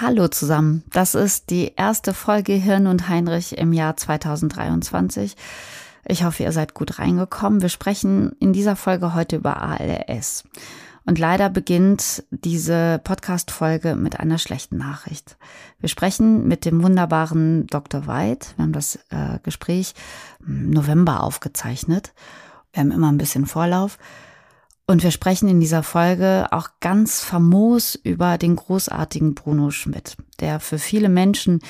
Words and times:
Hallo 0.00 0.28
zusammen, 0.28 0.84
das 0.92 1.16
ist 1.16 1.50
die 1.50 1.72
erste 1.74 2.14
Folge 2.14 2.52
Hirn 2.52 2.86
und 2.86 3.08
Heinrich 3.08 3.58
im 3.58 3.72
Jahr 3.72 3.96
2023. 3.96 5.34
Ich 6.06 6.22
hoffe, 6.22 6.44
ihr 6.44 6.52
seid 6.52 6.72
gut 6.72 7.00
reingekommen. 7.00 7.62
Wir 7.62 7.68
sprechen 7.68 8.30
in 8.38 8.52
dieser 8.52 8.76
Folge 8.76 9.12
heute 9.14 9.34
über 9.34 9.60
ALS. 9.60 10.44
Und 11.04 11.18
leider 11.18 11.50
beginnt 11.50 12.22
diese 12.30 13.00
Podcast-Folge 13.02 13.96
mit 13.96 14.20
einer 14.20 14.38
schlechten 14.38 14.76
Nachricht. 14.76 15.36
Wir 15.80 15.88
sprechen 15.88 16.46
mit 16.46 16.64
dem 16.64 16.80
wunderbaren 16.84 17.66
Dr. 17.66 18.06
White. 18.06 18.50
Wir 18.54 18.62
haben 18.62 18.72
das 18.72 19.00
äh, 19.10 19.40
Gespräch 19.42 19.94
im 20.46 20.70
November 20.70 21.24
aufgezeichnet. 21.24 22.14
Wir 22.72 22.82
haben 22.82 22.92
immer 22.92 23.10
ein 23.10 23.18
bisschen 23.18 23.46
Vorlauf. 23.46 23.98
Und 24.90 25.02
wir 25.02 25.10
sprechen 25.10 25.50
in 25.50 25.60
dieser 25.60 25.82
Folge 25.82 26.46
auch 26.50 26.70
ganz 26.80 27.20
famos 27.20 27.94
über 27.94 28.38
den 28.38 28.56
großartigen 28.56 29.34
Bruno 29.34 29.70
Schmidt, 29.70 30.16
der 30.40 30.60
für 30.60 30.78
viele 30.78 31.10
Menschen, 31.10 31.60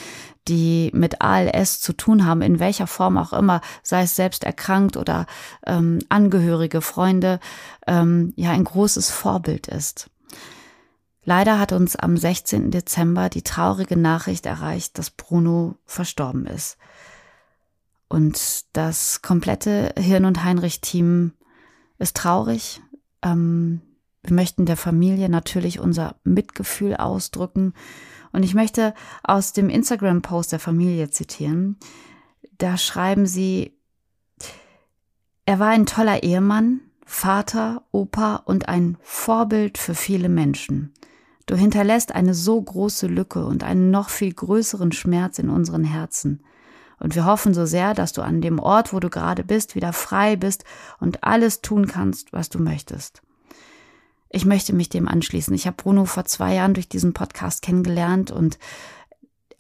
die 0.47 0.93
mit 0.95 1.21
ALS 1.21 1.81
zu 1.81 1.95
tun 1.95 2.25
haben, 2.25 2.43
in 2.43 2.61
welcher 2.61 2.87
Form 2.87 3.19
auch 3.19 3.33
immer, 3.33 3.61
sei 3.83 4.03
es 4.03 4.15
selbst 4.15 4.45
erkrankt 4.45 4.97
oder 4.97 5.27
ähm, 5.67 5.99
Angehörige, 6.09 6.81
Freunde, 6.81 7.41
ähm, 7.89 8.35
ja 8.37 8.53
ein 8.53 8.63
großes 8.63 9.11
Vorbild 9.11 9.67
ist. 9.67 10.09
Leider 11.25 11.59
hat 11.59 11.73
uns 11.73 11.97
am 11.97 12.17
16. 12.17 12.71
Dezember 12.71 13.31
die 13.31 13.43
traurige 13.43 13.97
Nachricht 13.97 14.47
erreicht, 14.47 14.97
dass 14.97 15.11
Bruno 15.11 15.75
verstorben 15.87 16.47
ist. 16.47 16.79
Und 18.07 18.77
das 18.77 19.23
komplette 19.23 19.93
Hirn- 19.99 20.25
und 20.25 20.45
Heinrich-Team 20.45 21.33
ist 21.99 22.17
traurig, 22.17 22.81
ähm, 23.23 23.81
wir 24.23 24.35
möchten 24.35 24.67
der 24.67 24.77
Familie 24.77 25.29
natürlich 25.29 25.81
unser 25.81 26.17
Mitgefühl 26.25 26.97
ausdrücken. 26.97 27.75
Und 28.33 28.43
ich 28.43 28.55
möchte 28.55 28.95
aus 29.23 29.53
dem 29.53 29.71
Instagram-Post 29.71 30.53
der 30.53 30.59
Familie 30.59 31.11
zitieren. 31.11 31.77
Da 32.59 32.77
schreiben 32.77 33.27
sie, 33.27 33.73
er 35.47 35.59
war 35.59 35.69
ein 35.69 35.87
toller 35.87 36.23
Ehemann, 36.23 36.81
Vater, 37.07 37.85
Opa 37.91 38.37
und 38.37 38.69
ein 38.69 38.99
Vorbild 39.01 39.79
für 39.79 39.95
viele 39.95 40.29
Menschen. 40.29 40.93
Du 41.47 41.57
hinterlässt 41.57 42.15
eine 42.15 42.35
so 42.35 42.61
große 42.61 43.07
Lücke 43.07 43.47
und 43.47 43.65
einen 43.65 43.91
noch 43.91 44.11
viel 44.11 44.35
größeren 44.35 44.93
Schmerz 44.93 45.39
in 45.39 45.49
unseren 45.49 45.85
Herzen. 45.85 46.45
Und 46.99 47.15
wir 47.15 47.25
hoffen 47.25 47.55
so 47.55 47.67
sehr, 47.67 47.95
dass 47.95 48.13
du 48.13 48.23
an 48.23 48.41
dem 48.41 48.59
Ort, 48.59 48.93
wo 48.93 49.01
du 49.01 49.09
gerade 49.09 49.45
bist, 49.45 49.75
wieder 49.75 49.93
frei 49.93 50.37
bist 50.37 50.65
und 50.99 51.25
alles 51.25 51.61
tun 51.61 51.87
kannst, 51.87 52.33
was 52.33 52.49
du 52.49 52.59
möchtest. 52.59 53.23
Ich 54.31 54.45
möchte 54.45 54.75
mich 54.75 54.89
dem 54.89 55.09
anschließen. 55.09 55.55
Ich 55.55 55.67
habe 55.67 55.77
Bruno 55.77 56.05
vor 56.05 56.25
zwei 56.25 56.55
Jahren 56.55 56.75
durch 56.75 56.89
diesen 56.89 57.15
Podcast 57.15 57.63
kennengelernt 57.63 58.31
und 58.31 58.59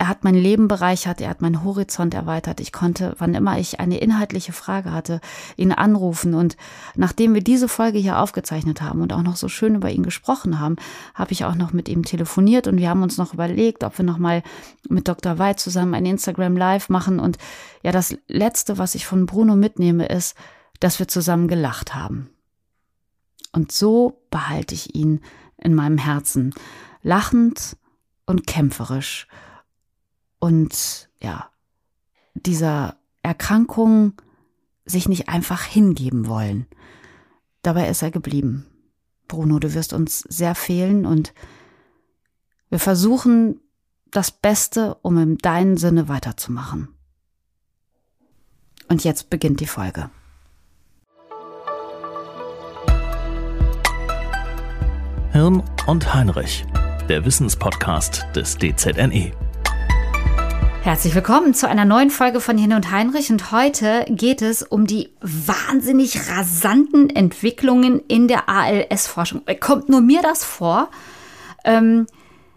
er 0.00 0.06
hat 0.06 0.22
mein 0.22 0.36
Leben 0.36 0.68
bereichert, 0.68 1.20
er 1.20 1.28
hat 1.28 1.42
meinen 1.42 1.64
Horizont 1.64 2.14
erweitert. 2.14 2.60
Ich 2.60 2.70
konnte, 2.70 3.16
wann 3.18 3.34
immer 3.34 3.58
ich 3.58 3.80
eine 3.80 3.98
inhaltliche 3.98 4.52
Frage 4.52 4.92
hatte, 4.92 5.20
ihn 5.56 5.72
anrufen. 5.72 6.34
Und 6.34 6.56
nachdem 6.94 7.34
wir 7.34 7.42
diese 7.42 7.66
Folge 7.66 7.98
hier 7.98 8.20
aufgezeichnet 8.20 8.80
haben 8.80 9.02
und 9.02 9.12
auch 9.12 9.24
noch 9.24 9.34
so 9.34 9.48
schön 9.48 9.74
über 9.74 9.90
ihn 9.90 10.04
gesprochen 10.04 10.60
haben, 10.60 10.76
habe 11.14 11.32
ich 11.32 11.44
auch 11.44 11.56
noch 11.56 11.72
mit 11.72 11.88
ihm 11.88 12.04
telefoniert 12.04 12.68
und 12.68 12.78
wir 12.78 12.88
haben 12.88 13.02
uns 13.02 13.18
noch 13.18 13.34
überlegt, 13.34 13.82
ob 13.82 13.98
wir 13.98 14.04
noch 14.04 14.18
mal 14.18 14.44
mit 14.88 15.08
Dr. 15.08 15.40
White 15.40 15.58
zusammen 15.58 15.94
ein 15.94 16.06
Instagram 16.06 16.56
Live 16.56 16.88
machen. 16.88 17.18
Und 17.18 17.36
ja, 17.82 17.90
das 17.90 18.16
Letzte, 18.28 18.78
was 18.78 18.94
ich 18.94 19.04
von 19.04 19.26
Bruno 19.26 19.56
mitnehme, 19.56 20.06
ist, 20.06 20.36
dass 20.78 21.00
wir 21.00 21.08
zusammen 21.08 21.48
gelacht 21.48 21.96
haben. 21.96 22.30
Und 23.50 23.72
so 23.72 24.22
behalte 24.30 24.76
ich 24.76 24.94
ihn 24.94 25.22
in 25.56 25.74
meinem 25.74 25.98
Herzen, 25.98 26.54
lachend 27.02 27.76
und 28.26 28.46
kämpferisch 28.46 29.26
und 30.38 31.08
ja, 31.20 31.50
dieser 32.34 32.96
Erkrankung 33.22 34.12
sich 34.84 35.08
nicht 35.08 35.28
einfach 35.28 35.62
hingeben 35.64 36.28
wollen. 36.28 36.66
Dabei 37.62 37.88
ist 37.88 38.02
er 38.02 38.10
geblieben. 38.10 38.66
Bruno, 39.26 39.58
du 39.58 39.74
wirst 39.74 39.92
uns 39.92 40.20
sehr 40.20 40.54
fehlen 40.54 41.04
und 41.04 41.34
wir 42.70 42.78
versuchen 42.78 43.60
das 44.10 44.30
Beste, 44.30 44.94
um 45.02 45.18
in 45.18 45.38
deinem 45.38 45.76
Sinne 45.76 46.08
weiterzumachen. 46.08 46.88
Und 48.88 49.04
jetzt 49.04 49.28
beginnt 49.28 49.60
die 49.60 49.66
Folge. 49.66 50.10
Hirn 55.32 55.62
und 55.86 56.14
Heinrich, 56.14 56.64
der 57.08 57.24
Wissenspodcast 57.24 58.26
des 58.34 58.56
DZNE. 58.56 59.32
Herzlich 60.88 61.14
willkommen 61.14 61.52
zu 61.52 61.68
einer 61.68 61.84
neuen 61.84 62.08
Folge 62.08 62.40
von 62.40 62.56
Hin 62.56 62.72
und 62.72 62.90
Heinrich 62.90 63.30
und 63.30 63.52
heute 63.52 64.06
geht 64.08 64.40
es 64.40 64.62
um 64.62 64.86
die 64.86 65.10
wahnsinnig 65.20 66.30
rasanten 66.30 67.10
Entwicklungen 67.10 68.00
in 68.08 68.26
der 68.26 68.48
ALS-Forschung. 68.48 69.42
Kommt 69.60 69.90
nur 69.90 70.00
mir 70.00 70.22
das 70.22 70.46
vor? 70.46 70.88
Ähm, 71.62 72.06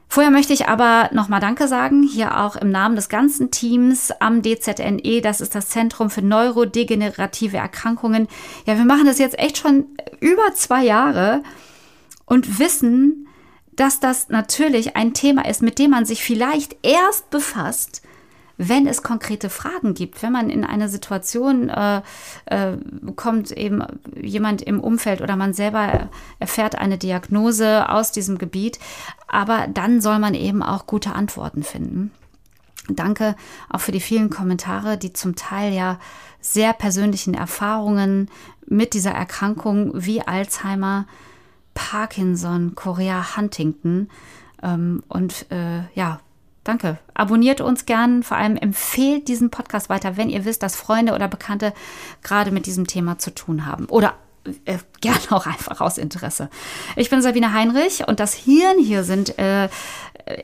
vorher 0.07 0.31
möchte 0.31 0.53
ich 0.53 0.69
aber 0.69 1.09
nochmal 1.11 1.41
Danke 1.41 1.67
sagen, 1.67 2.03
hier 2.03 2.39
auch 2.39 2.55
im 2.55 2.71
Namen 2.71 2.95
des 2.95 3.09
ganzen 3.09 3.51
Teams 3.51 4.11
am 4.21 4.41
DZNE. 4.41 5.19
Das 5.21 5.41
ist 5.41 5.53
das 5.53 5.67
Zentrum 5.67 6.09
für 6.09 6.21
neurodegenerative 6.21 7.57
Erkrankungen. 7.57 8.29
Ja, 8.65 8.77
wir 8.77 8.85
machen 8.85 9.07
das 9.07 9.19
jetzt 9.19 9.37
echt 9.39 9.57
schon 9.57 9.87
über 10.21 10.53
zwei 10.55 10.85
Jahre 10.85 11.43
und 12.23 12.59
wissen, 12.59 13.27
dass 13.75 13.99
das 13.99 14.29
natürlich 14.29 14.95
ein 14.95 15.13
Thema 15.13 15.45
ist, 15.49 15.61
mit 15.61 15.79
dem 15.79 15.91
man 15.91 16.05
sich 16.05 16.23
vielleicht 16.23 16.77
erst 16.81 17.29
befasst, 17.29 18.03
wenn 18.63 18.85
es 18.85 19.01
konkrete 19.01 19.49
Fragen 19.49 19.95
gibt, 19.95 20.21
wenn 20.21 20.31
man 20.31 20.51
in 20.51 20.63
eine 20.63 20.87
Situation 20.87 21.69
äh, 21.69 22.01
äh, 22.45 22.77
kommt, 23.15 23.51
eben 23.51 23.83
jemand 24.15 24.61
im 24.61 24.79
Umfeld 24.79 25.21
oder 25.21 25.35
man 25.35 25.53
selber 25.53 26.09
erfährt 26.37 26.75
eine 26.75 26.99
Diagnose 26.99 27.89
aus 27.89 28.11
diesem 28.11 28.37
Gebiet, 28.37 28.77
aber 29.27 29.67
dann 29.67 29.99
soll 29.99 30.19
man 30.19 30.35
eben 30.35 30.61
auch 30.61 30.85
gute 30.85 31.13
Antworten 31.13 31.63
finden. 31.63 32.11
Danke 32.87 33.35
auch 33.69 33.79
für 33.79 33.91
die 33.91 33.99
vielen 33.99 34.29
Kommentare, 34.29 34.97
die 34.97 35.13
zum 35.13 35.35
Teil 35.35 35.73
ja 35.73 35.99
sehr 36.39 36.73
persönlichen 36.73 37.33
Erfahrungen 37.33 38.29
mit 38.67 38.93
dieser 38.93 39.11
Erkrankung 39.11 39.91
wie 39.95 40.21
Alzheimer, 40.21 41.07
Parkinson, 41.73 42.75
Korea 42.75 43.35
Huntington 43.35 44.09
ähm, 44.61 45.01
und 45.07 45.47
äh, 45.51 45.81
ja, 45.95 46.19
Danke. 46.63 46.99
Abonniert 47.15 47.59
uns 47.59 47.85
gern, 47.85 48.21
vor 48.21 48.37
allem 48.37 48.55
empfehlt 48.55 49.27
diesen 49.27 49.49
Podcast 49.49 49.89
weiter, 49.89 50.15
wenn 50.15 50.29
ihr 50.29 50.45
wisst, 50.45 50.61
dass 50.61 50.75
Freunde 50.75 51.13
oder 51.13 51.27
Bekannte 51.27 51.73
gerade 52.21 52.51
mit 52.51 52.67
diesem 52.67 52.85
Thema 52.85 53.17
zu 53.17 53.33
tun 53.33 53.65
haben. 53.65 53.85
Oder 53.85 54.13
äh, 54.65 54.77
gerne 55.01 55.19
auch 55.31 55.47
einfach 55.47 55.81
aus 55.81 55.97
Interesse. 55.97 56.49
Ich 56.95 57.09
bin 57.09 57.21
Sabine 57.21 57.53
Heinrich 57.53 58.07
und 58.07 58.19
das 58.19 58.33
Hirn 58.33 58.79
hier 58.79 59.03
sind 59.03 59.37
äh, 59.39 59.69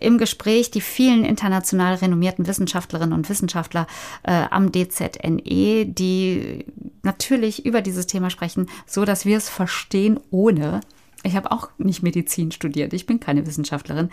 im 0.02 0.18
Gespräch 0.18 0.72
die 0.72 0.82
vielen 0.82 1.24
international 1.24 1.96
renommierten 1.96 2.48
Wissenschaftlerinnen 2.48 3.14
und 3.14 3.30
Wissenschaftler 3.30 3.88
äh, 4.24 4.46
am 4.50 4.72
DZNE, 4.72 5.86
die 5.86 6.66
natürlich 7.04 7.66
über 7.66 7.82
dieses 7.82 8.08
Thema 8.08 8.30
sprechen, 8.30 8.70
so 8.86 9.06
dass 9.06 9.26
wir 9.26 9.38
es 9.38 9.50
verstehen, 9.50 10.20
ohne 10.32 10.82
ich 11.28 11.36
habe 11.36 11.52
auch 11.52 11.70
nicht 11.78 12.04
Medizin 12.04 12.52
studiert. 12.52 12.94
Ich 12.94 13.06
bin 13.06 13.20
keine 13.20 13.46
Wissenschaftlerin. 13.46 14.10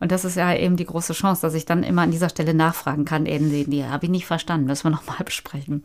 Und 0.00 0.12
das 0.12 0.24
ist 0.24 0.36
ja 0.36 0.54
eben 0.54 0.76
die 0.76 0.86
große 0.86 1.12
Chance, 1.12 1.42
dass 1.42 1.54
ich 1.54 1.66
dann 1.66 1.82
immer 1.82 2.02
an 2.02 2.10
dieser 2.10 2.28
Stelle 2.28 2.54
nachfragen 2.54 3.04
kann. 3.04 3.26
Eben, 3.26 3.50
die 3.50 3.84
habe 3.84 4.06
ich 4.06 4.10
nicht 4.10 4.26
verstanden. 4.26 4.66
Müssen 4.66 4.84
wir 4.84 4.90
nochmal 4.90 5.18
besprechen. 5.24 5.84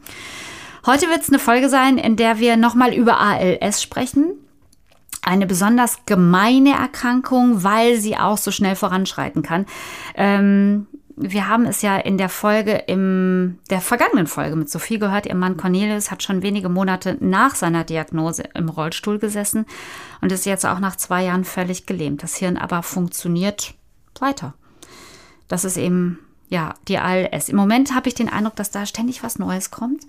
Heute 0.85 1.07
wird 1.07 1.21
es 1.21 1.29
eine 1.29 1.39
Folge 1.39 1.69
sein, 1.69 1.97
in 1.97 2.15
der 2.15 2.39
wir 2.39 2.55
nochmal 2.55 2.93
über 2.93 3.19
ALS 3.19 3.81
sprechen. 3.81 4.33
Eine 5.21 5.45
besonders 5.45 6.05
gemeine 6.05 6.71
Erkrankung, 6.71 7.63
weil 7.63 7.97
sie 7.97 8.15
auch 8.15 8.37
so 8.37 8.51
schnell 8.51 8.75
voranschreiten 8.75 9.41
kann. 9.41 9.65
Ähm, 10.15 10.87
wir 11.19 11.47
haben 11.47 11.65
es 11.65 11.81
ja 11.81 11.97
in 11.97 12.19
der 12.19 12.29
Folge, 12.29 12.73
im 12.87 13.57
der 13.71 13.81
vergangenen 13.81 14.27
Folge 14.27 14.55
mit 14.55 14.69
Sophie 14.69 14.99
gehört, 14.99 15.25
ihr 15.25 15.33
Mann 15.33 15.57
Cornelius 15.57 16.11
hat 16.11 16.21
schon 16.21 16.43
wenige 16.43 16.69
Monate 16.69 17.17
nach 17.19 17.55
seiner 17.55 17.83
Diagnose 17.83 18.43
im 18.53 18.69
Rollstuhl 18.69 19.17
gesessen 19.17 19.65
und 20.21 20.31
ist 20.31 20.45
jetzt 20.45 20.65
auch 20.65 20.79
nach 20.79 20.95
zwei 20.95 21.23
Jahren 21.23 21.43
völlig 21.43 21.87
gelähmt. 21.87 22.21
Das 22.21 22.35
Hirn 22.35 22.55
aber 22.55 22.83
funktioniert 22.83 23.73
weiter. 24.19 24.53
Das 25.47 25.65
ist 25.65 25.77
eben, 25.77 26.19
ja, 26.49 26.75
die 26.87 26.99
ALS. 26.99 27.49
Im 27.49 27.55
Moment 27.55 27.95
habe 27.95 28.09
ich 28.09 28.15
den 28.15 28.29
Eindruck, 28.29 28.55
dass 28.55 28.69
da 28.69 28.85
ständig 28.85 29.23
was 29.23 29.39
Neues 29.39 29.71
kommt. 29.71 30.05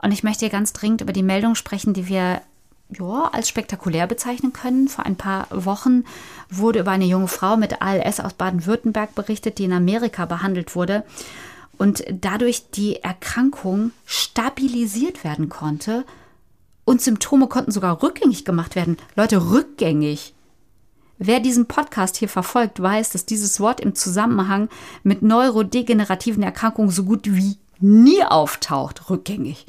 Und 0.00 0.12
ich 0.12 0.22
möchte 0.22 0.46
hier 0.46 0.52
ganz 0.52 0.72
dringend 0.72 1.00
über 1.00 1.12
die 1.12 1.24
Meldung 1.24 1.56
sprechen, 1.56 1.94
die 1.94 2.06
wir 2.06 2.42
ja, 2.90 3.30
als 3.32 3.48
spektakulär 3.48 4.06
bezeichnen 4.06 4.52
können. 4.52 4.88
Vor 4.88 5.04
ein 5.04 5.16
paar 5.16 5.46
Wochen 5.50 6.04
wurde 6.48 6.80
über 6.80 6.90
eine 6.90 7.04
junge 7.04 7.28
Frau 7.28 7.56
mit 7.56 7.82
ALS 7.82 8.20
aus 8.20 8.34
Baden-Württemberg 8.34 9.14
berichtet, 9.14 9.58
die 9.58 9.64
in 9.64 9.72
Amerika 9.72 10.26
behandelt 10.26 10.74
wurde 10.74 11.04
und 11.76 12.04
dadurch 12.10 12.70
die 12.70 13.02
Erkrankung 13.02 13.92
stabilisiert 14.04 15.24
werden 15.24 15.48
konnte 15.48 16.04
und 16.84 17.00
Symptome 17.00 17.46
konnten 17.46 17.70
sogar 17.70 18.02
rückgängig 18.02 18.44
gemacht 18.44 18.74
werden. 18.74 18.96
Leute, 19.14 19.50
rückgängig. 19.50 20.34
Wer 21.18 21.40
diesen 21.40 21.66
Podcast 21.66 22.16
hier 22.16 22.28
verfolgt, 22.28 22.80
weiß, 22.80 23.10
dass 23.10 23.26
dieses 23.26 23.60
Wort 23.60 23.80
im 23.80 23.94
Zusammenhang 23.94 24.68
mit 25.02 25.20
neurodegenerativen 25.20 26.42
Erkrankungen 26.42 26.90
so 26.90 27.04
gut 27.04 27.22
wie 27.24 27.58
nie 27.80 28.24
auftaucht, 28.24 29.10
rückgängig. 29.10 29.66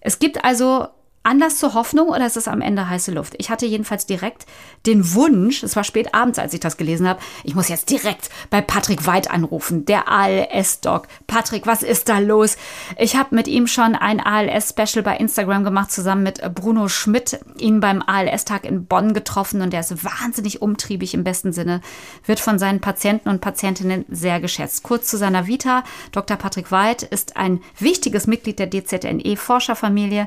Es 0.00 0.18
gibt 0.18 0.44
also 0.44 0.88
Anlass 1.22 1.58
zur 1.58 1.74
Hoffnung 1.74 2.08
oder 2.08 2.24
ist 2.24 2.38
es 2.38 2.48
am 2.48 2.62
Ende 2.62 2.88
heiße 2.88 3.12
Luft? 3.12 3.34
Ich 3.36 3.50
hatte 3.50 3.66
jedenfalls 3.66 4.06
direkt 4.06 4.46
den 4.86 5.12
Wunsch, 5.14 5.62
es 5.62 5.76
war 5.76 5.84
spät 5.84 6.14
abends, 6.14 6.38
als 6.38 6.54
ich 6.54 6.60
das 6.60 6.78
gelesen 6.78 7.06
habe, 7.06 7.20
ich 7.44 7.54
muss 7.54 7.68
jetzt 7.68 7.90
direkt 7.90 8.30
bei 8.48 8.62
Patrick 8.62 9.06
Weid 9.06 9.30
anrufen, 9.30 9.84
der 9.84 10.08
ALS-Doc. 10.08 11.08
Patrick, 11.26 11.66
was 11.66 11.82
ist 11.82 12.08
da 12.08 12.20
los? 12.20 12.56
Ich 12.96 13.16
habe 13.16 13.34
mit 13.34 13.48
ihm 13.48 13.66
schon 13.66 13.94
ein 13.94 14.18
ALS-Special 14.18 15.02
bei 15.02 15.18
Instagram 15.18 15.62
gemacht, 15.62 15.92
zusammen 15.92 16.22
mit 16.22 16.40
Bruno 16.54 16.88
Schmidt, 16.88 17.38
ihn 17.58 17.80
beim 17.80 18.02
ALS-Tag 18.02 18.64
in 18.64 18.86
Bonn 18.86 19.12
getroffen 19.12 19.60
und 19.60 19.74
der 19.74 19.80
ist 19.80 20.02
wahnsinnig 20.02 20.62
umtriebig 20.62 21.12
im 21.12 21.22
besten 21.22 21.52
Sinne, 21.52 21.82
wird 22.24 22.40
von 22.40 22.58
seinen 22.58 22.80
Patienten 22.80 23.28
und 23.28 23.42
Patientinnen 23.42 24.06
sehr 24.08 24.40
geschätzt. 24.40 24.84
Kurz 24.84 25.08
zu 25.08 25.18
seiner 25.18 25.46
Vita. 25.46 25.84
Dr. 26.12 26.38
Patrick 26.38 26.72
Weid 26.72 27.02
ist 27.02 27.36
ein 27.36 27.60
wichtiges 27.78 28.26
Mitglied 28.26 28.58
der 28.58 28.70
DZNE-Forscherfamilie. 28.70 30.26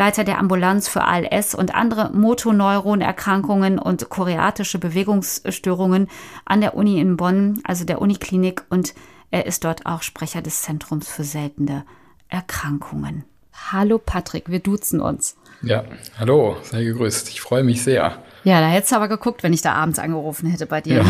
Leiter 0.00 0.24
der 0.24 0.38
Ambulanz 0.38 0.88
für 0.88 1.04
ALS 1.04 1.54
und 1.54 1.74
andere 1.74 2.10
Motoneuronerkrankungen 2.14 3.78
und 3.78 4.08
choreatische 4.08 4.78
Bewegungsstörungen 4.78 6.08
an 6.46 6.62
der 6.62 6.74
Uni 6.74 6.98
in 6.98 7.18
Bonn, 7.18 7.60
also 7.64 7.84
der 7.84 8.00
Uniklinik, 8.00 8.62
und 8.70 8.94
er 9.30 9.44
ist 9.44 9.62
dort 9.62 9.84
auch 9.84 10.00
Sprecher 10.00 10.40
des 10.40 10.62
Zentrums 10.62 11.06
für 11.06 11.22
seltene 11.22 11.84
Erkrankungen. 12.30 13.24
Hallo 13.52 13.98
Patrick, 13.98 14.48
wir 14.48 14.60
duzen 14.60 15.02
uns. 15.02 15.36
Ja, 15.60 15.84
hallo, 16.18 16.56
sei 16.62 16.82
gegrüßt. 16.82 17.28
Ich 17.28 17.42
freue 17.42 17.62
mich 17.62 17.82
sehr. 17.82 18.22
Ja, 18.44 18.62
da 18.62 18.68
hättest 18.68 18.92
du 18.92 18.96
aber 18.96 19.08
geguckt, 19.08 19.42
wenn 19.42 19.52
ich 19.52 19.60
da 19.60 19.74
abends 19.74 19.98
angerufen 19.98 20.48
hätte 20.48 20.64
bei 20.64 20.80
dir. 20.80 21.02
Ja. 21.02 21.04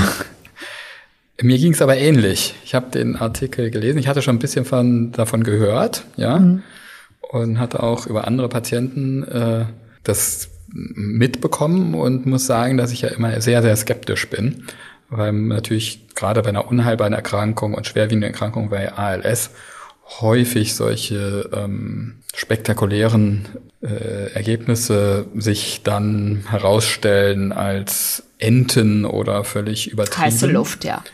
Mir 1.43 1.59
ging 1.59 1.75
es 1.75 1.81
aber 1.81 1.97
ähnlich. 1.97 2.57
Ich 2.65 2.75
habe 2.75 2.91
den 2.91 3.15
Artikel 3.15 3.71
gelesen. 3.71 3.99
Ich 3.99 4.09
hatte 4.09 4.21
schon 4.21 4.35
ein 4.35 4.41
bisschen 4.41 4.65
von, 4.65 5.13
davon 5.13 5.45
gehört, 5.45 6.07
ja. 6.17 6.41
Mhm 6.41 6.65
und 7.31 7.61
hatte 7.61 7.83
auch 7.83 8.07
über 8.07 8.27
andere 8.27 8.49
Patienten 8.49 9.23
äh, 9.23 9.67
das 10.03 10.51
mitbekommen 10.73 11.95
und 11.95 12.27
muss 12.27 12.47
sagen, 12.47 12.77
dass 12.77 12.93
ich 12.93 13.03
ja 13.03 13.09
immer 13.09 13.41
sehr, 13.41 13.63
sehr 13.63 13.77
skeptisch 13.77 14.29
bin, 14.29 14.65
weil 15.09 15.33
natürlich 15.33 16.09
gerade 16.15 16.43
bei 16.43 16.49
einer 16.49 16.69
unheilbaren 16.69 17.13
Erkrankung 17.13 17.75
und 17.75 17.87
schwerwiegenden 17.87 18.33
Erkrankung 18.33 18.71
bei 18.71 18.93
ALS 18.93 19.51
häufig 20.21 20.75
solche 20.75 21.49
ähm, 21.53 22.17
spektakulären 22.35 23.47
äh, 23.81 24.33
Ergebnisse 24.33 25.27
sich 25.37 25.83
dann 25.85 26.45
herausstellen 26.49 27.53
als 27.53 28.25
Enten 28.39 29.05
oder 29.05 29.45
völlig 29.45 29.93
übertrieben. 29.93 30.23
Heiße 30.23 30.47
Luft, 30.47 30.85
ja. 30.85 31.05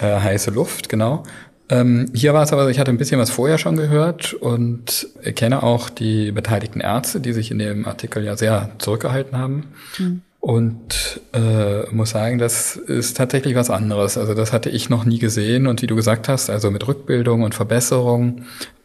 Äh, 0.00 0.20
heiße 0.20 0.50
Luft, 0.50 0.90
genau. 0.90 1.22
Ähm, 1.68 2.10
hier 2.14 2.32
war 2.32 2.44
es 2.44 2.52
aber, 2.52 2.68
ich 2.70 2.78
hatte 2.78 2.90
ein 2.90 2.98
bisschen 2.98 3.20
was 3.20 3.30
vorher 3.30 3.58
schon 3.58 3.76
gehört 3.76 4.34
und 4.34 5.08
kenne 5.34 5.62
auch 5.62 5.90
die 5.90 6.30
beteiligten 6.30 6.80
Ärzte, 6.80 7.20
die 7.20 7.32
sich 7.32 7.50
in 7.50 7.58
dem 7.58 7.86
Artikel 7.86 8.24
ja 8.24 8.36
sehr 8.36 8.70
zurückgehalten 8.78 9.36
haben. 9.36 9.64
Mhm. 9.98 10.22
Und 10.38 11.20
äh, 11.32 11.90
muss 11.90 12.10
sagen, 12.10 12.38
das 12.38 12.76
ist 12.76 13.16
tatsächlich 13.16 13.56
was 13.56 13.68
anderes. 13.68 14.16
Also 14.16 14.32
das 14.32 14.52
hatte 14.52 14.70
ich 14.70 14.88
noch 14.88 15.04
nie 15.04 15.18
gesehen. 15.18 15.66
Und 15.66 15.82
wie 15.82 15.88
du 15.88 15.96
gesagt 15.96 16.28
hast, 16.28 16.50
also 16.50 16.70
mit 16.70 16.86
Rückbildung 16.86 17.42
und 17.42 17.54
Verbesserung, 17.54 18.42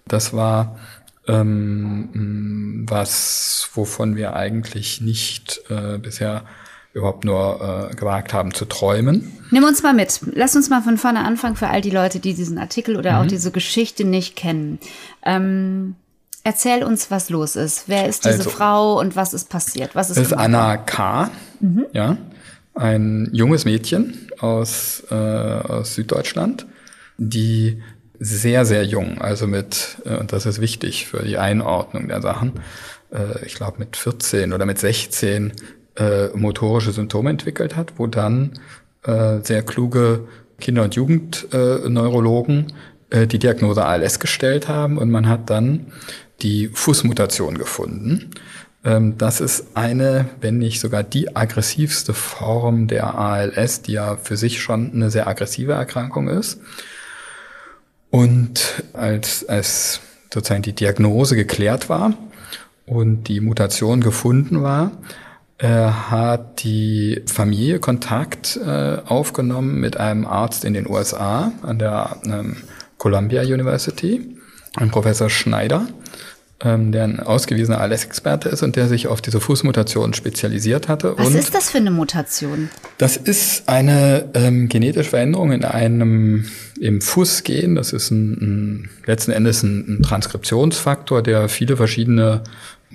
das 0.08 0.34
war 0.34 0.80
ähm, 1.28 2.88
was, 2.90 3.70
wovon 3.76 4.16
wir 4.16 4.36
eigentlich 4.36 5.02
nicht 5.02 5.62
äh, 5.70 6.00
bisher 6.00 6.46
überhaupt 6.94 7.24
nur 7.24 7.90
äh, 7.92 7.96
gewagt 7.96 8.34
haben 8.34 8.54
zu 8.54 8.66
träumen. 8.66 9.32
Nimm 9.52 9.64
uns 9.64 9.82
mal 9.84 9.94
mit. 9.94 10.20
Lass 10.34 10.56
uns 10.56 10.70
mal 10.70 10.82
von 10.82 10.98
vorne 10.98 11.20
anfangen 11.20 11.56
für 11.56 11.68
all 11.68 11.82
die 11.82 11.90
Leute, 11.90 12.20
die 12.20 12.34
diesen 12.34 12.58
Artikel 12.58 12.98
oder 12.98 13.14
mhm. 13.14 13.18
auch 13.20 13.28
diese 13.28 13.52
Geschichte 13.52 14.04
nicht 14.04 14.36
kennen. 14.36 14.80
Ähm, 15.24 15.96
erzähl 16.44 16.84
uns, 16.84 17.12
was 17.12 17.30
los 17.30 17.56
ist. 17.56 17.86
Wer 17.88 18.08
ist 18.08 18.26
diese 18.26 18.38
also, 18.38 18.50
Frau 18.50 19.00
und 19.00 19.16
was 19.16 19.34
ist 19.34 19.50
passiert? 19.50 19.96
Was 19.96 20.10
ist 20.10 20.18
das 20.18 20.28
ist 20.28 20.34
Anna 20.34 20.78
K. 20.78 21.30
Mhm. 21.60 21.86
Ja, 21.94 22.18
ein 22.74 23.30
junges 23.32 23.66
Mädchen 23.66 24.28
aus, 24.40 25.04
äh, 25.12 25.16
aus 25.16 25.96
Süddeutschland, 25.96 26.66
die 27.18 27.82
sehr, 28.20 28.66
sehr 28.66 28.86
jung, 28.86 29.20
also 29.20 29.48
mit, 29.48 29.98
äh, 30.06 30.16
und 30.16 30.32
das 30.32 30.46
ist 30.46 30.62
wichtig 30.62 31.08
für 31.08 31.24
die 31.24 31.38
Einordnung 31.38 32.08
der 32.08 32.22
Sachen, 32.22 32.54
äh, 33.12 33.46
ich 33.46 33.56
glaube 33.56 33.80
mit 33.80 33.98
14 33.98 34.54
oder 34.54 34.66
mit 34.66 34.78
16 34.78 35.54
äh, 36.02 36.30
motorische 36.36 36.92
Symptome 36.92 37.30
entwickelt 37.30 37.76
hat, 37.76 37.94
wo 37.98 38.08
dann 38.08 38.54
äh, 39.04 39.40
sehr 39.44 39.62
kluge 39.62 40.28
Kinder- 40.60 40.84
und 40.84 40.96
Jugendneurologen 40.96 42.74
äh, 43.10 43.28
die 43.28 43.40
Diagnose 43.40 43.86
ALS 43.86 44.20
gestellt 44.20 44.68
haben 44.68 44.98
und 44.98 45.12
man 45.12 45.28
hat 45.30 45.50
dann 45.50 45.88
die 46.42 46.70
Fußmutation 46.74 47.58
gefunden. 47.58 48.32
Ähm, 48.84 49.18
das 49.18 49.42
ist 49.42 49.76
eine, 49.76 50.30
wenn 50.40 50.58
nicht 50.58 50.80
sogar 50.80 51.04
die 51.04 51.36
aggressivste 51.36 52.14
Form 52.16 52.88
der 52.88 53.16
ALS, 53.16 53.84
die 53.84 53.94
ja 53.94 54.18
für 54.18 54.38
sich 54.38 54.62
schon 54.62 54.92
eine 54.94 55.12
sehr 55.12 55.28
aggressive 55.28 55.74
Erkrankung 55.74 56.30
ist. 56.30 56.60
Und 58.10 58.84
als, 58.94 59.48
als 59.48 60.02
sozusagen 60.34 60.64
die 60.64 60.74
Diagnose 60.74 61.36
geklärt 61.36 61.90
war 61.90 62.14
und 62.86 63.26
die 63.26 63.40
Mutation 63.40 64.02
gefunden 64.02 64.64
war, 64.64 64.92
äh, 65.62 65.68
hat 65.68 66.64
die 66.64 67.22
Familie 67.28 67.78
Kontakt 67.78 68.58
äh, 68.58 68.98
aufgenommen 69.06 69.80
mit 69.80 69.96
einem 69.96 70.26
Arzt 70.26 70.66
in 70.66 70.74
den 70.74 70.90
USA 70.90 71.52
an 71.62 71.78
der 71.78 72.18
ähm, 72.26 72.58
Columbia 72.98 73.44
University, 73.44 74.38
ein 74.78 74.90
Professor 74.90 75.30
Schneider, 75.30 75.88
ähm, 76.64 76.92
der 76.92 77.04
ein 77.04 77.20
ausgewiesener 77.20 77.80
ALS-Experte 77.80 78.50
ist 78.50 78.64
und 78.64 78.76
der 78.76 78.88
sich 78.88 79.06
auf 79.06 79.22
diese 79.22 79.40
Fußmutation 79.40 80.16
spezialisiert 80.16 80.88
hatte. 80.88 81.14
Was 81.18 81.28
und 81.28 81.36
ist 81.36 81.54
das 81.54 81.70
für 81.70 81.78
eine 81.78 81.92
Mutation? 81.92 82.70
Das 82.98 83.16
ist 83.16 83.70
eine 83.70 84.32
ähm, 84.34 84.68
genetische 84.68 85.12
Veränderung 85.12 85.52
in 85.52 85.64
einem 85.64 86.46
im 86.80 87.02
Fußgen. 87.02 87.76
Das 87.76 87.94
ist 87.94 88.10
ein, 88.10 88.32
ein 88.32 88.90
letzten 89.06 89.30
Endes 89.30 89.62
ein, 89.62 90.00
ein 90.00 90.02
Transkriptionsfaktor, 90.02 91.22
der 91.22 91.50
viele 91.50 91.78
verschiedene 91.78 92.42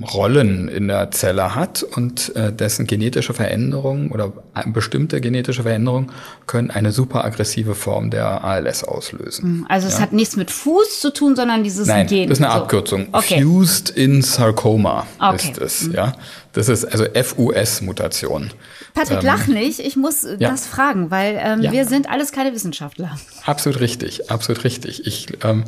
Rollen 0.03 0.69
in 0.69 0.89
der 0.89 1.11
Zelle 1.11 1.55
hat 1.55 1.83
und 1.83 2.35
äh, 2.37 2.53
dessen 2.53 2.87
genetische 2.87 3.33
Veränderungen 3.33 4.11
oder 4.11 4.33
bestimmte 4.67 5.23
genetische 5.23 5.63
Veränderungen 5.63 6.13
können 6.47 6.71
eine 6.71 6.93
super 6.93 7.25
aggressive 7.25 7.75
Form 7.75 8.11
der 8.11 8.45
ALS 8.45 8.85
auslösen. 8.85 9.43
Hm, 9.43 9.67
also 9.69 9.89
es 9.89 9.95
ja. 9.95 10.01
hat 10.01 10.13
nichts 10.13 10.37
mit 10.37 10.51
Fuß 10.51 11.01
zu 11.01 11.13
tun, 11.13 11.35
sondern 11.35 11.65
dieses 11.65 11.89
Nein, 11.89 12.07
Gen. 12.07 12.29
Das 12.29 12.39
ist 12.39 12.45
eine 12.45 12.53
so. 12.53 12.61
Abkürzung. 12.61 13.09
Okay. 13.13 13.43
Fused 13.43 13.91
in 13.91 14.21
Sarcoma 14.21 15.07
okay. 15.19 15.53
ist 15.53 15.59
es. 15.59 15.83
Mhm. 15.89 15.95
Ja, 15.95 16.13
das 16.53 16.69
ist 16.69 16.85
also 16.85 17.05
FUS-Mutation. 17.05 18.51
Patrick, 18.93 19.19
ähm, 19.19 19.25
lach 19.27 19.47
nicht. 19.47 19.79
Ich 19.79 19.97
muss 19.97 20.25
ja. 20.25 20.51
das 20.51 20.67
fragen, 20.67 21.11
weil 21.11 21.41
ähm, 21.43 21.63
ja. 21.63 21.73
wir 21.73 21.87
sind 21.87 22.11
alles 22.11 22.33
keine 22.33 22.53
Wissenschaftler. 22.53 23.17
Absolut 23.45 23.81
richtig, 23.81 24.31
absolut 24.31 24.65
richtig. 24.65 25.07
Ich 25.07 25.29
ähm, 25.45 25.65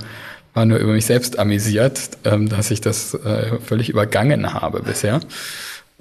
war 0.59 0.67
nur 0.67 0.79
über 0.79 0.93
mich 0.93 1.07
selbst 1.07 1.39
amüsiert, 1.39 2.11
ähm, 2.25 2.49
dass 2.49 2.73
ich 2.73 2.81
das 2.81 3.15
äh, 3.15 3.61
völlig 3.65 3.91
übergangen 3.91 4.55
habe 4.55 4.83
bisher, 4.83 5.21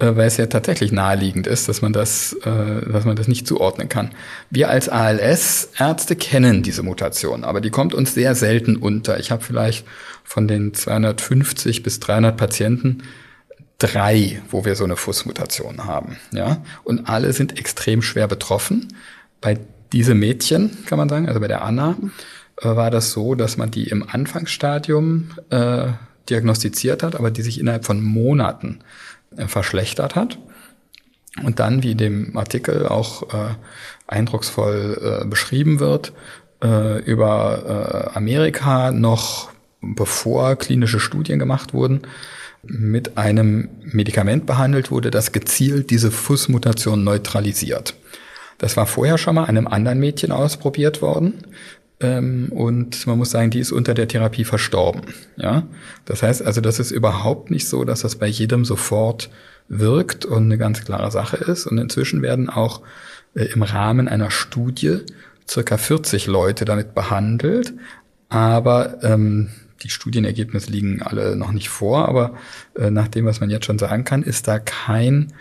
äh, 0.00 0.16
weil 0.16 0.26
es 0.26 0.36
ja 0.36 0.46
tatsächlich 0.46 0.90
naheliegend 0.90 1.46
ist, 1.46 1.68
dass 1.68 1.80
man 1.80 1.92
das, 1.92 2.32
äh, 2.32 2.90
dass 2.90 3.04
man 3.04 3.14
das 3.14 3.28
nicht 3.28 3.46
zuordnen 3.46 3.88
kann. 3.88 4.10
Wir 4.50 4.68
als 4.68 4.88
ALS-Ärzte 4.88 6.16
kennen 6.16 6.64
diese 6.64 6.82
Mutation, 6.82 7.44
aber 7.44 7.60
die 7.60 7.70
kommt 7.70 7.94
uns 7.94 8.14
sehr 8.14 8.34
selten 8.34 8.74
unter. 8.74 9.20
Ich 9.20 9.30
habe 9.30 9.44
vielleicht 9.44 9.86
von 10.24 10.48
den 10.48 10.74
250 10.74 11.84
bis 11.84 12.00
300 12.00 12.36
Patienten 12.36 13.04
drei, 13.78 14.42
wo 14.50 14.64
wir 14.64 14.74
so 14.74 14.82
eine 14.82 14.96
Fußmutation 14.96 15.84
haben, 15.84 16.16
ja, 16.32 16.64
und 16.82 17.08
alle 17.08 17.32
sind 17.32 17.56
extrem 17.60 18.02
schwer 18.02 18.26
betroffen. 18.26 18.88
Bei 19.40 19.56
diesem 19.92 20.18
Mädchen 20.18 20.76
kann 20.86 20.98
man 20.98 21.08
sagen, 21.08 21.28
also 21.28 21.38
bei 21.38 21.46
der 21.46 21.62
Anna 21.62 21.96
war 22.60 22.90
das 22.90 23.12
so, 23.12 23.34
dass 23.34 23.56
man 23.56 23.70
die 23.70 23.88
im 23.88 24.08
Anfangsstadium 24.08 25.30
äh, 25.50 25.88
diagnostiziert 26.28 27.02
hat, 27.02 27.16
aber 27.16 27.30
die 27.30 27.42
sich 27.42 27.60
innerhalb 27.60 27.84
von 27.84 28.02
Monaten 28.02 28.80
äh, 29.36 29.46
verschlechtert 29.46 30.14
hat. 30.14 30.38
Und 31.42 31.60
dann, 31.60 31.82
wie 31.82 31.94
dem 31.94 32.36
Artikel 32.36 32.86
auch 32.86 33.22
äh, 33.32 33.54
eindrucksvoll 34.06 35.22
äh, 35.22 35.26
beschrieben 35.26 35.78
wird, 35.78 36.12
äh, 36.62 37.00
über 37.02 38.10
äh, 38.12 38.16
Amerika 38.16 38.90
noch 38.90 39.50
bevor 39.80 40.56
klinische 40.56 40.98
Studien 40.98 41.38
gemacht 41.38 41.72
wurden, 41.72 42.02
mit 42.64 43.16
einem 43.16 43.68
Medikament 43.84 44.46
behandelt 44.46 44.90
wurde, 44.90 45.10
das 45.10 45.30
gezielt 45.30 45.90
diese 45.90 46.10
Fußmutation 46.10 47.04
neutralisiert. 47.04 47.94
Das 48.58 48.76
war 48.76 48.86
vorher 48.86 49.18
schon 49.18 49.36
mal 49.36 49.44
einem 49.44 49.68
anderen 49.68 50.00
Mädchen 50.00 50.32
ausprobiert 50.32 51.00
worden. 51.00 51.44
Ähm, 52.00 52.48
und 52.50 53.06
man 53.06 53.18
muss 53.18 53.30
sagen, 53.30 53.50
die 53.50 53.58
ist 53.58 53.72
unter 53.72 53.94
der 53.94 54.08
Therapie 54.08 54.44
verstorben. 54.44 55.02
Ja, 55.36 55.64
das 56.04 56.22
heißt 56.22 56.42
also, 56.42 56.60
das 56.60 56.78
ist 56.78 56.90
überhaupt 56.90 57.50
nicht 57.50 57.68
so, 57.68 57.84
dass 57.84 58.02
das 58.02 58.16
bei 58.16 58.26
jedem 58.26 58.64
sofort 58.64 59.30
wirkt 59.68 60.24
und 60.24 60.44
eine 60.44 60.58
ganz 60.58 60.84
klare 60.84 61.10
Sache 61.10 61.36
ist. 61.36 61.66
Und 61.66 61.78
inzwischen 61.78 62.22
werden 62.22 62.48
auch 62.48 62.82
äh, 63.34 63.44
im 63.44 63.62
Rahmen 63.62 64.08
einer 64.08 64.30
Studie 64.30 65.00
circa 65.48 65.76
40 65.76 66.26
Leute 66.26 66.64
damit 66.64 66.94
behandelt, 66.94 67.72
aber 68.28 69.02
ähm, 69.02 69.48
die 69.82 69.90
Studienergebnisse 69.90 70.70
liegen 70.70 71.02
alle 71.02 71.36
noch 71.36 71.52
nicht 71.52 71.68
vor, 71.68 72.08
aber 72.08 72.34
äh, 72.76 72.90
nach 72.90 73.08
dem, 73.08 73.24
was 73.24 73.40
man 73.40 73.48
jetzt 73.50 73.66
schon 73.66 73.78
sagen 73.78 74.04
kann, 74.04 74.22
ist 74.22 74.48
da 74.48 74.58
kein 74.58 75.32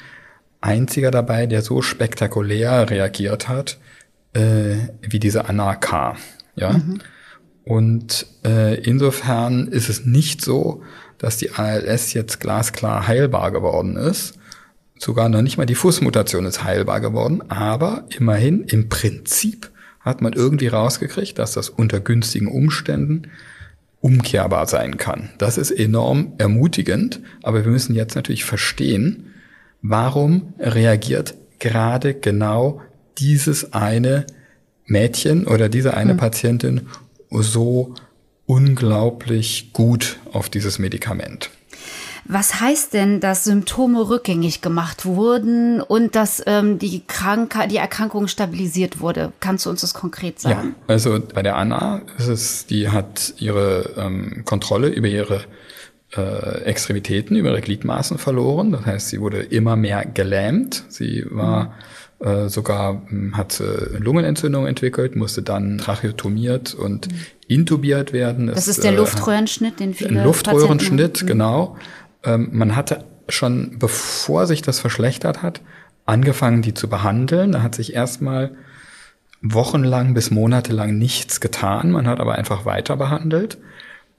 einziger 0.62 1.12
dabei, 1.12 1.46
der 1.46 1.62
so 1.62 1.82
spektakulär 1.82 2.90
reagiert 2.90 3.48
hat 3.48 3.78
äh, 4.34 4.76
wie 5.02 5.20
diese 5.20 5.46
Anna 5.46 5.76
K. 5.76 6.16
Ja. 6.58 6.74
Mhm. 6.74 7.00
Und 7.64 8.28
äh, 8.46 8.80
insofern 8.82 9.68
ist 9.68 9.90
es 9.90 10.06
nicht 10.06 10.42
so, 10.44 10.84
dass 11.18 11.38
die 11.38 11.52
ALS 11.52 12.14
jetzt 12.14 12.40
glasklar 12.40 13.08
heilbar 13.08 13.52
geworden 13.52 13.98
ist. 13.98 14.36
Sogar 14.98 15.30
noch 15.30 15.42
nicht 15.42 15.58
mal 15.58 15.66
die 15.66 15.76
Fußmutation 15.76 16.46
ist 16.46 16.64
heilbar 16.64 17.02
geworden, 17.02 17.44
aber 17.50 18.06
immerhin 18.18 18.64
im 18.64 18.90
Prinzip 18.90 19.70
hat 20.00 20.22
man 20.22 20.34
irgendwie 20.34 20.68
rausgekriegt, 20.68 21.38
dass 21.38 21.52
das 21.52 21.70
unter 21.70 22.00
günstigen 22.00 22.48
Umständen 22.48 23.24
umkehrbar 24.00 24.68
sein 24.68 24.98
kann. 24.98 25.30
Das 25.38 25.58
ist 25.58 25.72
enorm 25.72 26.34
ermutigend, 26.38 27.20
aber 27.44 27.66
wir 27.66 27.72
müssen 27.72 27.96
jetzt 27.96 28.16
natürlich 28.16 28.46
verstehen, 28.46 29.34
warum 29.82 30.54
reagiert 30.60 31.36
gerade 31.60 32.14
genau 32.14 32.82
dieses 33.18 33.74
eine 33.74 34.26
Mädchen 34.88 35.46
oder 35.46 35.70
diese 35.70 35.96
eine 35.96 36.12
hm. 36.12 36.18
Patientin 36.18 36.88
so 37.30 37.94
unglaublich 38.46 39.72
gut 39.74 40.18
auf 40.32 40.50
dieses 40.50 40.80
Medikament. 40.80 41.52
Was 42.30 42.60
heißt 42.60 42.94
denn, 42.94 43.22
dass 43.22 43.46
Symptome 43.46 44.10
rückgängig 44.10 44.62
gemacht 44.62 45.06
wurden 45.06 45.80
und 45.80 46.16
dass 46.16 46.44
ähm, 46.46 46.78
die, 46.78 47.04
Krank 47.08 47.56
die 47.70 47.78
Erkrankung 47.78 48.28
stabilisiert 48.28 49.00
wurde? 49.00 49.32
Kannst 49.40 49.66
du 49.66 49.70
uns 49.70 49.80
das 49.82 49.94
konkret 49.94 50.40
sagen? 50.40 50.76
Ja, 50.78 50.94
also 50.94 51.20
bei 51.34 51.42
der 51.42 51.56
Anna 51.56 52.02
ist 52.18 52.28
es, 52.28 52.66
die 52.66 52.90
hat 52.90 53.34
ihre 53.38 53.94
ähm, 53.98 54.44
Kontrolle 54.44 54.90
über 54.90 55.08
ihre 55.08 55.46
äh, 56.18 56.64
Extremitäten, 56.64 57.38
über 57.38 57.52
ihre 57.52 57.62
Gliedmaßen 57.62 58.18
verloren. 58.18 58.74
Das 58.74 58.86
heißt, 58.86 59.10
sie 59.10 59.22
wurde 59.22 59.40
immer 59.40 59.78
mehr 59.78 60.04
gelähmt. 60.06 60.84
Sie 60.90 61.26
war 61.30 61.66
mhm 61.66 61.72
äh, 62.20 62.50
sogar 62.50 63.02
hm, 63.08 63.38
hat 63.38 63.60
äh, 63.60 63.98
Lungenentzündung 63.98 64.66
entwickelt, 64.66 65.16
musste 65.16 65.44
dann 65.44 65.78
tracheotomiert 65.78 66.74
und 66.74 67.12
mhm. 67.12 67.18
intubiert 67.48 68.14
werden. 68.14 68.48
Das 68.48 68.60
es, 68.60 68.68
ist 68.70 68.84
der 68.84 68.94
äh, 68.94 68.96
Luftröhrenschnitt, 68.96 69.80
den 69.80 69.94
viele 69.94 70.20
Ein 70.20 70.26
Luftröhrenschnitt, 70.26 71.14
Patienten 71.14 71.28
genau. 71.28 71.78
Ähm, 72.24 72.50
man 72.54 72.76
hatte 72.76 73.06
schon, 73.30 73.78
bevor 73.78 74.48
sich 74.48 74.62
das 74.62 74.80
verschlechtert 74.80 75.44
hat, 75.44 75.62
angefangen, 76.06 76.62
die 76.62 76.74
zu 76.74 76.90
behandeln. 76.90 77.52
Da 77.52 77.62
hat 77.62 77.76
sich 77.76 77.94
erstmal 77.94 78.56
wochenlang 79.42 80.14
bis 80.14 80.32
monatelang 80.32 80.98
nichts 80.98 81.40
getan. 81.40 81.92
Man 81.92 82.08
hat 82.08 82.20
aber 82.20 82.36
einfach 82.36 82.66
weiter 82.66 82.98
behandelt. 82.98 83.58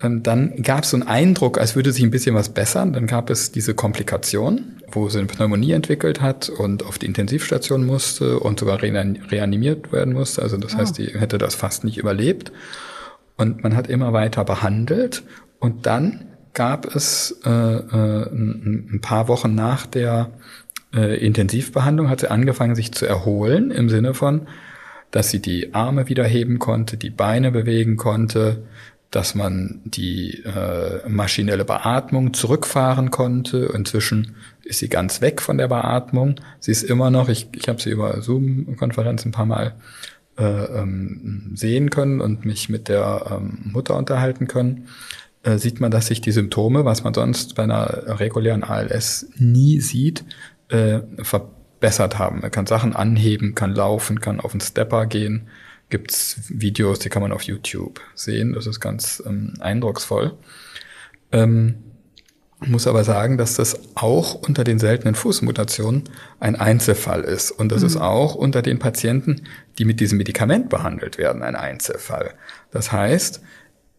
Ähm, 0.00 0.23
dann 0.23 0.62
gab 0.62 0.85
es 0.85 0.90
so 0.90 0.97
einen 0.97 1.09
Eindruck, 1.09 1.59
als 1.59 1.75
würde 1.75 1.93
sich 1.93 2.05
ein 2.05 2.11
bisschen 2.11 2.35
was 2.35 2.50
bessern. 2.50 2.93
Dann 2.93 3.07
gab 3.07 3.31
es 3.31 3.50
diese 3.50 3.75
Komplikation, 3.75 4.78
wo 4.92 5.09
sie 5.09 5.18
eine 5.18 5.26
Pneumonie 5.26 5.73
entwickelt 5.73 6.21
hat 6.21 6.49
und 6.49 6.85
auf 6.85 6.99
die 6.99 7.07
Intensivstation 7.07 7.85
musste 7.85 8.40
und 8.40 8.61
sogar 8.61 8.83
reanimiert 8.83 9.92
werden 9.92 10.14
musste. 10.14 10.42
Also 10.42 10.57
das 10.57 10.75
oh. 10.75 10.78
heißt, 10.78 10.99
die 10.99 11.07
hätte 11.18 11.38
das 11.38 11.54
fast 11.54 11.85
nicht 11.85 11.99
überlebt. 11.99 12.52
Und 13.37 13.62
man 13.62 13.76
hat 13.76 13.88
immer 13.88 14.12
weiter 14.12 14.45
behandelt. 14.45 15.23
Und 15.61 15.87
dann 15.87 16.26
gab 16.54 16.92
es 16.95 17.40
äh, 17.45 17.50
äh, 17.50 18.28
ein 18.33 18.99
paar 19.00 19.28
Wochen 19.28 19.54
nach 19.54 19.87
der 19.87 20.33
äh, 20.95 21.25
Intensivbehandlung, 21.25 22.09
hat 22.09 22.21
sie 22.21 22.30
angefangen, 22.30 22.75
sich 22.75 22.92
zu 22.92 23.07
erholen 23.07 23.71
im 23.71 23.88
Sinne 23.88 24.14
von, 24.14 24.49
dass 25.11 25.30
sie 25.30 25.40
die 25.40 25.75
Arme 25.75 26.09
wieder 26.09 26.25
heben 26.25 26.59
konnte, 26.59 26.97
die 26.97 27.11
Beine 27.11 27.52
bewegen 27.52 27.97
konnte, 27.97 28.64
dass 29.11 29.35
man 29.35 29.80
die 29.85 30.42
äh, 30.45 31.09
maschinelle 31.09 31.64
Beatmung 31.64 32.35
zurückfahren 32.35 33.11
konnte. 33.11 33.71
Inzwischen 33.75 34.35
ist 34.69 34.79
sie 34.79 34.89
ganz 34.89 35.21
weg 35.21 35.41
von 35.41 35.59
der 35.59 35.69
Beatmung. 35.69 36.37
Sie 36.61 36.71
ist 36.71 36.83
immer 36.83 37.11
noch, 37.11 37.29
ich, 37.29 37.49
ich 37.55 37.69
habe 37.69 37.81
sie 37.81 37.91
über 37.91 38.21
Zoom-Konferenzen 38.21 39.29
ein 39.29 39.33
paar 39.33 39.47
Mal 39.47 39.75
äh, 40.39 40.43
ähm, 40.45 41.53
sehen 41.55 41.91
können 41.91 42.21
und 42.21 42.45
mich 42.45 42.69
mit 42.69 42.89
der 42.89 43.27
ähm, 43.31 43.71
Mutter 43.73 43.97
unterhalten 43.97 44.47
können. 44.47 44.89
Äh, 45.43 45.59
sieht 45.59 45.81
man, 45.81 45.91
dass 45.91 46.07
sich 46.07 46.21
die 46.21 46.33
Symptome, 46.33 46.85
was 46.85 47.05
man 47.05 47.15
sonst 47.15 47.55
bei 47.55 47.63
einer 47.63 48.21
regulären 48.21 48.63
ALS 48.63 49.31
nie 49.37 49.81
sieht, 49.81 50.25
äh, 50.69 51.01
verbessert 51.23 52.19
haben. 52.19 52.41
Man 52.41 52.51
kann 52.51 52.67
Sachen 52.67 52.95
anheben, 52.95 53.55
kann 53.55 53.75
laufen, 53.75 54.21
kann 54.21 54.41
auf 54.41 54.53
den 54.53 54.61
Stepper 54.61 55.07
gehen 55.07 55.49
gibt's 55.91 56.41
Videos, 56.49 56.99
die 56.99 57.09
kann 57.09 57.23
man 57.23 57.33
auf 57.33 57.43
YouTube 57.43 58.01
sehen. 58.15 58.53
Das 58.53 58.67
ist 58.67 58.81
ganz 58.81 59.23
ähm, 59.27 59.55
eindrucksvoll. 59.61 60.37
Ähm, 61.33 61.77
muss 62.61 62.87
aber 62.87 63.05
sagen, 63.05 63.38
dass 63.38 63.55
das 63.55 63.79
auch 63.95 64.35
unter 64.35 64.65
den 64.65 64.79
seltenen 64.79 65.15
Fußmutationen 65.15 66.05
ein 66.41 66.57
Einzelfall 66.57 67.23
ist. 67.23 67.50
Und 67.50 67.71
das 67.71 67.81
mhm. 67.81 67.87
ist 67.87 67.97
auch 67.97 68.35
unter 68.35 68.62
den 68.62 68.79
Patienten, 68.79 69.43
die 69.79 69.85
mit 69.85 70.00
diesem 70.00 70.19
Medikament 70.19 70.69
behandelt 70.69 71.19
werden, 71.19 71.43
ein 71.43 71.57
Einzelfall. 71.57 72.35
Das 72.71 72.91
heißt, 72.91 73.41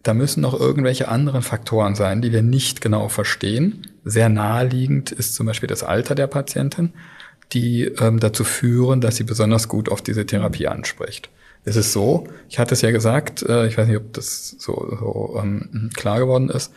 da 0.03 0.13
müssen 0.13 0.41
noch 0.41 0.59
irgendwelche 0.59 1.07
anderen 1.07 1.41
Faktoren 1.41 1.95
sein, 1.95 2.21
die 2.21 2.31
wir 2.31 2.41
nicht 2.41 2.81
genau 2.81 3.09
verstehen. 3.09 3.87
Sehr 4.03 4.29
naheliegend 4.29 5.11
ist 5.11 5.35
zum 5.35 5.45
Beispiel 5.45 5.67
das 5.67 5.83
Alter 5.83 6.15
der 6.15 6.27
Patientin, 6.27 6.93
die 7.53 7.85
ähm, 7.85 8.19
dazu 8.19 8.43
führen, 8.43 9.01
dass 9.01 9.15
sie 9.15 9.23
besonders 9.23 9.67
gut 9.67 9.89
auf 9.89 10.01
diese 10.01 10.25
Therapie 10.25 10.67
anspricht 10.67 11.29
es 11.65 11.75
ist 11.75 11.93
so, 11.93 12.27
ich 12.49 12.59
hatte 12.59 12.73
es 12.73 12.81
ja 12.81 12.91
gesagt, 12.91 13.43
äh, 13.43 13.67
ich 13.67 13.77
weiß 13.77 13.87
nicht, 13.87 13.97
ob 13.97 14.13
das 14.13 14.55
so, 14.59 14.97
so 14.99 15.39
ähm, 15.41 15.89
klar 15.93 16.19
geworden 16.19 16.49
ist, 16.49 16.73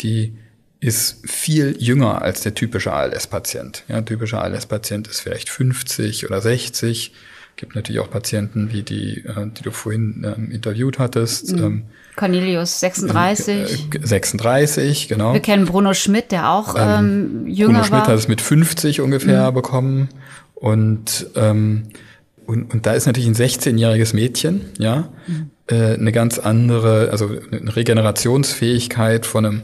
die 0.00 0.36
ist 0.80 1.28
viel 1.28 1.76
jünger 1.78 2.22
als 2.22 2.42
der 2.42 2.54
typische 2.54 2.92
ALS-Patient. 2.92 3.84
Ja, 3.88 4.00
typischer 4.02 4.42
ALS-Patient 4.42 5.08
ist 5.08 5.20
vielleicht 5.20 5.48
50 5.48 6.26
oder 6.26 6.40
60. 6.40 7.12
Gibt 7.56 7.74
natürlich 7.74 8.00
auch 8.00 8.10
Patienten, 8.10 8.70
wie 8.70 8.82
die, 8.82 9.24
äh, 9.24 9.46
die 9.46 9.62
du 9.62 9.70
vorhin 9.70 10.26
ähm, 10.36 10.50
interviewt 10.50 10.98
hattest. 10.98 11.56
Mhm. 11.56 11.64
Ähm, 11.64 11.82
Cornelius 12.14 12.80
36. 12.80 13.94
Äh, 13.94 14.06
36, 14.06 15.08
genau. 15.08 15.32
Wir 15.32 15.40
kennen 15.40 15.64
Bruno 15.64 15.94
Schmidt, 15.94 16.32
der 16.32 16.50
auch 16.50 16.74
ähm, 16.78 17.44
ähm 17.44 17.46
jünger 17.46 17.72
Bruno 17.72 17.84
Schmidt 17.84 18.00
war. 18.02 18.08
hat 18.08 18.18
es 18.18 18.28
mit 18.28 18.42
50 18.42 19.00
ungefähr 19.00 19.50
mhm. 19.50 19.54
bekommen. 19.54 20.08
Und 20.54 21.26
ähm, 21.34 21.88
und, 22.46 22.72
und 22.72 22.86
da 22.86 22.92
ist 22.92 23.06
natürlich 23.06 23.28
ein 23.28 23.34
16-jähriges 23.34 24.14
Mädchen, 24.14 24.66
ja, 24.78 25.08
mhm. 25.26 25.50
äh, 25.66 25.94
eine 25.94 26.12
ganz 26.12 26.38
andere, 26.38 27.10
also 27.10 27.28
eine 27.50 27.74
Regenerationsfähigkeit 27.74 29.26
von 29.26 29.44
einem, 29.46 29.62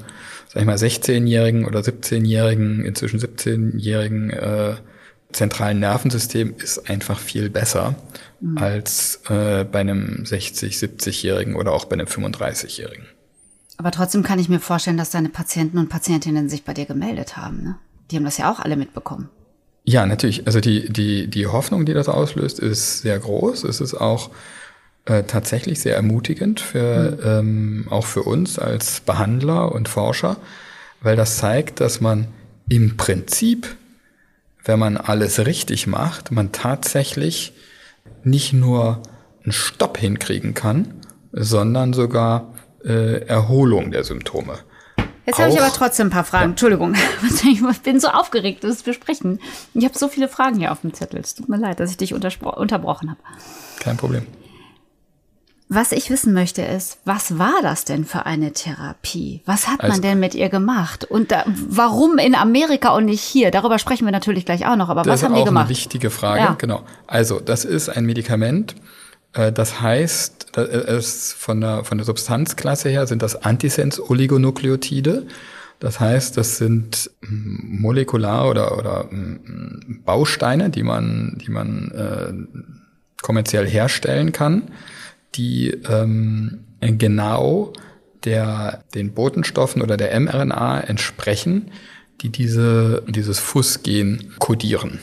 sag 0.53 0.61
ich 0.61 0.67
mal, 0.67 0.77
16-jährigen 0.77 1.65
oder 1.65 1.81
17-jährigen, 1.81 2.85
inzwischen 2.85 3.19
17-jährigen 3.21 4.31
äh, 4.31 4.75
zentralen 5.33 5.81
Nervensystem 5.81 6.55
ist 6.59 6.91
einfach 6.91 7.19
viel 7.19 7.49
besser 7.49 7.95
mhm. 8.41 8.59
als 8.59 9.23
äh, 9.31 9.65
bei 9.65 9.81
einem 9.81 10.27
60, 10.27 10.77
70-jährigen 10.77 11.57
oder 11.57 11.73
auch 11.73 11.87
bei 11.87 11.95
einem 11.95 12.07
35-jährigen. 12.07 13.07
Aber 13.79 13.91
trotzdem 13.93 14.23
kann 14.23 14.39
ich 14.39 14.51
mir 14.51 14.61
vorstellen, 14.61 14.99
dass 14.99 15.09
deine 15.09 15.31
Patienten 15.31 15.79
und 15.79 15.89
Patientinnen 15.89 16.51
sich 16.51 16.65
bei 16.65 16.75
dir 16.75 16.85
gemeldet 16.85 17.39
haben. 17.39 17.63
Ne? 17.63 17.77
Die 18.11 18.17
haben 18.17 18.25
das 18.25 18.37
ja 18.37 18.53
auch 18.53 18.61
alle 18.61 18.77
mitbekommen. 18.77 19.31
Ja, 19.85 20.05
natürlich. 20.05 20.47
Also 20.47 20.61
die, 20.61 20.93
die, 20.93 21.29
die 21.29 21.47
Hoffnung, 21.47 21.87
die 21.87 21.95
das 21.95 22.09
auslöst, 22.09 22.61
ist 22.61 23.01
sehr 23.01 23.19
groß. 23.19 23.65
Es 23.65 23.81
ist 23.81 23.95
auch 23.95 24.31
äh, 25.05 25.25
tatsächlich 25.25 25.81
sehr 25.81 25.97
ermutigend 25.97 26.61
für, 26.61 27.13
mhm. 27.13 27.19
ähm, 27.25 27.87
auch 27.91 28.07
für 28.07 28.23
uns 28.23 28.59
als 28.59 29.01
Behandler 29.01 29.73
und 29.73 29.89
Forscher, 29.89 30.37
weil 31.01 31.17
das 31.17 31.39
zeigt, 31.39 31.81
dass 31.81 32.01
man 32.01 32.29
im 32.69 32.97
Prinzip, 32.97 33.67
wenn 34.65 34.79
man 34.79 34.97
alles 34.97 35.45
richtig 35.45 35.87
macht, 35.87 36.31
man 36.31 36.53
tatsächlich 36.53 37.53
nicht 38.23 38.53
nur 38.53 39.03
einen 39.43 39.53
Stopp 39.53 39.99
hinkriegen 39.99 40.55
kann, 40.55 40.95
sondern 41.33 41.93
sogar 41.93 42.55
äh, 42.85 43.27
Erholung 43.27 43.91
der 43.91 44.05
Symptome. 44.05 44.59
Jetzt 45.27 45.39
habe 45.39 45.51
ich 45.51 45.61
aber 45.61 45.73
trotzdem 45.73 46.09
ein 46.09 46.11
paar 46.11 46.25
Fragen. 46.25 46.45
Ja. 46.45 46.51
Entschuldigung, 46.51 46.95
ich 47.45 47.83
bin 47.83 48.01
so 48.01 48.09
aufgeregt, 48.09 48.65
das 48.65 48.83
besprechen. 48.83 49.41
Ich 49.75 49.85
habe 49.85 49.97
so 49.97 50.09
viele 50.09 50.29
Fragen 50.29 50.59
hier 50.59 50.73
auf 50.73 50.81
dem 50.81 50.95
Zettel. 50.95 51.21
Es 51.21 51.35
tut 51.35 51.49
mir 51.49 51.59
leid, 51.59 51.81
dass 51.81 51.91
ich 51.91 51.97
dich 51.97 52.15
unterbrochen 52.15 53.11
habe. 53.11 53.21
Kein 53.81 53.97
Problem. 53.97 54.27
Was 55.75 55.93
ich 55.93 56.11
wissen 56.11 56.35
möchte 56.35 56.61
ist, 56.61 56.99
was 57.07 57.39
war 57.39 57.63
das 57.63 57.87
denn 57.87 58.05
für 58.05 58.27
eine 58.27 58.53
Therapie? 58.53 59.41
Was 59.47 59.69
hat 59.69 59.81
also, 59.81 59.95
man 59.95 60.03
denn 60.03 60.21
mit 60.21 60.35
ihr 60.35 60.51
gemacht? 60.51 61.05
Und 61.05 61.33
da, 61.33 61.45
warum 61.47 62.19
in 62.19 62.35
Amerika 62.35 62.91
und 62.91 63.07
nicht 63.07 63.23
hier? 63.23 63.51
Darüber 63.51 63.79
sprechen 63.79 64.05
wir 64.05 64.13
natürlich 64.13 64.45
gleich 64.45 64.67
auch 64.67 64.77
noch. 64.77 64.91
Aber 64.91 65.07
was 65.07 65.23
haben 65.23 65.35
die 65.35 65.43
gemacht? 65.43 65.71
Das 65.71 65.79
ist 65.79 65.87
auch 65.87 65.93
eine 65.93 65.95
wichtige 65.95 66.11
Frage. 66.11 66.41
Ja. 66.41 66.57
Genau. 66.59 66.83
Also, 67.07 67.41
das 67.41 67.65
ist 67.65 67.89
ein 67.89 68.05
Medikament, 68.05 68.75
äh, 69.33 69.51
das 69.51 69.81
heißt, 69.81 70.59
es 70.59 71.33
von 71.33 71.63
der, 71.63 71.85
von 71.85 71.97
der 71.97 72.05
Substanzklasse 72.05 72.91
her 72.91 73.07
sind 73.07 73.23
das 73.23 73.43
Antisens-Oligonukleotide. 73.43 75.27
Das 75.81 76.01
heißt, 76.01 76.37
das 76.37 76.59
sind 76.59 77.11
molekular 77.23 78.47
oder, 78.51 78.77
oder 78.77 79.09
Bausteine, 80.05 80.69
die 80.69 80.83
man, 80.83 81.39
die 81.43 81.51
man 81.51 82.47
kommerziell 83.23 83.67
herstellen 83.67 84.33
kann, 84.33 84.65
die 85.35 85.69
ähm, 85.89 86.65
genau 86.81 87.73
der, 88.25 88.85
den 88.95 89.15
Botenstoffen 89.15 89.83
oder 89.83 89.97
der 89.97 90.19
mRNA 90.19 90.81
entsprechen, 90.81 91.71
die 92.21 92.29
diese, 92.29 93.03
dieses 93.09 93.39
Fußgen 93.39 94.35
kodieren. 94.39 95.01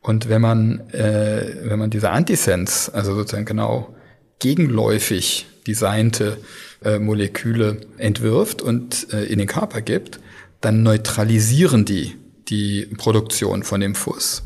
Und 0.00 0.28
wenn 0.28 0.40
man, 0.40 0.80
äh, 0.90 1.56
wenn 1.64 1.78
man 1.78 1.90
diese 1.90 2.10
Antisens, 2.10 2.88
also 2.88 3.14
sozusagen 3.14 3.44
genau 3.44 3.94
gegenläufig 4.38 5.46
designte 5.66 6.38
äh, 6.84 6.98
Moleküle 6.98 7.80
entwirft 7.98 8.62
und 8.62 9.12
äh, 9.12 9.24
in 9.24 9.38
den 9.38 9.48
Körper 9.48 9.80
gibt, 9.80 10.20
dann 10.60 10.82
neutralisieren 10.82 11.84
die 11.84 12.16
die 12.48 12.86
Produktion 12.96 13.62
von 13.62 13.80
dem 13.80 13.94
Fuß. 13.94 14.44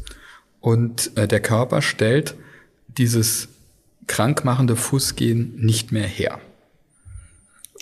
Und 0.61 1.17
äh, 1.17 1.29
der 1.29 1.41
Körper 1.41 1.83
stellt 1.83 2.35
dieses 2.89 3.49
krankmachende 4.11 4.75
Fußgen 4.75 5.55
nicht 5.57 5.93
mehr 5.93 6.07
her. 6.07 6.41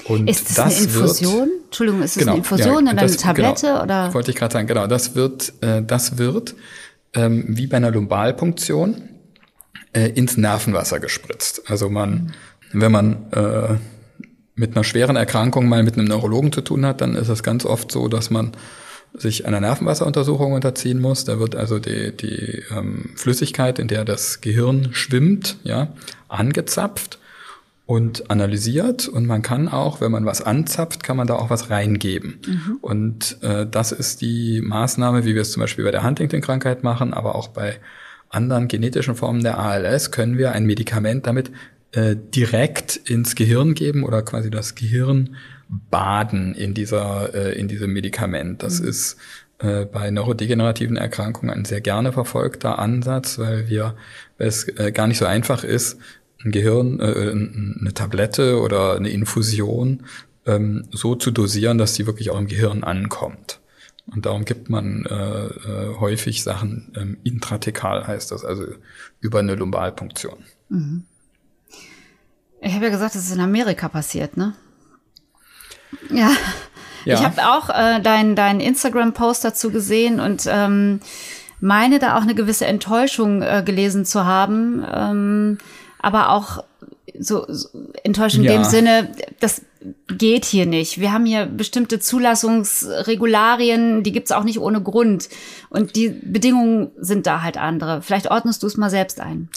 Und 0.05 0.29
ist 0.29 0.51
es 0.51 0.57
das 0.57 0.77
eine 0.77 0.85
Infusion? 0.85 1.49
Wird, 1.49 1.65
Entschuldigung, 1.65 2.03
ist 2.03 2.17
es 2.17 2.19
genau, 2.19 2.33
eine 2.33 2.39
Infusion 2.39 2.87
ja, 2.87 2.93
oder 2.93 3.03
das, 3.03 3.13
eine 3.13 3.21
Tablette? 3.21 3.67
Genau, 3.67 3.83
oder? 3.83 4.15
Wollte 4.15 4.31
ich 4.31 4.37
gerade 4.37 4.53
sagen, 4.53 4.67
genau. 4.67 4.87
Das 4.87 5.15
wird, 5.15 5.55
äh, 5.63 5.83
das 5.83 6.19
wird 6.19 6.55
ähm, 7.15 7.45
wie 7.49 7.67
bei 7.67 7.79
einer 7.79 7.91
Lumbalpunktion 7.91 9.09
äh, 9.95 10.11
ins 10.11 10.37
Nervenwasser 10.37 11.01
gespritzt. 11.01 11.63
Also 11.67 11.89
man, 11.89 12.35
wenn 12.73 12.93
man 12.93 13.33
äh, 13.33 13.77
mit 14.55 14.77
einer 14.77 14.85
schweren 14.85 15.17
Erkrankung 15.17 15.67
mal 15.67 15.83
mit 15.83 15.95
einem 15.95 16.09
Neurologen 16.09 16.53
zu 16.53 16.61
tun 16.61 16.85
hat, 16.85 17.01
dann 17.01 17.15
ist 17.15 17.29
es 17.29 17.43
ganz 17.43 17.65
oft 17.65 17.91
so, 17.91 18.09
dass 18.09 18.29
man 18.29 18.53
sich 19.15 19.47
einer 19.47 19.61
Nervenwasseruntersuchung 19.61 20.53
unterziehen 20.53 21.01
muss. 21.01 21.25
Da 21.25 21.39
wird 21.39 21.57
also 21.57 21.79
die, 21.79 22.17
die 22.17 22.63
ähm, 22.71 23.11
Flüssigkeit, 23.17 23.79
in 23.79 23.89
der 23.89 24.05
das 24.05 24.41
Gehirn 24.41 24.89
schwimmt, 24.93 25.57
ja, 25.65 25.89
angezapft 26.29 27.19
und 27.87 28.31
analysiert. 28.31 29.09
Und 29.09 29.27
man 29.27 29.43
kann 29.43 29.69
auch, 29.69 30.01
wenn 30.01 30.13
man 30.13 30.27
was 30.27 30.43
anzapft, 30.43 31.03
kann 31.03 31.17
man 31.17 31.27
da 31.27 31.35
auch 31.35 31.51
was 31.51 31.71
reingeben. 31.71 32.39
Mhm. 32.47 32.79
Und 32.81 33.43
äh, 33.43 33.67
das 33.67 33.93
ist 33.93 34.21
die 34.21 34.61
Maßnahme, 34.61 35.25
wie 35.25 35.35
wir 35.35 35.43
es 35.43 35.53
zum 35.53 35.61
Beispiel 35.61 35.85
bei 35.85 35.91
der 35.91 36.05
Huntington-Krankheit 36.05 36.83
machen, 36.83 37.15
aber 37.15 37.35
auch 37.35 37.49
bei 37.49 37.79
anderen 38.29 38.69
genetischen 38.69 39.15
Formen 39.15 39.43
der 39.43 39.59
ALS 39.59 40.11
können 40.11 40.37
wir 40.37 40.53
ein 40.53 40.67
Medikament 40.67 41.27
damit 41.27 41.51
äh, 41.93 42.15
direkt 42.17 42.97
ins 42.97 43.35
Gehirn 43.35 43.73
geben 43.73 44.05
oder 44.05 44.21
quasi 44.23 44.51
das 44.51 44.75
Gehirn 44.75 45.37
baden 45.69 46.55
in 46.55 46.75
dieser 46.75 47.35
äh, 47.35 47.59
in 47.59 47.69
diesem 47.69 47.93
Medikament. 47.93 48.63
Das 48.63 48.81
mhm. 48.81 48.89
ist 48.89 49.17
äh, 49.59 49.85
bei 49.85 50.11
neurodegenerativen 50.11 50.97
Erkrankungen 50.97 51.53
ein 51.53 51.65
sehr 51.65 51.81
gerne 51.81 52.13
verfolgter 52.13 52.79
Ansatz, 52.79 53.39
weil 53.39 53.69
wir 53.69 53.97
weil 54.39 54.49
es 54.49 54.69
äh, 54.79 54.93
gar 54.93 55.07
nicht 55.07 55.19
so 55.19 55.27
einfach 55.27 55.65
ist, 55.65 55.99
ein 56.45 56.53
Gehirn, 56.53 57.01
äh, 57.01 57.31
eine 57.81 57.93
Tablette 57.95 58.61
oder 58.61 58.97
eine 58.97 59.11
Infusion 59.11 60.05
ähm, 60.47 60.85
so 60.91 61.15
zu 61.15 61.31
dosieren, 61.31 61.79
dass 61.79 61.95
sie 61.95 62.07
wirklich 62.07 62.31
auch 62.31 62.39
im 62.39 62.47
Gehirn 62.47 62.85
ankommt. 62.85 63.61
Und 64.07 64.25
darum 64.25 64.45
gibt 64.47 64.71
man 64.71 65.05
äh, 65.05 65.15
äh, 65.15 65.97
häufig 65.99 66.43
Sachen 66.43 66.93
ähm, 66.97 67.19
intratekal, 67.25 68.07
heißt 68.07 68.33
das, 68.33 68.45
also 68.45 68.65
über 69.21 69.41
eine 69.41 69.55
Lumbalpunktion. 69.55 70.45
Mhm. 70.71 71.05
Ich 72.61 72.73
habe 72.75 72.87
ja 72.87 72.91
gesagt, 72.91 73.15
das 73.15 73.27
ist 73.27 73.35
in 73.35 73.41
Amerika 73.41 73.89
passiert, 73.89 74.37
ne? 74.37 74.55
Ja. 76.11 76.31
ja. 77.05 77.15
Ich 77.15 77.25
habe 77.25 77.49
auch 77.49 77.71
äh, 77.71 78.01
deinen 78.01 78.35
dein 78.37 78.61
Instagram-Post 78.61 79.45
dazu 79.45 79.71
gesehen 79.71 80.21
und 80.21 80.45
ähm, 80.49 81.01
meine 81.61 81.99
da 81.99 82.17
auch 82.17 82.23
eine 82.23 82.35
gewisse 82.35 82.67
Enttäuschung 82.67 83.43
äh, 83.43 83.63
gelesen 83.65 84.05
zu 84.05 84.25
haben. 84.25 84.85
Ähm, 84.93 85.59
aber 86.01 86.31
auch 86.31 86.65
so, 87.19 87.45
so 87.49 87.69
enttäuscht 88.05 88.37
in 88.37 88.45
ja. 88.45 88.53
dem 88.53 88.65
Sinne, 88.65 89.13
das 89.41 89.63
geht 90.09 90.45
hier 90.45 90.67
nicht. 90.67 91.01
Wir 91.01 91.13
haben 91.13 91.25
hier 91.25 91.47
bestimmte 91.47 92.01
Zulassungsregularien, 92.01 94.03
die 94.03 94.13
gibt's 94.13 94.33
auch 94.33 94.45
nicht 94.45 94.59
ohne 94.59 94.83
Grund. 94.83 95.29
Und 95.71 95.97
die 95.97 96.09
Bedingungen 96.09 96.91
sind 96.99 97.27
da 97.27 97.43
halt 97.43 97.57
andere. 97.57 98.03
Vielleicht 98.03 98.31
ordnest 98.31 98.63
du 98.63 98.67
es 98.67 98.77
mal 98.77 98.91
selbst 98.91 99.21
ein. 99.21 99.49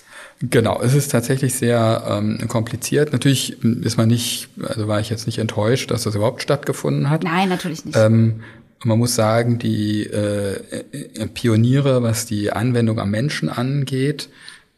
Genau, 0.42 0.82
es 0.82 0.94
ist 0.94 1.12
tatsächlich 1.12 1.56
sehr 1.56 2.04
ähm, 2.08 2.48
kompliziert. 2.48 3.14
Natürlich 3.14 3.64
ist 3.64 3.98
man 3.98 4.08
nicht, 4.08 4.50
also 4.64 4.88
war 4.88 5.00
ich 5.00 5.10
jetzt 5.10 5.26
nicht 5.26 5.40
enttäuscht, 5.40 5.92
dass 5.92 6.04
das 6.04 6.16
überhaupt 6.16 6.42
stattgefunden 6.42 7.10
hat. 7.10 7.24
Nein, 7.24 7.50
natürlich 7.50 7.86
nicht. 7.86 7.98
Ähm, 7.98 8.42
man 8.84 8.98
muss 8.98 9.16
sagen, 9.16 9.60
die 9.60 10.04
äh, 10.04 10.56
äh 10.82 11.28
Pioniere, 11.28 12.04
was 12.04 12.26
die 12.26 12.52
Anwendung 12.52 13.00
am 13.00 13.12
Menschen 13.12 13.50
angeht, 13.50 14.30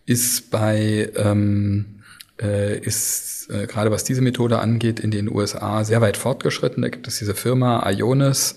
ist 0.06 0.52
bei 0.52 1.10
ähm, 1.16 1.86
äh, 1.86 1.93
ist 2.38 3.50
äh, 3.50 3.68
gerade 3.68 3.92
was 3.92 4.04
diese 4.04 4.22
Methode 4.22 4.60
angeht 4.60 5.00
in 5.00 5.12
den 5.12 5.30
USA 5.30 5.84
sehr 5.84 6.02
weit 6.02 6.18
fortgeschritten. 6.18 6.82
Da 6.82 6.90
gibt 6.90 7.08
es 7.08 7.20
diese 7.20 7.36
Firma 7.36 7.88
Ionis, 7.90 8.56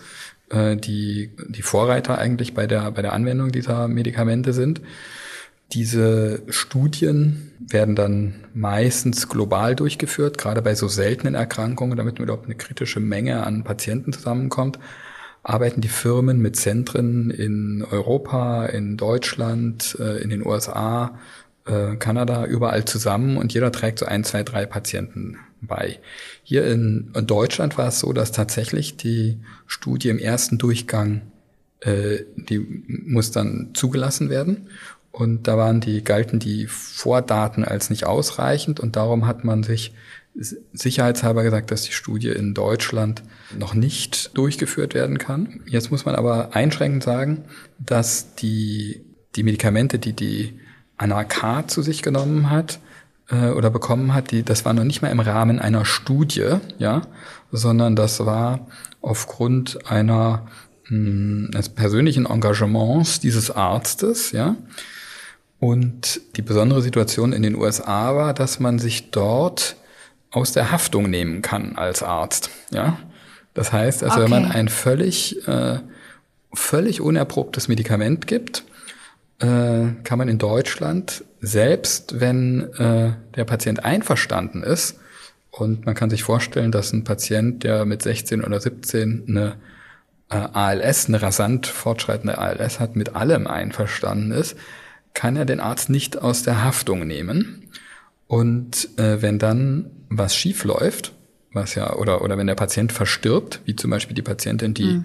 äh, 0.51 0.77
die 0.77 1.31
die 1.49 1.63
Vorreiter 1.63 2.19
eigentlich 2.19 2.55
bei 2.55 2.67
der 2.67 2.91
bei 2.91 3.03
der 3.03 3.13
Anwendung 3.13 3.53
dieser 3.53 3.89
Medikamente 3.89 4.53
sind. 4.53 4.81
Diese 5.73 6.43
Studien 6.49 7.53
werden 7.59 7.97
dann 7.97 8.45
meistens 8.55 9.29
global 9.29 9.75
durchgeführt, 9.75 10.39
gerade 10.39 10.63
bei 10.63 10.77
so 10.77 10.87
seltenen 10.87 11.35
Erkrankungen, 11.35 11.97
damit 11.97 12.21
überhaupt 12.21 12.47
eine 12.47 12.55
kritische 12.55 13.01
Menge 13.01 13.45
an 13.45 13.65
Patienten 13.65 14.13
zusammenkommt 14.13 14.79
arbeiten 15.47 15.81
die 15.81 15.89
Firmen 15.89 16.41
mit 16.41 16.57
Zentren 16.57 17.31
in 17.31 17.85
Europa, 17.89 18.67
in 18.67 18.97
Deutschland, 18.97 19.97
äh, 20.01 20.21
in 20.21 20.29
den 20.29 20.45
USA, 20.45 21.19
äh, 21.67 21.97
Kanada, 21.97 22.47
überall 22.47 22.85
zusammen 22.85 23.37
und 23.37 23.53
jeder 23.53 23.73
trägt 23.73 23.99
so 23.99 24.07
ein, 24.07 24.25
zwei, 24.25 24.43
drei 24.43 24.67
Patienten 24.67 25.39
bei. 25.61 25.99
Hier 26.43 26.67
in 26.67 27.11
Deutschland 27.13 27.77
war 27.79 27.89
es 27.89 28.01
so, 28.01 28.13
dass 28.13 28.33
tatsächlich 28.33 28.97
die 28.97 29.39
Studie 29.67 30.09
im 30.09 30.19
ersten 30.19 30.59
Durchgang, 30.59 31.23
äh, 31.81 32.19
die 32.37 32.59
muss 32.87 33.31
dann 33.31 33.71
zugelassen 33.75 34.31
werden. 34.31 34.69
Und 35.11 35.49
da 35.49 35.57
waren 35.57 35.81
die, 35.81 36.05
galten 36.05 36.39
die 36.39 36.67
Vordaten 36.67 37.65
als 37.65 37.89
nicht 37.89 38.05
ausreichend 38.05 38.81
und 38.81 38.97
darum 38.97 39.27
hat 39.27 39.45
man 39.45 39.63
sich 39.63 39.95
sicherheitshalber 40.75 41.43
gesagt, 41.43 41.71
dass 41.71 41.83
die 41.83 41.93
Studie 41.93 42.29
in 42.29 42.53
Deutschland 42.53 43.23
noch 43.59 43.73
nicht 43.73 44.37
durchgeführt 44.37 44.93
werden 44.93 45.17
kann. 45.17 45.61
Jetzt 45.67 45.91
muss 45.91 46.05
man 46.05 46.15
aber 46.15 46.55
einschränkend 46.55 47.03
sagen, 47.03 47.45
dass 47.79 48.35
die, 48.35 49.01
die 49.35 49.43
Medikamente, 49.43 49.99
die 49.99 50.13
die 50.13 50.61
Anna 50.97 51.27
zu 51.69 51.83
sich 51.83 52.03
genommen 52.03 52.51
hat 52.51 52.79
äh, 53.31 53.51
oder 53.51 53.71
bekommen 53.71 54.15
hat, 54.15 54.31
die, 54.31 54.43
das 54.43 54.65
war 54.65 54.73
noch 54.73 54.85
nicht 54.85 55.03
mal 55.03 55.11
im 55.11 55.21
Rahmen 55.21 55.59
einer 55.59 55.85
Studie, 55.85 56.57
ja, 56.79 57.03
sondern 57.53 57.97
das 57.97 58.25
war 58.25 58.67
aufgrund 59.03 59.91
einer 59.91 60.47
mh, 60.89 61.51
eines 61.55 61.69
persönlichen 61.69 62.27
Engagements 62.27 63.21
dieses 63.21 63.51
Arztes, 63.51 64.33
ja. 64.33 64.57
Und 65.59 66.21
die 66.37 66.43
besondere 66.43 66.83
Situation 66.83 67.33
in 67.33 67.43
den 67.43 67.55
USA 67.55 68.15
war, 68.15 68.35
dass 68.35 68.61
man 68.61 68.79
sich 68.79 69.11
dort 69.11 69.77
aus 70.31 70.53
der 70.53 70.71
Haftung 70.71 71.09
nehmen 71.09 71.41
kann 71.41 71.77
als 71.77 72.03
Arzt. 72.03 72.51
Ja, 72.71 72.99
das 73.55 73.73
heißt, 73.73 74.05
also 74.05 74.21
okay. 74.21 74.25
wenn 74.25 74.43
man 74.43 74.53
ein 74.53 74.69
völlig 74.69 75.49
äh, 75.49 75.79
völlig 76.57 77.01
unerprobtes 77.01 77.69
Medikament 77.69 78.27
gibt, 78.27 78.65
äh, 79.39 79.93
kann 80.05 80.19
man 80.19 80.29
in 80.29 80.39
Deutschland 80.39 81.25
selbst, 81.41 82.21
wenn 82.21 82.73
äh, 82.75 83.13
der 83.37 83.45
Patient 83.45 83.85
einverstanden 83.85 84.63
ist 84.63 84.99
und 85.57 85.87
man 85.87 85.95
kann 85.95 86.11
sich 86.11 86.23
vorstellen, 86.23 86.71
dass 86.71 86.93
ein 86.93 87.05
Patient, 87.05 87.65
der 87.65 87.87
mit 87.87 88.03
16 88.03 88.45
oder 88.45 88.61
17 88.61 89.25
eine 89.29 89.57
äh, 90.31 90.37
ALS, 90.37 91.07
eine 91.07 91.23
rasant 91.23 91.67
fortschreitende 91.67 92.37
ALS 92.39 92.79
hat, 92.79 92.95
mit 92.95 93.17
allem 93.17 93.47
einverstanden 93.47 94.33
ist, 94.33 94.57
kann 95.15 95.37
er 95.37 95.47
den 95.47 95.61
Arzt 95.61 95.89
nicht 95.89 96.21
aus 96.21 96.43
der 96.43 96.63
Haftung 96.63 97.07
nehmen. 97.07 97.71
Und 98.27 98.99
äh, 98.99 99.23
wenn 99.23 99.39
dann 99.39 99.91
was 100.11 100.37
schief 100.37 100.65
läuft, 100.65 101.13
was 101.53 101.75
ja, 101.75 101.95
oder, 101.95 102.21
oder 102.23 102.37
wenn 102.37 102.47
der 102.47 102.55
Patient 102.55 102.93
verstirbt, 102.93 103.61
wie 103.65 103.77
zum 103.77 103.91
Beispiel 103.91 104.15
die 104.15 104.23
Patientin, 104.23 104.75
die 104.75 104.85
mhm. 104.85 105.05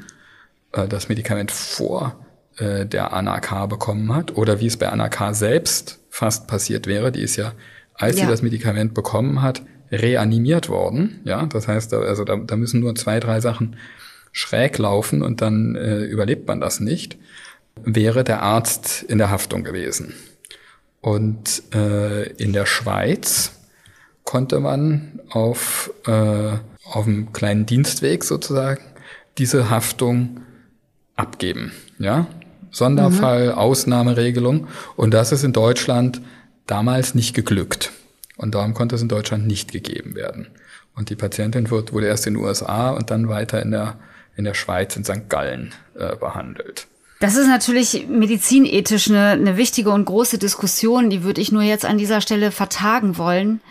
äh, 0.74 0.88
das 0.88 1.08
Medikament 1.08 1.52
vor 1.52 2.26
äh, 2.62 2.86
der 2.86 3.14
ANAK 3.14 3.68
bekommen 3.68 4.14
hat, 4.16 4.38
oder 4.38 4.60
wie 4.60 4.68
es 4.68 4.78
bei 4.78 4.90
ANAK 4.90 5.36
selbst 5.36 6.00
fast 6.10 6.48
passiert 6.48 6.88
wäre, 6.88 7.12
die 7.12 7.22
ist 7.22 7.36
ja, 7.36 7.54
als 7.96 8.18
ja. 8.18 8.26
sie 8.26 8.32
das 8.32 8.42
Medikament 8.42 8.94
bekommen 8.94 9.42
hat, 9.42 9.64
reanimiert 9.92 10.70
worden. 10.70 11.22
Ja, 11.26 11.46
das 11.46 11.68
heißt, 11.68 11.94
also 11.94 12.24
da, 12.24 12.38
da 12.38 12.56
müssen 12.56 12.80
nur 12.80 12.96
zwei, 12.96 13.20
drei 13.20 13.42
Sachen 13.42 13.76
schräg 14.32 14.78
laufen 14.78 15.22
und 15.22 15.42
dann 15.42 15.76
äh, 15.76 16.04
überlebt 16.04 16.48
man 16.48 16.62
das 16.62 16.80
nicht, 16.80 17.18
wäre 17.84 18.24
der 18.24 18.42
Arzt 18.42 19.04
in 19.04 19.18
der 19.18 19.30
Haftung 19.30 19.64
gewesen. 19.64 20.14
Und 21.02 21.64
äh, 21.74 22.30
in 22.34 22.54
der 22.54 22.66
Schweiz 22.66 23.54
konnte 24.24 24.60
man 24.60 25.20
auf, 25.30 25.92
äh, 26.06 26.58
auf 26.84 27.08
einem 27.08 27.34
kleinen 27.34 27.66
Dienstweg 27.66 28.24
sozusagen 28.24 28.84
diese 29.38 29.70
Haftung 29.70 30.42
abgeben. 31.16 31.72
Ja? 31.98 32.28
Sonderfall, 32.72 33.48
mhm. 33.48 33.58
Ausnahmeregelung. 33.58 34.68
Und 34.96 35.14
das 35.14 35.32
ist 35.32 35.44
in 35.44 35.54
Deutschland 35.54 36.22
damals 36.68 37.16
nicht 37.16 37.34
geglückt. 37.34 37.92
Und 38.38 38.56
darum 38.56 38.74
konnte 38.74 38.96
es 38.96 39.02
in 39.02 39.10
Deutschland 39.10 39.46
nicht 39.46 39.72
gegeben 39.72 40.16
werden. 40.16 40.48
Und 40.96 41.10
die 41.10 41.16
Patientin 41.16 41.70
wurde 41.70 42.08
erst 42.08 42.28
in 42.28 42.34
den 42.34 42.44
USA 42.44 42.92
und 42.92 43.12
dann 43.12 43.30
weiter 43.30 43.62
in 43.62 43.72
der, 43.72 44.00
in 44.36 44.44
der 44.44 44.54
Schweiz, 44.54 44.96
in 44.96 45.04
St. 45.04 45.30
Gallen 45.30 45.74
äh, 45.96 46.16
behandelt. 46.16 46.88
Das 47.20 47.36
ist 47.36 47.48
natürlich 47.48 48.08
medizinethisch 48.08 49.08
eine, 49.08 49.28
eine 49.28 49.56
wichtige 49.56 49.92
und 49.92 50.06
große 50.06 50.40
Diskussion, 50.40 51.12
die 51.12 51.24
würde 51.24 51.40
ich 51.40 51.52
nur 51.52 51.62
jetzt 51.62 51.86
an 51.86 52.00
dieser 52.00 52.20
Stelle 52.20 52.52
vertagen 52.52 53.18
wollen. 53.18 53.62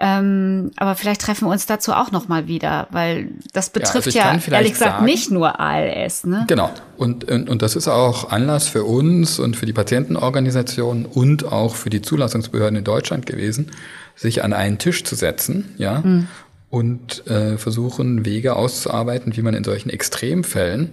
Ähm, 0.00 0.70
aber 0.76 0.94
vielleicht 0.94 1.20
treffen 1.20 1.48
wir 1.48 1.52
uns 1.52 1.66
dazu 1.66 1.92
auch 1.92 2.12
noch 2.12 2.28
mal 2.28 2.46
wieder, 2.46 2.86
weil 2.92 3.30
das 3.52 3.70
betrifft 3.70 4.14
ja, 4.14 4.26
also 4.26 4.50
ja 4.50 4.56
ehrlich 4.56 4.74
gesagt 4.74 4.92
sagen, 4.92 5.04
nicht 5.04 5.32
nur 5.32 5.58
ALS. 5.58 6.24
Ne? 6.24 6.44
Genau. 6.46 6.70
Und, 6.96 7.24
und, 7.24 7.48
und 7.48 7.62
das 7.62 7.74
ist 7.74 7.88
auch 7.88 8.30
Anlass 8.30 8.68
für 8.68 8.84
uns 8.84 9.40
und 9.40 9.56
für 9.56 9.66
die 9.66 9.72
Patientenorganisationen 9.72 11.04
und 11.04 11.44
auch 11.50 11.74
für 11.74 11.90
die 11.90 12.00
Zulassungsbehörden 12.00 12.76
in 12.78 12.84
Deutschland 12.84 13.26
gewesen, 13.26 13.72
sich 14.14 14.44
an 14.44 14.52
einen 14.52 14.78
Tisch 14.78 15.02
zu 15.02 15.16
setzen, 15.16 15.74
ja, 15.78 16.00
mhm. 16.00 16.28
und 16.70 17.26
äh, 17.26 17.58
versuchen 17.58 18.24
Wege 18.24 18.54
auszuarbeiten, 18.54 19.36
wie 19.36 19.42
man 19.42 19.54
in 19.54 19.64
solchen 19.64 19.90
Extremfällen 19.90 20.90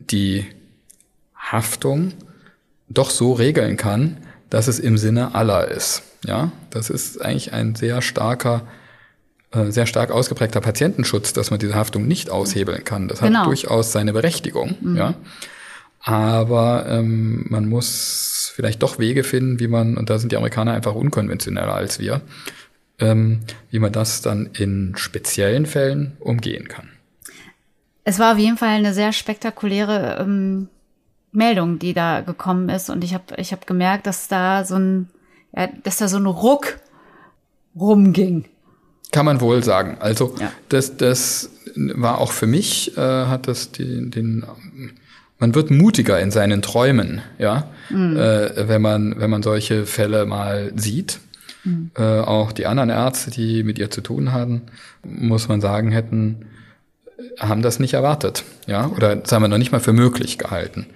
die 0.00 0.46
Haftung 1.36 2.12
doch 2.88 3.10
so 3.10 3.32
regeln 3.32 3.76
kann, 3.76 4.16
dass 4.56 4.68
es 4.68 4.78
im 4.78 4.96
Sinne 4.96 5.34
aller 5.34 5.68
ist. 5.68 6.02
Ja, 6.24 6.50
das 6.70 6.88
ist 6.88 7.20
eigentlich 7.20 7.52
ein 7.52 7.74
sehr 7.74 8.00
starker, 8.00 8.62
äh, 9.50 9.70
sehr 9.70 9.84
stark 9.84 10.10
ausgeprägter 10.10 10.62
Patientenschutz, 10.62 11.34
dass 11.34 11.50
man 11.50 11.60
diese 11.60 11.74
Haftung 11.74 12.08
nicht 12.08 12.30
aushebeln 12.30 12.82
kann. 12.82 13.06
Das 13.06 13.20
genau. 13.20 13.40
hat 13.40 13.46
durchaus 13.48 13.92
seine 13.92 14.14
Berechtigung. 14.14 14.74
Mhm. 14.80 14.96
Ja, 14.96 15.14
aber 16.00 16.86
ähm, 16.88 17.44
man 17.50 17.68
muss 17.68 18.50
vielleicht 18.54 18.82
doch 18.82 18.98
Wege 18.98 19.24
finden, 19.24 19.60
wie 19.60 19.68
man, 19.68 19.98
und 19.98 20.08
da 20.08 20.18
sind 20.18 20.32
die 20.32 20.38
Amerikaner 20.38 20.72
einfach 20.72 20.94
unkonventioneller 20.94 21.74
als 21.74 21.98
wir, 21.98 22.22
ähm, 22.98 23.40
wie 23.70 23.78
man 23.78 23.92
das 23.92 24.22
dann 24.22 24.48
in 24.54 24.94
speziellen 24.96 25.66
Fällen 25.66 26.16
umgehen 26.18 26.66
kann. 26.68 26.88
Es 28.04 28.18
war 28.18 28.32
auf 28.32 28.38
jeden 28.38 28.56
Fall 28.56 28.70
eine 28.70 28.94
sehr 28.94 29.12
spektakuläre 29.12 30.16
ähm, 30.18 30.68
Meldung, 31.36 31.78
die 31.78 31.94
da 31.94 32.22
gekommen 32.22 32.68
ist. 32.68 32.90
Und 32.90 33.04
ich 33.04 33.14
habe 33.14 33.24
ich 33.36 33.52
hab 33.52 33.66
gemerkt, 33.66 34.06
dass 34.06 34.28
da 34.28 34.64
so 34.64 34.76
ein, 34.76 35.08
ja, 35.56 35.68
dass 35.84 35.98
da 35.98 36.08
so 36.08 36.16
ein 36.16 36.26
Ruck 36.26 36.78
rumging. 37.78 38.46
Kann 39.12 39.26
man 39.26 39.40
wohl 39.40 39.62
sagen. 39.62 39.98
Also 40.00 40.34
ja. 40.40 40.50
das, 40.68 40.96
das 40.96 41.50
war 41.76 42.20
auch 42.20 42.32
für 42.32 42.46
mich, 42.46 42.96
äh, 42.96 43.00
hat 43.00 43.48
das 43.48 43.70
den, 43.72 44.10
den 44.10 44.44
man 45.38 45.54
wird 45.54 45.70
mutiger 45.70 46.18
in 46.18 46.30
seinen 46.30 46.62
Träumen, 46.62 47.20
ja, 47.38 47.68
mhm. 47.90 48.16
äh, 48.16 48.68
wenn 48.68 48.80
man 48.80 49.20
wenn 49.20 49.28
man 49.28 49.42
solche 49.42 49.84
Fälle 49.84 50.24
mal 50.24 50.72
sieht. 50.74 51.20
Mhm. 51.64 51.90
Äh, 51.94 52.20
auch 52.20 52.52
die 52.52 52.66
anderen 52.66 52.90
Ärzte, 52.90 53.30
die 53.30 53.62
mit 53.62 53.78
ihr 53.78 53.90
zu 53.90 54.00
tun 54.00 54.32
hatten, 54.32 54.62
muss 55.02 55.48
man 55.48 55.60
sagen, 55.60 55.92
hätten 55.92 56.46
haben 57.38 57.60
das 57.60 57.78
nicht 57.78 57.94
erwartet, 57.94 58.44
ja, 58.66 58.86
oder 58.86 59.16
das 59.16 59.30
haben 59.32 59.42
wir 59.42 59.48
noch 59.48 59.58
nicht 59.58 59.72
mal 59.72 59.80
für 59.80 59.92
möglich 59.92 60.38
gehalten. 60.38 60.86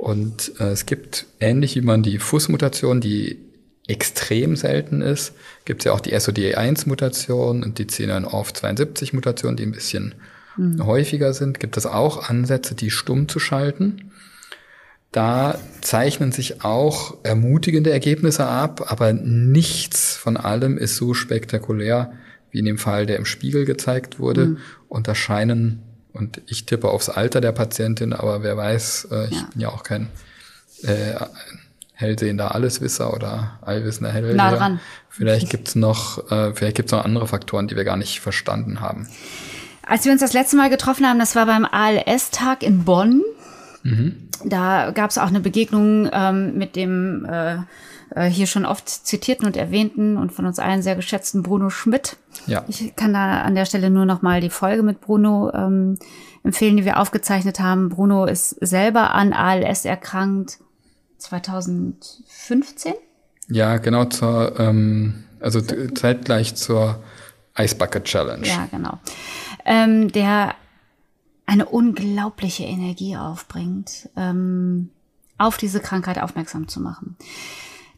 Und 0.00 0.52
äh, 0.58 0.70
es 0.70 0.86
gibt, 0.86 1.26
ähnlich 1.40 1.76
wie 1.76 1.82
man 1.82 2.02
die 2.02 2.18
FUS-Mutation, 2.18 3.02
die 3.02 3.38
extrem 3.86 4.56
selten 4.56 5.02
ist, 5.02 5.34
gibt 5.66 5.82
es 5.82 5.84
ja 5.84 5.92
auch 5.92 6.00
die 6.00 6.14
SOD1-Mutation 6.14 7.62
und 7.62 7.78
die 7.78 7.84
C9ORF72-Mutation, 7.84 9.56
die 9.56 9.64
ein 9.64 9.72
bisschen 9.72 10.14
mhm. 10.56 10.86
häufiger 10.86 11.34
sind. 11.34 11.60
Gibt 11.60 11.76
es 11.76 11.84
auch 11.84 12.30
Ansätze, 12.30 12.74
die 12.74 12.90
stumm 12.90 13.28
zu 13.28 13.38
schalten. 13.38 14.10
Da 15.12 15.58
zeichnen 15.82 16.32
sich 16.32 16.64
auch 16.64 17.18
ermutigende 17.22 17.90
Ergebnisse 17.90 18.46
ab, 18.46 18.90
aber 18.90 19.12
nichts 19.12 20.16
von 20.16 20.38
allem 20.38 20.78
ist 20.78 20.96
so 20.96 21.12
spektakulär 21.12 22.14
wie 22.50 22.60
in 22.60 22.64
dem 22.64 22.78
Fall, 22.78 23.04
der 23.04 23.16
im 23.16 23.26
Spiegel 23.26 23.66
gezeigt 23.66 24.18
wurde. 24.18 24.46
Mhm. 24.46 24.58
Und 24.88 25.08
da 25.08 25.14
scheinen 25.14 25.82
und 26.12 26.40
ich 26.46 26.66
tippe 26.66 26.88
aufs 26.88 27.08
Alter 27.08 27.40
der 27.40 27.52
Patientin, 27.52 28.12
aber 28.12 28.42
wer 28.42 28.56
weiß, 28.56 29.08
äh, 29.10 29.26
ich 29.26 29.36
ja. 29.36 29.48
bin 29.52 29.60
ja 29.60 29.68
auch 29.68 29.82
kein 29.82 30.08
äh, 30.82 31.14
hellsehender 31.94 32.54
Alleswisser 32.54 33.12
oder 33.12 33.58
allwissender 33.62 34.12
Hellseher. 34.12 34.36
Nah 34.36 34.50
dran. 34.50 34.80
Vielleicht 35.08 35.50
gibt's 35.50 35.74
noch, 35.74 36.30
äh, 36.30 36.54
vielleicht 36.54 36.76
gibt's 36.76 36.92
noch 36.92 37.04
andere 37.04 37.26
Faktoren, 37.26 37.68
die 37.68 37.76
wir 37.76 37.84
gar 37.84 37.96
nicht 37.96 38.20
verstanden 38.20 38.80
haben. 38.80 39.08
Als 39.86 40.04
wir 40.04 40.12
uns 40.12 40.20
das 40.20 40.32
letzte 40.32 40.56
Mal 40.56 40.70
getroffen 40.70 41.06
haben, 41.06 41.18
das 41.18 41.36
war 41.36 41.46
beim 41.46 41.64
ALS-Tag 41.64 42.62
in 42.62 42.84
Bonn. 42.84 43.22
Mhm. 43.82 44.28
Da 44.44 44.92
gab's 44.92 45.18
auch 45.18 45.28
eine 45.28 45.40
Begegnung 45.40 46.08
ähm, 46.12 46.56
mit 46.56 46.76
dem 46.76 47.26
äh, 47.26 47.58
äh, 48.14 48.26
hier 48.26 48.46
schon 48.46 48.66
oft 48.66 48.88
zitierten 48.88 49.46
und 49.46 49.56
erwähnten 49.56 50.16
und 50.16 50.32
von 50.32 50.46
uns 50.46 50.58
allen 50.58 50.82
sehr 50.82 50.96
geschätzten 50.96 51.42
Bruno 51.42 51.70
Schmidt. 51.70 52.16
Ja. 52.46 52.64
Ich 52.68 52.96
kann 52.96 53.12
da 53.12 53.42
an 53.42 53.54
der 53.54 53.66
Stelle 53.66 53.90
nur 53.90 54.04
noch 54.04 54.22
mal 54.22 54.40
die 54.40 54.50
Folge 54.50 54.82
mit 54.82 55.00
Bruno 55.00 55.52
ähm, 55.54 55.98
empfehlen, 56.42 56.76
die 56.76 56.84
wir 56.84 56.98
aufgezeichnet 56.98 57.60
haben. 57.60 57.88
Bruno 57.88 58.24
ist 58.24 58.50
selber 58.60 59.14
an 59.14 59.32
ALS 59.32 59.84
erkrankt 59.84 60.58
2015. 61.18 62.94
Ja, 63.48 63.76
genau 63.78 64.04
zur, 64.06 64.58
ähm, 64.58 65.24
also 65.40 65.60
zeitgleich 65.60 66.54
zur 66.54 67.02
Ice 67.58 67.74
Bucket 67.74 68.04
Challenge. 68.04 68.46
Ja, 68.46 68.66
genau. 68.70 68.98
Ähm, 69.64 70.10
der 70.10 70.54
eine 71.46 71.66
unglaubliche 71.66 72.64
Energie 72.64 73.16
aufbringt, 73.16 74.08
ähm, 74.16 74.90
auf 75.36 75.56
diese 75.56 75.80
Krankheit 75.80 76.20
aufmerksam 76.20 76.68
zu 76.68 76.80
machen 76.80 77.16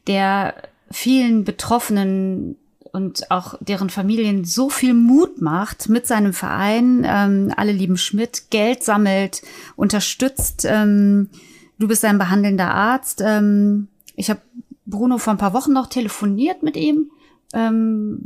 der 0.07 0.55
vielen 0.91 1.45
Betroffenen 1.45 2.57
und 2.93 3.31
auch 3.31 3.55
deren 3.61 3.89
Familien 3.89 4.45
so 4.45 4.69
viel 4.69 4.93
Mut 4.93 5.41
macht 5.41 5.89
mit 5.89 6.07
seinem 6.07 6.35
Verein. 6.35 7.05
Ähm, 7.07 7.53
Alle 7.57 7.73
lieben 7.73 7.97
Schmidt, 7.97 8.51
Geld 8.51 8.85
sammelt, 8.85 9.43
unterstützt. 9.77 10.67
Ähm, 10.69 11.31
du 11.79 11.89
bist 11.89 12.05
ein 12.05 12.19
behandelnder 12.19 12.73
Arzt. 12.73 13.23
Ähm, 13.25 13.89
ich 14.15 14.29
habe 14.29 14.41
Bruno 14.85 15.17
vor 15.17 15.33
ein 15.33 15.39
paar 15.39 15.55
Wochen 15.55 15.73
noch 15.73 15.87
telefoniert 15.87 16.63
mit 16.63 16.77
ihm. 16.77 17.11
Ähm, 17.55 18.19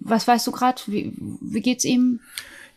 was 0.00 0.26
weißt 0.26 0.46
du 0.46 0.52
gerade? 0.52 0.80
Wie, 0.86 1.12
wie 1.40 1.60
geht's 1.60 1.84
ihm? 1.84 2.20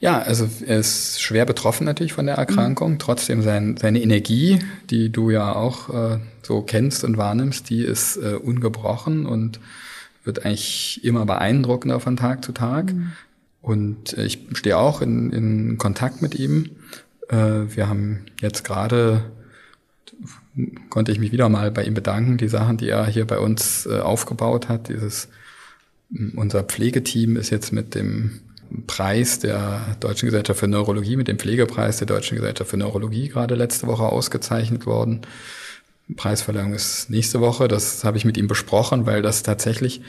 Ja, 0.04 0.20
also 0.20 0.50
er 0.68 0.80
ist 0.80 1.22
schwer 1.22 1.46
betroffen 1.46 1.86
natürlich 1.86 2.12
von 2.12 2.26
der 2.26 2.36
Erkrankung. 2.36 2.92
Mhm. 2.92 3.00
Trotzdem 3.00 3.42
sein, 3.42 3.78
seine 3.78 4.02
Energie, 4.02 4.60
die 4.90 5.10
du 5.10 5.30
ja 5.30 5.56
auch 5.56 5.88
äh, 5.94 6.20
so 6.42 6.62
kennst 6.62 7.06
und 7.06 7.16
wahrnimmst, 7.16 7.70
die 7.70 7.84
ist 7.84 8.18
äh, 8.18 8.34
ungebrochen 8.34 9.26
und 9.26 9.62
wird 10.26 10.46
eigentlich 10.46 11.06
immer 11.06 11.26
beeindruckender 11.26 12.02
von 12.02 12.18
Tag 12.18 12.44
zu 12.44 12.52
Tag. 12.52 12.94
Mhm. 12.94 13.14
Und 13.62 14.18
äh, 14.18 14.26
ich 14.26 14.40
stehe 14.52 14.78
auch 14.78 15.02
in, 15.02 15.32
in 15.32 15.78
Kontakt 15.78 16.22
mit 16.22 16.36
ihm. 16.36 16.72
Äh, 17.30 17.74
wir 17.74 17.88
haben 17.88 18.26
jetzt 18.42 18.66
gerade 18.66 19.24
konnte 20.90 21.14
ich 21.14 21.20
mich 21.20 21.32
wieder 21.32 21.48
mal 21.48 21.72
bei 21.72 21.86
ihm 21.86 21.94
bedanken, 21.94 22.36
die 22.36 22.50
Sachen, 22.50 22.76
die 22.76 22.90
er 22.90 23.06
hier 23.06 23.26
bei 23.26 23.40
uns 23.40 23.86
äh, 23.86 24.00
aufgebaut 24.00 24.68
hat. 24.68 24.90
Dieses 24.90 25.30
unser 26.36 26.64
Pflegeteam 26.64 27.38
ist 27.38 27.52
jetzt 27.52 27.72
mit 27.72 27.96
dem 27.96 28.42
Preis 28.88 29.40
der 29.40 29.82
Deutschen 30.00 30.28
Gesellschaft 30.28 30.60
für 30.60 30.68
Neurologie, 30.68 31.16
mit 31.16 31.28
dem 31.28 31.40
Pflegepreis 31.40 31.98
der 31.98 32.08
Deutschen 32.08 32.38
Gesellschaft 32.38 32.70
für 32.70 32.78
Neurologie 32.78 33.30
gerade 33.30 33.56
letzte 33.56 33.88
Woche 33.88 34.04
ausgezeichnet 34.04 34.86
worden. 34.86 35.22
Preisverleihung 36.16 36.74
ist 36.74 37.10
nächste 37.10 37.40
Woche. 37.40 37.68
Das 37.68 38.04
habe 38.04 38.18
ich 38.18 38.26
mit 38.26 38.38
ihm 38.38 38.48
besprochen, 38.48 39.06
weil 39.06 39.22
das 39.22 39.44
tatsächlich 39.44 40.02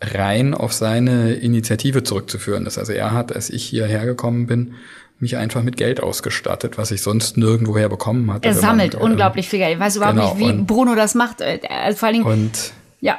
rein 0.00 0.54
auf 0.54 0.72
seine 0.72 1.34
Initiative 1.34 2.02
zurückzuführen 2.02 2.66
ist. 2.66 2.78
Also 2.78 2.92
er 2.92 3.12
hat, 3.12 3.34
als 3.34 3.50
ich 3.50 3.64
hierher 3.64 4.04
gekommen 4.04 4.46
bin, 4.46 4.74
mich 5.20 5.36
einfach 5.36 5.62
mit 5.62 5.76
Geld 5.76 6.02
ausgestattet, 6.02 6.76
was 6.76 6.90
ich 6.90 7.00
sonst 7.00 7.36
nirgendwoher 7.36 7.88
bekommen 7.88 8.32
hatte. 8.32 8.48
Er 8.48 8.54
sammelt 8.54 8.94
man, 8.94 9.02
unglaublich 9.02 9.48
viel 9.48 9.60
Geld. 9.60 9.74
Ich 9.74 9.80
weiß 9.80 9.96
überhaupt 9.96 10.16
genau, 10.16 10.34
nicht, 10.34 10.46
wie 10.46 10.50
und, 10.50 10.66
Bruno 10.66 10.94
das 10.94 11.14
macht. 11.14 11.40
Also 11.40 11.98
vor 11.98 12.08
allen 12.08 12.14
Dingen, 12.14 12.26
und 12.26 12.72
ja. 13.00 13.18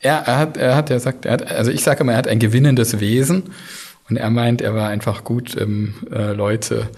Er, 0.00 0.18
er 0.26 0.38
hat, 0.38 0.56
er 0.56 0.76
hat 0.76 0.90
ja 0.90 0.96
gesagt, 0.96 1.26
er 1.26 1.32
hat, 1.32 1.50
also 1.50 1.70
ich 1.70 1.82
sage 1.82 2.00
immer, 2.00 2.12
er 2.12 2.18
hat 2.18 2.28
ein 2.28 2.38
gewinnendes 2.38 3.00
Wesen. 3.00 3.44
Und 4.08 4.16
er 4.16 4.30
meint, 4.30 4.60
er 4.60 4.74
war 4.74 4.88
einfach 4.88 5.24
gut 5.24 5.54
im 5.54 5.94
äh, 6.10 6.32
Leute 6.32 6.88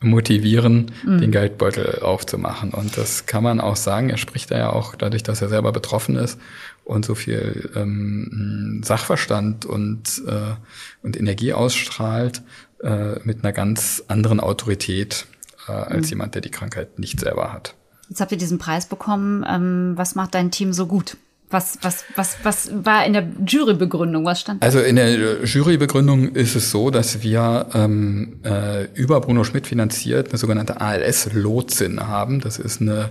motivieren, 0.00 0.92
mhm. 1.04 1.20
den 1.20 1.30
Geldbeutel 1.30 2.00
aufzumachen. 2.00 2.72
Und 2.72 2.96
das 2.96 3.26
kann 3.26 3.42
man 3.42 3.60
auch 3.60 3.76
sagen. 3.76 4.10
Er 4.10 4.18
spricht 4.18 4.50
da 4.50 4.58
ja 4.58 4.72
auch 4.72 4.94
dadurch, 4.94 5.22
dass 5.22 5.42
er 5.42 5.48
selber 5.48 5.72
betroffen 5.72 6.16
ist 6.16 6.38
und 6.84 7.04
so 7.04 7.14
viel 7.14 7.70
ähm, 7.74 8.82
Sachverstand 8.84 9.64
und, 9.64 10.22
äh, 10.26 10.54
und 11.02 11.16
Energie 11.16 11.52
ausstrahlt, 11.52 12.42
äh, 12.82 13.18
mit 13.24 13.42
einer 13.42 13.52
ganz 13.52 14.04
anderen 14.08 14.40
Autorität 14.40 15.26
äh, 15.68 15.72
als 15.72 16.06
mhm. 16.06 16.10
jemand, 16.10 16.34
der 16.34 16.42
die 16.42 16.50
Krankheit 16.50 16.98
nicht 16.98 17.20
selber 17.20 17.52
hat. 17.52 17.74
Jetzt 18.08 18.20
habt 18.20 18.32
ihr 18.32 18.38
diesen 18.38 18.58
Preis 18.58 18.86
bekommen. 18.86 19.44
Ähm, 19.48 19.92
was 19.96 20.14
macht 20.14 20.34
dein 20.34 20.50
Team 20.50 20.72
so 20.72 20.86
gut? 20.86 21.16
Was, 21.48 21.78
was, 21.82 22.04
was, 22.16 22.36
was 22.42 22.70
war 22.84 23.06
in 23.06 23.12
der 23.12 23.28
Jurybegründung? 23.46 24.24
Was 24.24 24.40
stand? 24.40 24.62
Also 24.62 24.80
in 24.80 24.96
der 24.96 25.44
Jurybegründung 25.44 26.34
ist 26.34 26.56
es 26.56 26.72
so, 26.72 26.90
dass 26.90 27.22
wir 27.22 27.68
ähm, 27.72 28.40
äh, 28.44 28.86
über 28.94 29.20
Bruno 29.20 29.44
Schmidt 29.44 29.66
finanziert 29.66 30.30
eine 30.30 30.38
sogenannte 30.38 30.80
ALS-Lotsin 30.80 32.00
haben. 32.00 32.40
Das 32.40 32.58
ist 32.58 32.80
eine, 32.80 33.10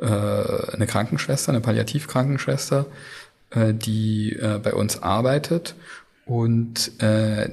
äh, 0.00 0.06
eine 0.06 0.86
Krankenschwester, 0.88 1.52
eine 1.52 1.60
Palliativkrankenschwester, 1.60 2.86
äh, 3.50 3.72
die 3.72 4.32
äh, 4.32 4.58
bei 4.60 4.74
uns 4.74 5.00
arbeitet 5.02 5.76
und 6.24 7.00
äh, 7.00 7.48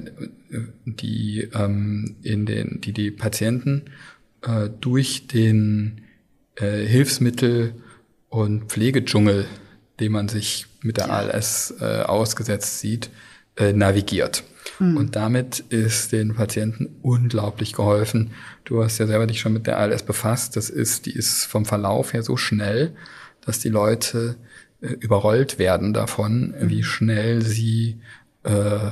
die 0.84 1.48
ähm, 1.54 2.16
in 2.22 2.44
den 2.44 2.80
die 2.80 2.92
die 2.92 3.12
Patienten 3.12 3.84
äh, 4.42 4.68
durch 4.80 5.28
den 5.28 6.02
äh, 6.56 6.84
Hilfsmittel 6.84 7.74
und 8.28 8.64
Pflegedschungel, 8.64 9.46
den 10.00 10.12
man 10.12 10.28
sich 10.28 10.66
mit 10.82 10.96
der 10.96 11.10
ALS 11.10 11.74
äh, 11.80 12.02
ausgesetzt 12.02 12.80
sieht, 12.80 13.10
äh, 13.56 13.72
navigiert. 13.72 14.44
Mhm. 14.78 14.96
Und 14.96 15.16
damit 15.16 15.60
ist 15.68 16.12
den 16.12 16.34
Patienten 16.34 16.96
unglaublich 17.02 17.72
geholfen. 17.72 18.32
Du 18.64 18.82
hast 18.82 18.98
ja 18.98 19.06
selber 19.06 19.26
dich 19.26 19.40
schon 19.40 19.52
mit 19.52 19.66
der 19.66 19.78
ALS 19.78 20.02
befasst. 20.02 20.56
Das 20.56 20.70
ist, 20.70 21.06
die 21.06 21.12
ist 21.12 21.44
vom 21.44 21.64
Verlauf 21.64 22.12
her 22.12 22.22
so 22.22 22.36
schnell, 22.36 22.94
dass 23.44 23.58
die 23.58 23.68
Leute 23.68 24.36
äh, 24.80 24.88
überrollt 24.88 25.58
werden 25.58 25.92
davon, 25.92 26.54
wie 26.60 26.82
schnell 26.82 27.42
sie 27.42 28.00
äh, 28.42 28.90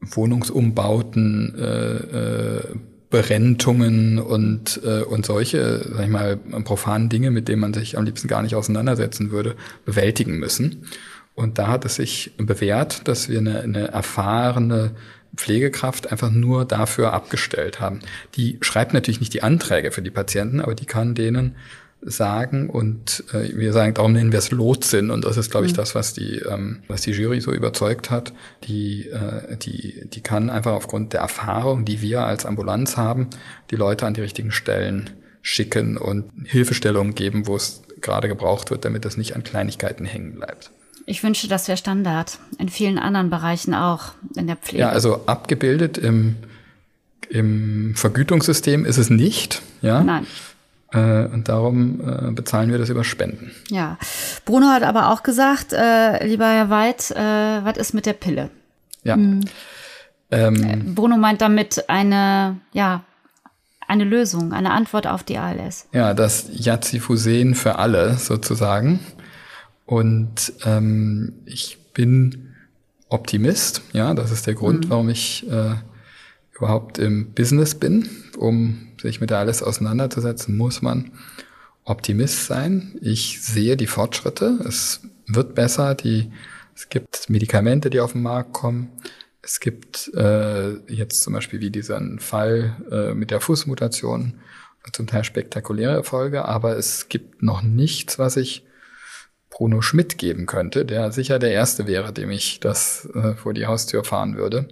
Wohnungsumbauten, 0.00 1.54
äh, 1.56 1.96
äh, 1.96 2.76
Berentungen 3.14 4.18
und, 4.18 4.80
äh, 4.84 5.02
und 5.02 5.24
solche, 5.24 5.88
sag 5.88 6.02
ich 6.02 6.10
mal, 6.10 6.36
profanen 6.36 7.08
Dinge, 7.08 7.30
mit 7.30 7.46
denen 7.46 7.60
man 7.60 7.72
sich 7.72 7.96
am 7.96 8.04
liebsten 8.04 8.26
gar 8.26 8.42
nicht 8.42 8.56
auseinandersetzen 8.56 9.30
würde, 9.30 9.54
bewältigen 9.84 10.36
müssen. 10.38 10.88
Und 11.36 11.58
da 11.58 11.68
hat 11.68 11.84
es 11.84 11.94
sich 11.94 12.32
bewährt, 12.38 13.06
dass 13.06 13.28
wir 13.28 13.38
eine, 13.38 13.60
eine 13.60 13.86
erfahrene 13.86 14.96
Pflegekraft 15.36 16.10
einfach 16.10 16.32
nur 16.32 16.64
dafür 16.64 17.12
abgestellt 17.12 17.78
haben. 17.78 18.00
Die 18.34 18.58
schreibt 18.62 18.94
natürlich 18.94 19.20
nicht 19.20 19.32
die 19.32 19.44
Anträge 19.44 19.92
für 19.92 20.02
die 20.02 20.10
Patienten, 20.10 20.60
aber 20.60 20.74
die 20.74 20.86
kann 20.86 21.14
denen 21.14 21.54
sagen 22.04 22.68
und 22.68 23.24
äh, 23.32 23.56
wir 23.56 23.72
sagen, 23.72 23.94
darum 23.94 24.12
nennen 24.12 24.30
wir 24.30 24.38
es 24.38 24.50
Lotsen 24.50 25.10
und 25.10 25.24
das 25.24 25.36
ist, 25.36 25.50
glaube 25.50 25.66
ich, 25.66 25.72
mhm. 25.72 25.76
das, 25.76 25.94
was 25.94 26.12
die, 26.12 26.38
ähm, 26.38 26.82
was 26.86 27.02
die 27.02 27.12
Jury 27.12 27.40
so 27.40 27.52
überzeugt 27.52 28.10
hat. 28.10 28.32
Die, 28.64 29.08
äh, 29.08 29.56
die, 29.56 30.08
die 30.08 30.20
kann 30.20 30.50
einfach 30.50 30.72
aufgrund 30.72 31.12
der 31.12 31.20
Erfahrung, 31.20 31.84
die 31.84 32.02
wir 32.02 32.24
als 32.24 32.44
Ambulanz 32.46 32.96
haben, 32.96 33.28
die 33.70 33.76
Leute 33.76 34.06
an 34.06 34.14
die 34.14 34.20
richtigen 34.20 34.52
Stellen 34.52 35.10
schicken 35.40 35.96
und 35.96 36.30
Hilfestellungen 36.44 37.14
geben, 37.14 37.46
wo 37.46 37.56
es 37.56 37.82
gerade 38.00 38.28
gebraucht 38.28 38.70
wird, 38.70 38.84
damit 38.84 39.04
das 39.04 39.16
nicht 39.16 39.34
an 39.34 39.44
Kleinigkeiten 39.44 40.04
hängen 40.04 40.34
bleibt. 40.34 40.70
Ich 41.06 41.22
wünsche, 41.22 41.48
das 41.48 41.68
wäre 41.68 41.76
Standard. 41.76 42.38
In 42.58 42.68
vielen 42.68 42.98
anderen 42.98 43.30
Bereichen 43.30 43.74
auch, 43.74 44.12
in 44.36 44.46
der 44.46 44.56
Pflege. 44.56 44.82
Ja, 44.82 44.88
also 44.90 45.26
abgebildet 45.26 45.98
im, 45.98 46.36
im 47.28 47.94
Vergütungssystem 47.94 48.84
ist 48.84 48.96
es 48.96 49.10
nicht. 49.10 49.62
Ja? 49.82 50.02
Nein. 50.02 50.26
Äh, 50.92 51.26
und 51.26 51.48
darum 51.48 52.00
äh, 52.00 52.30
bezahlen 52.32 52.70
wir 52.70 52.78
das 52.78 52.88
über 52.88 53.04
Spenden. 53.04 53.50
Ja. 53.68 53.98
Bruno 54.44 54.68
hat 54.68 54.82
aber 54.82 55.10
auch 55.10 55.22
gesagt, 55.22 55.72
äh, 55.72 56.24
lieber 56.26 56.46
Herr 56.46 56.70
Weid, 56.70 57.10
äh, 57.10 57.64
was 57.64 57.76
ist 57.76 57.94
mit 57.94 58.06
der 58.06 58.12
Pille? 58.12 58.50
Ja. 59.02 59.16
Mhm. 59.16 59.40
Ähm, 60.30 60.94
Bruno 60.94 61.16
meint 61.16 61.40
damit 61.40 61.88
eine, 61.88 62.60
ja, 62.72 63.04
eine 63.86 64.04
Lösung, 64.04 64.52
eine 64.52 64.70
Antwort 64.70 65.06
auf 65.06 65.22
die 65.22 65.38
ALS. 65.38 65.86
Ja, 65.92 66.14
das 66.14 66.46
Yazifusen 66.50 67.54
für 67.54 67.78
alle 67.78 68.14
sozusagen. 68.14 69.00
Und 69.86 70.52
ähm, 70.64 71.34
ich 71.44 71.78
bin 71.92 72.54
Optimist. 73.08 73.82
Ja, 73.92 74.14
das 74.14 74.30
ist 74.30 74.46
der 74.46 74.54
Grund, 74.54 74.86
mhm. 74.86 74.90
warum 74.90 75.08
ich 75.08 75.48
äh, 75.50 75.74
überhaupt 76.56 76.98
im 76.98 77.32
Business 77.32 77.74
bin, 77.74 78.08
um 78.38 78.88
sich 79.08 79.20
mit 79.20 79.30
alles 79.32 79.62
auseinanderzusetzen, 79.62 80.56
muss 80.56 80.82
man 80.82 81.12
Optimist 81.84 82.46
sein. 82.46 82.98
Ich 83.00 83.42
sehe 83.42 83.76
die 83.76 83.86
Fortschritte. 83.86 84.58
Es 84.66 85.02
wird 85.26 85.54
besser. 85.54 85.94
Die, 85.94 86.32
es 86.74 86.88
gibt 86.88 87.28
Medikamente, 87.28 87.90
die 87.90 88.00
auf 88.00 88.12
den 88.12 88.22
Markt 88.22 88.52
kommen. 88.52 88.90
Es 89.42 89.60
gibt 89.60 90.10
äh, 90.14 90.72
jetzt 90.90 91.22
zum 91.22 91.34
Beispiel 91.34 91.60
wie 91.60 91.70
diesen 91.70 92.18
Fall 92.18 92.76
äh, 92.90 93.14
mit 93.14 93.30
der 93.30 93.40
Fußmutation 93.40 94.34
zum 94.92 95.06
Teil 95.06 95.24
spektakuläre 95.24 95.92
Erfolge, 95.92 96.44
aber 96.44 96.76
es 96.76 97.08
gibt 97.08 97.42
noch 97.42 97.62
nichts, 97.62 98.18
was 98.18 98.36
ich 98.36 98.66
Bruno 99.50 99.80
Schmidt 99.82 100.18
geben 100.18 100.46
könnte, 100.46 100.84
der 100.84 101.12
sicher 101.12 101.38
der 101.38 101.52
Erste 101.52 101.86
wäre, 101.86 102.12
dem 102.12 102.30
ich 102.30 102.60
das 102.60 103.08
äh, 103.14 103.34
vor 103.34 103.54
die 103.54 103.66
Haustür 103.66 104.04
fahren 104.04 104.36
würde. 104.36 104.68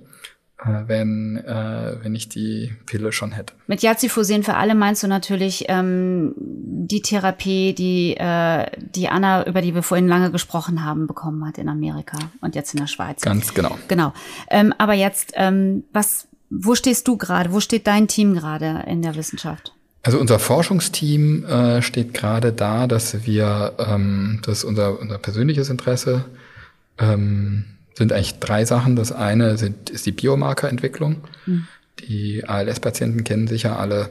Äh, 0.64 0.86
wenn, 0.86 1.36
äh, 1.38 1.96
wenn 2.02 2.14
ich 2.14 2.28
die 2.28 2.72
Pille 2.86 3.12
schon 3.12 3.32
hätte. 3.32 3.54
Mit 3.66 3.82
Yazifusen 3.82 4.42
für 4.42 4.54
alle 4.54 4.74
meinst 4.74 5.02
du 5.02 5.08
natürlich 5.08 5.64
ähm, 5.68 6.34
die 6.36 7.02
Therapie, 7.02 7.74
die, 7.74 8.16
äh, 8.16 8.66
die 8.76 9.08
Anna, 9.08 9.46
über 9.46 9.60
die 9.60 9.74
wir 9.74 9.82
vorhin 9.82 10.06
lange 10.06 10.30
gesprochen 10.30 10.84
haben, 10.84 11.06
bekommen 11.06 11.46
hat 11.46 11.58
in 11.58 11.68
Amerika 11.68 12.18
und 12.40 12.54
jetzt 12.54 12.74
in 12.74 12.80
der 12.80 12.86
Schweiz. 12.86 13.22
Ganz 13.22 13.54
genau. 13.54 13.76
Genau. 13.88 14.12
Ähm, 14.50 14.72
aber 14.78 14.94
jetzt, 14.94 15.32
ähm, 15.34 15.84
was, 15.92 16.28
wo 16.50 16.74
stehst 16.74 17.08
du 17.08 17.16
gerade? 17.16 17.52
Wo 17.52 17.60
steht 17.60 17.86
dein 17.86 18.06
Team 18.06 18.34
gerade 18.34 18.84
in 18.86 19.02
der 19.02 19.16
Wissenschaft? 19.16 19.72
Also 20.04 20.18
unser 20.18 20.38
Forschungsteam 20.38 21.44
äh, 21.44 21.82
steht 21.82 22.12
gerade 22.12 22.52
da, 22.52 22.86
dass 22.86 23.24
wir, 23.24 23.74
ähm, 23.78 24.40
das 24.44 24.58
ist 24.58 24.64
unser, 24.64 25.00
unser 25.00 25.18
persönliches 25.18 25.70
Interesse, 25.70 26.24
ähm, 26.98 27.64
sind 27.94 28.12
eigentlich 28.12 28.38
drei 28.38 28.64
Sachen. 28.64 28.96
Das 28.96 29.12
eine 29.12 29.58
sind, 29.58 29.90
ist 29.90 30.06
die 30.06 30.12
Biomarkerentwicklung. 30.12 31.24
Mhm. 31.46 31.66
Die 32.00 32.44
ALS-Patienten 32.44 33.24
kennen 33.24 33.46
sicher 33.46 33.78
alle 33.78 34.10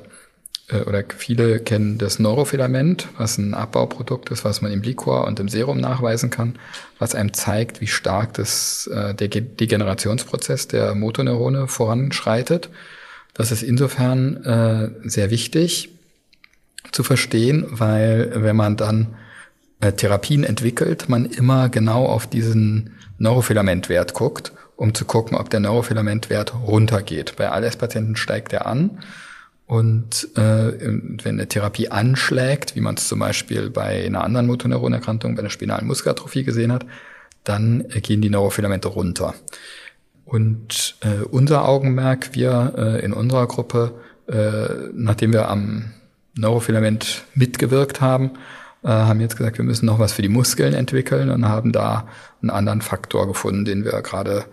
äh, 0.72 0.82
oder 0.82 1.04
viele 1.15 1.60
kennen 1.60 1.98
das 1.98 2.20
Neurofilament, 2.20 3.08
was 3.17 3.38
ein 3.38 3.54
Abbauprodukt 3.54 4.30
ist, 4.30 4.46
was 4.46 4.62
man 4.62 4.72
im 4.72 4.82
Liquor 4.82 5.28
und 5.28 5.39
im 5.39 5.50
Serum 5.50 5.80
nachweisen 5.80 6.30
kann, 6.30 6.58
was 7.00 7.15
einem 7.15 7.34
zeigt, 7.34 7.82
wie 7.82 7.88
stark 7.88 8.34
das, 8.34 8.88
äh, 8.88 9.13
der 9.13 9.28
Degenerationsprozess 9.28 10.67
der 10.67 10.96
Motorneurone 10.96 11.67
voranschreitet. 11.67 12.70
Das 13.34 13.52
ist 13.52 13.63
insofern 13.63 14.44
äh, 14.44 15.10
sehr 15.10 15.30
wichtig 15.30 15.89
zu 16.91 17.04
verstehen, 17.04 17.65
weil 17.70 18.32
wenn 18.36 18.56
man 18.56 18.76
dann 18.76 19.15
äh, 19.80 19.94
Therapien 19.94 20.44
entwickelt, 20.44 21.10
man 21.10 21.26
immer 21.26 21.70
genau 21.70 22.06
auf 22.06 22.28
diesen 22.28 22.91
Neurofilamentwert 23.22 24.14
guckt, 24.14 24.52
um 24.76 24.94
zu 24.94 25.06
gucken, 25.06 25.38
ob 25.38 25.50
der 25.50 25.60
Neurofilamentwert 25.60 26.56
runtergeht. 26.56 27.36
Bei 27.38 27.50
ALS-Patienten 27.52 28.16
steigt 28.16 28.52
er 28.52 28.66
an. 28.66 29.00
Und 29.68 30.28
äh, 30.36 30.74
wenn 31.24 31.40
eine 31.40 31.48
Therapie 31.48 31.90
anschlägt, 31.90 32.76
wie 32.76 32.82
man 32.82 32.96
es 32.96 33.08
zum 33.08 33.20
Beispiel 33.20 33.70
bei 33.70 34.06
einer 34.06 34.24
anderen 34.24 34.48
Motoneuronerkrankung, 34.48 35.36
bei 35.36 35.44
der 35.44 35.50
spinalen 35.50 35.88
Muskelatrophie 35.88 36.44
gesehen 36.44 36.74
hat, 36.74 36.86
dann 37.44 37.86
äh, 37.90 38.02
gehen 38.02 38.22
die 38.22 38.30
Neurofilamente 38.30 38.90
runter. 38.90 39.34
Und 40.26 40.96
äh, 41.02 41.24
unser 41.24 41.68
Augenmerk, 41.68 42.32
wir 42.34 42.74
äh, 42.78 43.06
in 43.06 43.14
unserer 43.14 43.48
Gruppe, 43.48 43.94
äh, 44.28 44.90
nachdem 44.94 45.32
wir 45.32 45.48
am 45.48 45.92
Neurofilament 46.36 47.24
mitgewirkt 47.34 48.02
haben, 48.02 48.32
äh, 48.84 48.88
haben 48.88 49.22
jetzt 49.22 49.38
gesagt, 49.38 49.58
wir 49.58 49.65
müssen 49.65 49.86
noch 49.86 50.00
was 50.00 50.13
für 50.13 50.22
die 50.22 50.30
Muskeln 50.30 50.74
entwickeln 50.74 51.30
und 51.30 51.48
haben 51.48 51.72
da 51.72 52.08
einen 52.41 52.50
anderen 52.50 52.82
Faktor 52.82 53.28
gefunden, 53.28 53.65
den 53.65 53.84
wir 53.86 54.02
gerade 54.02 54.46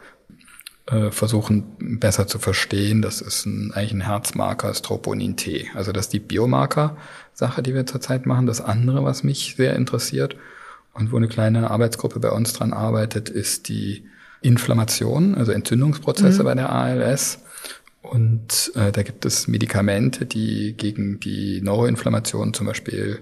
äh, 0.86 1.10
versuchen 1.10 1.98
besser 2.00 2.26
zu 2.26 2.38
verstehen. 2.38 3.02
Das 3.02 3.20
ist 3.20 3.46
ein, 3.46 3.72
eigentlich 3.72 3.92
ein 3.92 4.00
Herzmarker, 4.06 4.70
ist 4.70 4.84
Troponin 4.84 5.36
T. 5.36 5.68
Also 5.74 5.92
das 5.92 6.06
ist 6.06 6.12
die 6.12 6.20
Biomarker-Sache, 6.20 7.62
die 7.62 7.74
wir 7.74 7.86
zurzeit 7.86 8.26
machen. 8.26 8.46
Das 8.46 8.60
andere, 8.60 9.04
was 9.04 9.22
mich 9.22 9.54
sehr 9.56 9.76
interessiert 9.76 10.36
und 10.94 11.12
wo 11.12 11.16
eine 11.16 11.28
kleine 11.28 11.70
Arbeitsgruppe 11.70 12.20
bei 12.20 12.30
uns 12.30 12.52
dran 12.52 12.72
arbeitet, 12.72 13.28
ist 13.28 13.68
die 13.68 14.04
Inflammation, 14.40 15.34
also 15.34 15.52
Entzündungsprozesse 15.52 16.40
mhm. 16.40 16.44
bei 16.44 16.54
der 16.54 16.72
ALS. 16.72 17.40
Und 18.02 18.72
äh, 18.74 18.92
da 18.92 19.02
gibt 19.02 19.26
es 19.26 19.48
Medikamente, 19.48 20.24
die 20.24 20.74
gegen 20.76 21.20
die 21.20 21.60
Neuroinflammation 21.60 22.54
zum 22.54 22.66
Beispiel 22.66 23.20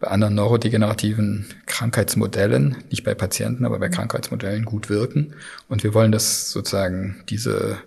bei 0.00 0.08
anderen 0.08 0.34
neurodegenerativen 0.34 1.46
Krankheitsmodellen, 1.66 2.76
nicht 2.90 3.04
bei 3.04 3.14
Patienten, 3.14 3.64
aber 3.64 3.78
bei 3.78 3.88
Krankheitsmodellen 3.88 4.64
gut 4.64 4.88
wirken. 4.88 5.34
Und 5.68 5.82
wir 5.82 5.92
wollen 5.92 6.12
das 6.12 6.50
sozusagen 6.50 7.22
diese 7.28 7.78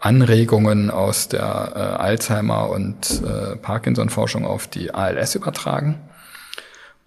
Anregungen 0.00 0.90
aus 0.90 1.28
der 1.28 1.42
äh, 1.42 2.02
Alzheimer- 2.02 2.70
und 2.70 3.22
äh, 3.22 3.56
Parkinson-Forschung 3.56 4.46
auf 4.46 4.66
die 4.66 4.94
ALS 4.94 5.34
übertragen. 5.34 5.98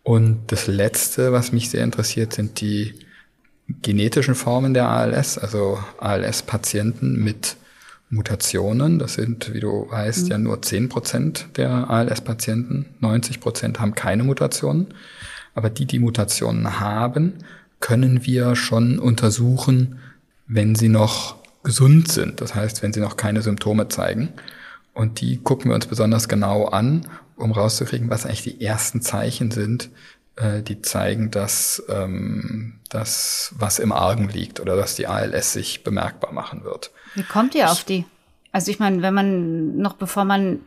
Und 0.04 0.52
das 0.52 0.68
Letzte, 0.68 1.32
was 1.32 1.52
mich 1.52 1.70
sehr 1.70 1.84
interessiert, 1.84 2.34
sind 2.34 2.62
die 2.62 2.96
genetischen 3.82 4.36
Formen 4.36 4.74
der 4.74 4.90
ALS, 4.90 5.38
also 5.38 5.80
ALS-Patienten 6.00 7.24
mit 7.24 7.58
Mutationen. 8.10 9.00
Das 9.00 9.14
sind, 9.14 9.54
wie 9.54 9.60
du 9.60 9.88
weißt, 9.90 10.26
mhm. 10.26 10.32
ja 10.32 10.38
nur 10.38 10.62
10 10.62 10.90
Prozent 10.90 11.48
der 11.58 11.90
ALS-Patienten. 11.90 12.86
90 13.00 13.40
Prozent 13.40 13.80
haben 13.80 13.96
keine 13.96 14.24
Mutationen. 14.24 14.88
Aber 15.56 15.70
die, 15.70 15.86
die 15.86 16.00
Mutationen 16.00 16.80
haben, 16.80 17.34
können 17.80 18.26
wir 18.26 18.56
schon 18.56 19.00
untersuchen, 19.00 20.00
wenn 20.48 20.76
sie 20.76 20.90
noch 20.90 21.38
gesund 21.64 22.12
sind. 22.12 22.42
Das 22.42 22.56
heißt, 22.56 22.82
wenn 22.82 22.94
sie 22.94 23.00
noch 23.00 23.18
keine 23.18 23.42
Symptome 23.42 23.88
zeigen. 23.88 24.30
Und 24.94 25.22
die 25.22 25.38
gucken 25.38 25.72
wir 25.72 25.76
uns 25.76 25.88
besonders 25.88 26.28
genau 26.28 26.66
an, 26.66 27.08
um 27.36 27.52
rauszukriegen, 27.52 28.10
was 28.10 28.26
eigentlich 28.26 28.44
die 28.44 28.62
ersten 28.62 29.02
Zeichen 29.02 29.52
sind, 29.52 29.90
äh, 30.36 30.62
die 30.62 30.82
zeigen, 30.82 31.32
dass 31.32 31.84
ähm, 31.90 32.80
das 32.90 33.54
was 33.58 33.80
im 33.80 33.92
Argen 33.92 34.30
liegt 34.30 34.60
oder 34.60 34.76
dass 34.76 34.96
die 34.96 35.08
ALS 35.08 35.54
sich 35.54 35.84
bemerkbar 35.84 36.34
machen 36.34 36.64
wird. 36.64 36.92
Wie 37.20 37.24
kommt 37.24 37.54
ihr 37.54 37.70
auf 37.70 37.84
die? 37.84 38.06
Also 38.54 38.72
ich 38.72 38.80
meine, 38.80 39.02
wenn 39.02 39.14
man 39.14 39.78
noch 39.78 39.94
bevor 39.94 40.24
man 40.24 40.62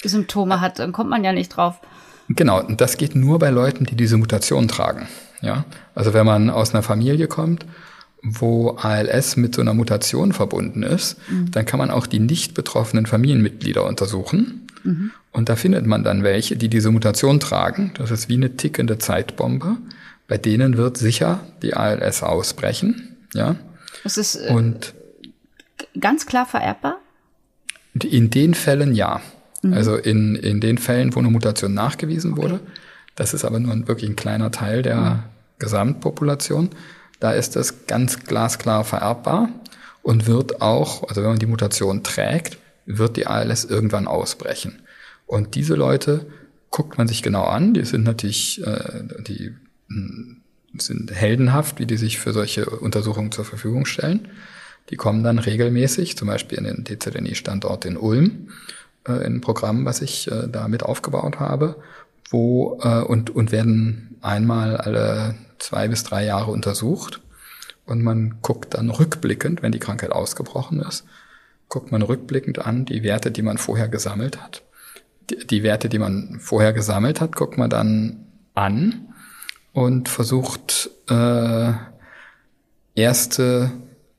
Symptome 0.00 0.60
hat, 0.60 0.78
dann 0.78 0.92
kommt 0.92 1.10
man 1.10 1.24
ja 1.24 1.32
nicht 1.32 1.48
drauf. 1.48 1.80
Genau, 2.28 2.64
und 2.64 2.80
das 2.80 2.96
geht 2.96 3.16
nur 3.16 3.40
bei 3.40 3.50
Leuten, 3.50 3.84
die 3.84 3.96
diese 3.96 4.16
Mutation 4.16 4.68
tragen. 4.68 5.08
Ja, 5.42 5.64
also 5.96 6.14
wenn 6.14 6.24
man 6.24 6.50
aus 6.50 6.72
einer 6.72 6.84
Familie 6.84 7.26
kommt, 7.26 7.66
wo 8.22 8.76
ALS 8.76 9.36
mit 9.36 9.56
so 9.56 9.60
einer 9.60 9.74
Mutation 9.74 10.32
verbunden 10.32 10.84
ist, 10.84 11.16
mhm. 11.28 11.50
dann 11.50 11.66
kann 11.66 11.78
man 11.78 11.90
auch 11.90 12.06
die 12.06 12.20
nicht 12.20 12.54
betroffenen 12.54 13.06
Familienmitglieder 13.06 13.84
untersuchen. 13.84 14.68
Mhm. 14.84 15.10
Und 15.32 15.48
da 15.48 15.56
findet 15.56 15.84
man 15.84 16.04
dann 16.04 16.22
welche, 16.22 16.56
die 16.56 16.68
diese 16.68 16.92
Mutation 16.92 17.40
tragen. 17.40 17.92
Das 17.94 18.12
ist 18.12 18.28
wie 18.28 18.34
eine 18.34 18.56
tickende 18.56 18.98
Zeitbombe. 18.98 19.78
Bei 20.28 20.38
denen 20.38 20.76
wird 20.76 20.96
sicher 20.96 21.40
die 21.62 21.74
ALS 21.74 22.22
ausbrechen. 22.22 23.16
Ja. 23.34 23.56
Das 24.04 24.16
ist 24.16 24.36
äh, 24.36 24.52
und 24.52 24.94
ganz 25.98 26.26
klar 26.26 26.46
vererbbar? 26.46 26.98
In 28.02 28.30
den 28.30 28.54
Fällen 28.54 28.94
ja. 28.94 29.20
Mhm. 29.62 29.72
Also 29.72 29.96
in, 29.96 30.36
in 30.36 30.60
den 30.60 30.78
Fällen, 30.78 31.14
wo 31.14 31.18
eine 31.18 31.30
Mutation 31.30 31.74
nachgewiesen 31.74 32.36
wurde. 32.36 32.54
Okay. 32.54 32.64
Das 33.16 33.34
ist 33.34 33.44
aber 33.44 33.60
nur 33.60 33.72
ein, 33.72 33.88
wirklich 33.88 34.08
ein 34.08 34.16
kleiner 34.16 34.50
Teil 34.50 34.82
der 34.82 35.00
mhm. 35.00 35.22
Gesamtpopulation. 35.58 36.70
Da 37.18 37.32
ist 37.32 37.56
es 37.56 37.86
ganz 37.86 38.20
glasklar 38.20 38.84
vererbbar 38.84 39.50
und 40.02 40.26
wird 40.26 40.62
auch, 40.62 41.08
also 41.08 41.22
wenn 41.22 41.30
man 41.30 41.38
die 41.38 41.46
Mutation 41.46 42.02
trägt, 42.02 42.58
wird 42.86 43.16
die 43.16 43.26
ALS 43.26 43.64
irgendwann 43.64 44.06
ausbrechen. 44.06 44.80
Und 45.26 45.54
diese 45.54 45.74
Leute 45.74 46.26
guckt 46.70 46.98
man 46.98 47.08
sich 47.08 47.22
genau 47.22 47.44
an. 47.44 47.74
Die 47.74 47.84
sind 47.84 48.04
natürlich, 48.04 48.64
äh, 48.66 49.02
die 49.26 49.54
hm, 49.88 50.40
sind 50.78 51.12
heldenhaft, 51.12 51.78
wie 51.78 51.86
die 51.86 51.96
sich 51.96 52.18
für 52.18 52.32
solche 52.32 52.66
Untersuchungen 52.66 53.32
zur 53.32 53.44
Verfügung 53.44 53.86
stellen. 53.86 54.28
Die 54.88 54.96
kommen 54.96 55.22
dann 55.22 55.38
regelmäßig, 55.38 56.16
zum 56.16 56.28
Beispiel 56.28 56.58
in 56.58 56.64
den 56.64 56.84
DZNI-Standort 56.84 57.84
in 57.84 57.96
Ulm, 57.96 58.48
äh, 59.06 59.24
in 59.24 59.36
ein 59.36 59.40
Programm, 59.40 59.84
was 59.84 60.02
ich 60.02 60.30
äh, 60.30 60.48
da 60.48 60.68
mit 60.68 60.82
aufgebaut 60.82 61.38
habe, 61.38 61.76
wo 62.30 62.78
äh, 62.82 63.02
und, 63.02 63.30
und 63.30 63.52
werden 63.52 64.16
einmal 64.20 64.76
alle 64.76 65.34
zwei 65.58 65.88
bis 65.88 66.02
drei 66.02 66.24
Jahre 66.24 66.50
untersucht. 66.50 67.20
Und 67.86 68.02
man 68.02 68.36
guckt 68.42 68.74
dann 68.74 68.90
rückblickend, 68.90 69.62
wenn 69.62 69.72
die 69.72 69.78
Krankheit 69.78 70.12
ausgebrochen 70.12 70.80
ist, 70.80 71.04
guckt 71.68 71.90
man 71.92 72.02
rückblickend 72.02 72.64
an 72.64 72.84
die 72.84 73.02
Werte, 73.02 73.30
die 73.30 73.42
man 73.42 73.58
vorher 73.58 73.88
gesammelt 73.88 74.40
hat. 74.42 74.62
Die, 75.50 75.62
Werte, 75.62 75.88
die 75.88 75.98
man 75.98 76.38
vorher 76.40 76.72
gesammelt 76.72 77.20
hat, 77.20 77.36
guckt 77.36 77.56
man 77.56 77.70
dann 77.70 78.26
an 78.54 79.14
und 79.72 80.08
versucht 80.08 80.90
äh, 81.08 81.72
erste 82.94 83.70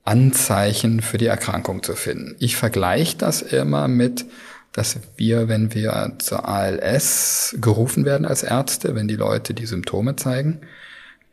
Anzeichen 0.04 1.02
für 1.02 1.18
die 1.18 1.28
Erkrankung 1.28 1.84
zu 1.84 1.96
finden. 1.96 2.36
Ich 2.40 2.56
vergleiche 2.56 3.18
das 3.18 3.42
immer 3.42 3.88
mit, 3.88 4.26
dass 4.72 4.98
wir, 5.18 5.48
wenn 5.48 5.74
wir 5.74 6.14
zur 6.20 6.48
ALS 6.48 7.56
gerufen 7.60 8.06
werden 8.06 8.26
als 8.26 8.44
Ärzte, 8.44 8.96
wenn 8.96 9.08
die 9.08 9.16
Leute 9.16 9.54
die 9.54 9.66
Symptome 9.66 10.16
zeigen, 10.16 10.62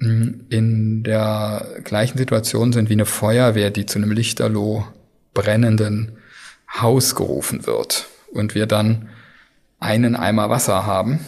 in 0.00 1.02
der 1.02 1.66
gleichen 1.84 2.18
Situation 2.18 2.72
sind 2.72 2.88
wie 2.88 2.94
eine 2.94 3.06
Feuerwehr, 3.06 3.70
die 3.70 3.86
zu 3.86 3.98
einem 3.98 4.12
lichterloh 4.12 4.86
brennenden 5.34 6.12
Haus 6.72 7.14
gerufen 7.14 7.66
wird 7.66 8.06
und 8.32 8.54
wir 8.54 8.66
dann 8.66 9.08
einen 9.80 10.14
Eimer 10.14 10.50
Wasser 10.50 10.86
haben, 10.86 11.20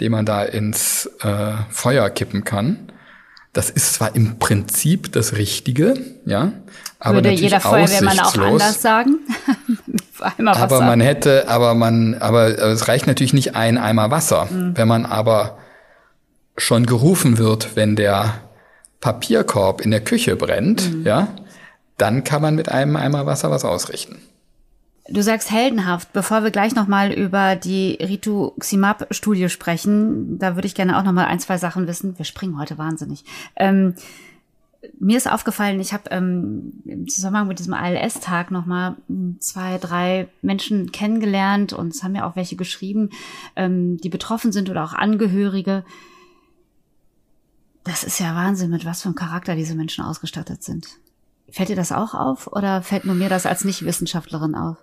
den 0.00 0.12
man 0.12 0.26
da 0.26 0.42
ins 0.42 1.06
äh, 1.20 1.52
Feuer 1.70 2.10
kippen 2.10 2.44
kann. 2.44 2.92
Das 3.52 3.68
ist 3.68 3.94
zwar 3.94 4.14
im 4.14 4.38
Prinzip 4.38 5.12
das 5.12 5.36
Richtige, 5.36 5.94
ja, 6.24 6.52
aber 7.00 7.16
Würde 7.16 7.30
jeder 7.30 7.60
Feuerwehrmann 7.60 8.20
auch 8.20 8.36
anders 8.36 8.82
sagen. 8.82 9.18
Eimer 10.20 10.52
Wasser. 10.52 10.62
Aber 10.62 10.80
man 10.82 11.00
hätte, 11.00 11.48
aber 11.48 11.74
man, 11.74 12.14
aber 12.14 12.58
es 12.58 12.88
reicht 12.88 13.06
natürlich 13.06 13.32
nicht 13.32 13.56
ein 13.56 13.78
Eimer 13.78 14.10
Wasser. 14.10 14.46
Mhm. 14.50 14.76
Wenn 14.76 14.86
man 14.86 15.06
aber 15.06 15.58
schon 16.58 16.84
gerufen 16.84 17.38
wird, 17.38 17.74
wenn 17.74 17.96
der 17.96 18.34
Papierkorb 19.00 19.80
in 19.80 19.90
der 19.90 20.02
Küche 20.02 20.36
brennt, 20.36 20.92
mhm. 20.92 21.06
ja, 21.06 21.28
dann 21.96 22.22
kann 22.22 22.42
man 22.42 22.54
mit 22.54 22.68
einem 22.68 22.96
Eimer 22.96 23.24
Wasser 23.24 23.50
was 23.50 23.64
ausrichten. 23.64 24.18
Du 25.10 25.24
sagst 25.24 25.50
heldenhaft. 25.50 26.12
Bevor 26.12 26.44
wir 26.44 26.52
gleich 26.52 26.76
nochmal 26.76 27.12
über 27.12 27.56
die 27.56 27.98
Rituximab-Studie 28.00 29.48
sprechen, 29.48 30.38
da 30.38 30.54
würde 30.54 30.66
ich 30.66 30.76
gerne 30.76 30.96
auch 30.96 31.02
nochmal 31.02 31.24
ein, 31.26 31.40
zwei 31.40 31.58
Sachen 31.58 31.88
wissen. 31.88 32.16
Wir 32.16 32.24
springen 32.24 32.58
heute 32.60 32.78
wahnsinnig. 32.78 33.24
Ähm, 33.56 33.96
mir 35.00 35.16
ist 35.16 35.30
aufgefallen, 35.30 35.80
ich 35.80 35.92
habe 35.92 36.10
ähm, 36.10 36.74
im 36.84 37.08
Zusammenhang 37.08 37.48
mit 37.48 37.58
diesem 37.58 37.74
ALS-Tag 37.74 38.52
nochmal 38.52 38.94
zwei, 39.40 39.78
drei 39.78 40.28
Menschen 40.42 40.92
kennengelernt 40.92 41.72
und 41.72 41.88
es 41.88 42.04
haben 42.04 42.12
mir 42.12 42.24
auch 42.24 42.36
welche 42.36 42.54
geschrieben, 42.54 43.10
ähm, 43.56 43.96
die 43.98 44.10
betroffen 44.10 44.52
sind 44.52 44.70
oder 44.70 44.84
auch 44.84 44.92
Angehörige. 44.92 45.84
Das 47.82 48.04
ist 48.04 48.20
ja 48.20 48.36
Wahnsinn, 48.36 48.70
mit 48.70 48.84
was 48.84 49.02
für 49.02 49.08
einem 49.08 49.16
Charakter 49.16 49.56
diese 49.56 49.74
Menschen 49.74 50.04
ausgestattet 50.04 50.62
sind. 50.62 50.86
Fällt 51.50 51.68
dir 51.68 51.76
das 51.76 51.90
auch 51.90 52.14
auf 52.14 52.46
oder 52.46 52.80
fällt 52.82 53.04
nur 53.04 53.16
mir 53.16 53.28
das 53.28 53.44
als 53.44 53.64
Nicht-Wissenschaftlerin 53.64 54.54
auf? 54.54 54.76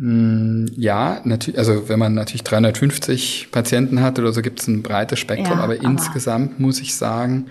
Mm, 0.00 0.66
ja, 0.76 1.20
natürlich, 1.24 1.58
also 1.58 1.88
wenn 1.88 1.98
man 1.98 2.14
natürlich 2.14 2.44
350 2.44 3.48
Patienten 3.50 4.00
hat 4.00 4.18
oder 4.18 4.32
so, 4.32 4.42
gibt 4.42 4.60
es 4.60 4.68
ein 4.68 4.82
breites 4.82 5.18
Spektrum, 5.18 5.58
ja, 5.58 5.64
aber, 5.64 5.74
aber, 5.74 5.82
insgesamt 5.82 6.60
muss 6.60 6.80
ich 6.80 6.94
sagen, 6.94 7.46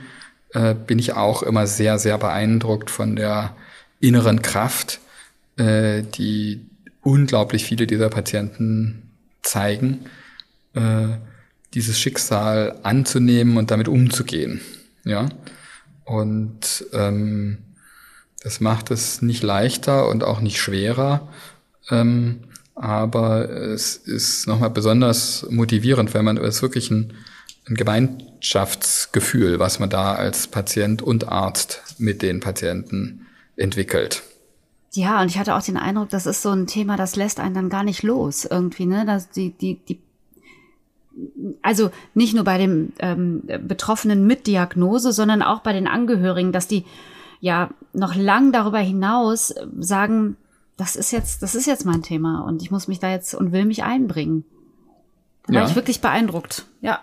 äh, 0.53 0.73
bin 0.73 0.97
ich 0.97 1.13
auch 1.13 1.43
immer 1.43 1.67
sehr, 1.67 1.99
sehr 1.99 2.17
beeindruckt 2.17 2.89
von 2.89 3.15
der 3.15 3.55
inneren 3.99 4.41
Kraft, 4.41 4.99
äh, 5.57 6.03
die 6.03 6.65
unglaublich 7.01 7.65
viele 7.65 7.85
dieser 7.85 8.09
Patienten 8.09 9.03
zeigen. 9.41 10.05
Äh, 10.73 11.17
dieses 11.73 11.99
Schicksal 11.99 12.79
anzunehmen 12.83 13.57
und 13.57 13.71
damit 13.71 13.87
umzugehen. 13.87 14.61
Ja. 15.03 15.29
Und 16.05 16.85
ähm, 16.93 17.59
das 18.41 18.61
macht 18.61 18.91
es 18.91 19.21
nicht 19.21 19.43
leichter 19.43 20.07
und 20.07 20.23
auch 20.23 20.39
nicht 20.39 20.59
schwerer. 20.59 21.27
Ähm, 21.89 22.41
aber 22.75 23.49
es 23.49 23.95
ist 23.95 24.47
nochmal 24.47 24.69
besonders 24.69 25.47
motivierend, 25.49 26.13
weil 26.13 26.23
man 26.23 26.37
es 26.37 26.61
wirklich 26.61 26.91
ein, 26.91 27.13
ein 27.67 27.75
Gemeinschaftsgefühl, 27.75 29.59
was 29.59 29.79
man 29.79 29.89
da 29.89 30.13
als 30.13 30.47
Patient 30.47 31.01
und 31.01 31.27
Arzt 31.27 31.95
mit 31.97 32.21
den 32.21 32.39
Patienten 32.39 33.25
entwickelt. 33.55 34.23
Ja, 34.93 35.21
und 35.21 35.27
ich 35.27 35.37
hatte 35.37 35.55
auch 35.55 35.61
den 35.61 35.77
Eindruck, 35.77 36.09
das 36.09 36.25
ist 36.25 36.41
so 36.41 36.51
ein 36.51 36.67
Thema, 36.67 36.97
das 36.97 37.15
lässt 37.15 37.39
einen 37.39 37.55
dann 37.55 37.69
gar 37.69 37.83
nicht 37.83 38.03
los 38.03 38.45
irgendwie, 38.45 38.85
ne? 38.85 39.05
Dass 39.05 39.29
die, 39.29 39.51
die, 39.51 39.75
die 39.75 39.99
also 41.61 41.89
nicht 42.13 42.35
nur 42.35 42.43
bei 42.43 42.57
dem 42.57 42.93
ähm, 42.99 43.41
Betroffenen 43.67 44.27
mit 44.27 44.47
Diagnose, 44.47 45.11
sondern 45.11 45.41
auch 45.41 45.61
bei 45.61 45.73
den 45.73 45.87
Angehörigen, 45.87 46.51
dass 46.51 46.67
die 46.67 46.85
ja 47.39 47.69
noch 47.93 48.15
lang 48.15 48.51
darüber 48.51 48.79
hinaus 48.79 49.53
sagen, 49.79 50.37
das 50.77 50.95
ist 50.95 51.11
jetzt, 51.11 51.41
das 51.41 51.55
ist 51.55 51.65
jetzt 51.65 51.85
mein 51.85 52.03
Thema 52.03 52.41
und 52.41 52.61
ich 52.61 52.71
muss 52.71 52.87
mich 52.87 52.99
da 52.99 53.09
jetzt 53.09 53.33
und 53.33 53.51
will 53.51 53.65
mich 53.65 53.83
einbringen. 53.83 54.45
Da 55.47 55.53
ja. 55.53 55.61
war 55.61 55.69
ich 55.69 55.75
wirklich 55.75 56.01
beeindruckt. 56.01 56.65
Ja. 56.81 57.01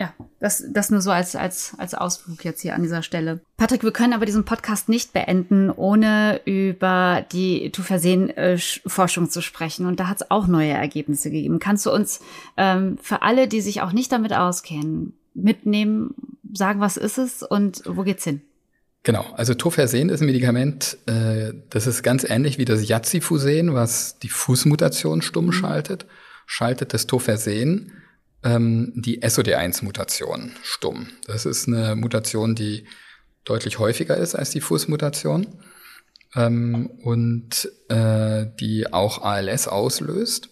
Ja, 0.00 0.14
das, 0.38 0.64
das 0.70 0.88
nur 0.88 1.02
so 1.02 1.10
als, 1.10 1.36
als, 1.36 1.74
als 1.76 1.94
Ausflug 1.94 2.42
jetzt 2.42 2.62
hier 2.62 2.74
an 2.74 2.82
dieser 2.82 3.02
Stelle. 3.02 3.42
Patrick, 3.58 3.82
wir 3.82 3.92
können 3.92 4.14
aber 4.14 4.24
diesen 4.24 4.46
Podcast 4.46 4.88
nicht 4.88 5.12
beenden, 5.12 5.70
ohne 5.70 6.40
über 6.46 7.22
die 7.32 7.70
Tu-Versehen-Forschung 7.70 9.28
zu 9.28 9.42
sprechen. 9.42 9.84
Und 9.84 10.00
da 10.00 10.08
hat 10.08 10.22
es 10.22 10.30
auch 10.30 10.46
neue 10.46 10.70
Ergebnisse 10.70 11.30
gegeben. 11.30 11.58
Kannst 11.58 11.84
du 11.84 11.92
uns 11.92 12.20
ähm, 12.56 12.96
für 13.02 13.20
alle, 13.20 13.46
die 13.46 13.60
sich 13.60 13.82
auch 13.82 13.92
nicht 13.92 14.10
damit 14.10 14.32
auskennen, 14.32 15.12
mitnehmen, 15.34 16.14
sagen, 16.50 16.80
was 16.80 16.96
ist 16.96 17.18
es 17.18 17.42
und 17.42 17.82
wo 17.84 18.02
geht's 18.02 18.24
hin? 18.24 18.40
Genau, 19.02 19.24
also 19.34 19.54
Tofersen 19.54 20.10
ist 20.10 20.20
ein 20.20 20.26
Medikament, 20.26 20.98
äh, 21.06 21.52
das 21.70 21.86
ist 21.86 22.02
ganz 22.02 22.24
ähnlich 22.24 22.58
wie 22.58 22.66
das 22.66 22.86
Yazifusen, 22.86 23.72
was 23.72 24.18
die 24.18 24.28
Fußmutation 24.28 25.22
stumm 25.22 25.46
mhm. 25.46 25.52
schaltet, 25.52 26.06
schaltet 26.46 26.92
das 26.92 27.06
Tofersen 27.06 27.92
ähm, 28.42 28.92
die 28.94 29.22
SOD1-Mutation 29.22 30.52
stumm. 30.62 31.08
Das 31.26 31.46
ist 31.46 31.66
eine 31.66 31.96
Mutation, 31.96 32.54
die 32.54 32.84
deutlich 33.44 33.78
häufiger 33.78 34.16
ist 34.16 34.34
als 34.34 34.50
die 34.50 34.60
Fußmutation 34.60 35.46
ähm, 36.36 36.90
und 37.02 37.70
äh, 37.88 38.46
die 38.60 38.92
auch 38.92 39.22
ALS 39.22 39.66
auslöst. 39.66 40.50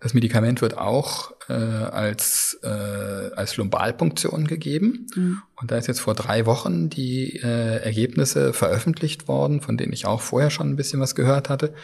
Das 0.00 0.14
Medikament 0.14 0.62
wird 0.62 0.78
auch 0.78 1.32
äh, 1.48 1.52
als, 1.52 2.58
äh, 2.62 2.66
als 2.68 3.56
Lumbalpunktion 3.58 4.46
gegeben. 4.46 5.06
Mhm. 5.14 5.42
Und 5.56 5.70
da 5.70 5.76
ist 5.76 5.88
jetzt 5.88 6.00
vor 6.00 6.14
drei 6.14 6.46
Wochen 6.46 6.88
die 6.88 7.36
äh, 7.36 7.82
Ergebnisse 7.82 8.54
veröffentlicht 8.54 9.28
worden, 9.28 9.60
von 9.60 9.76
denen 9.76 9.92
ich 9.92 10.06
auch 10.06 10.22
vorher 10.22 10.50
schon 10.50 10.70
ein 10.70 10.76
bisschen 10.76 11.00
was 11.00 11.14
gehört 11.14 11.50
hatte, 11.50 11.74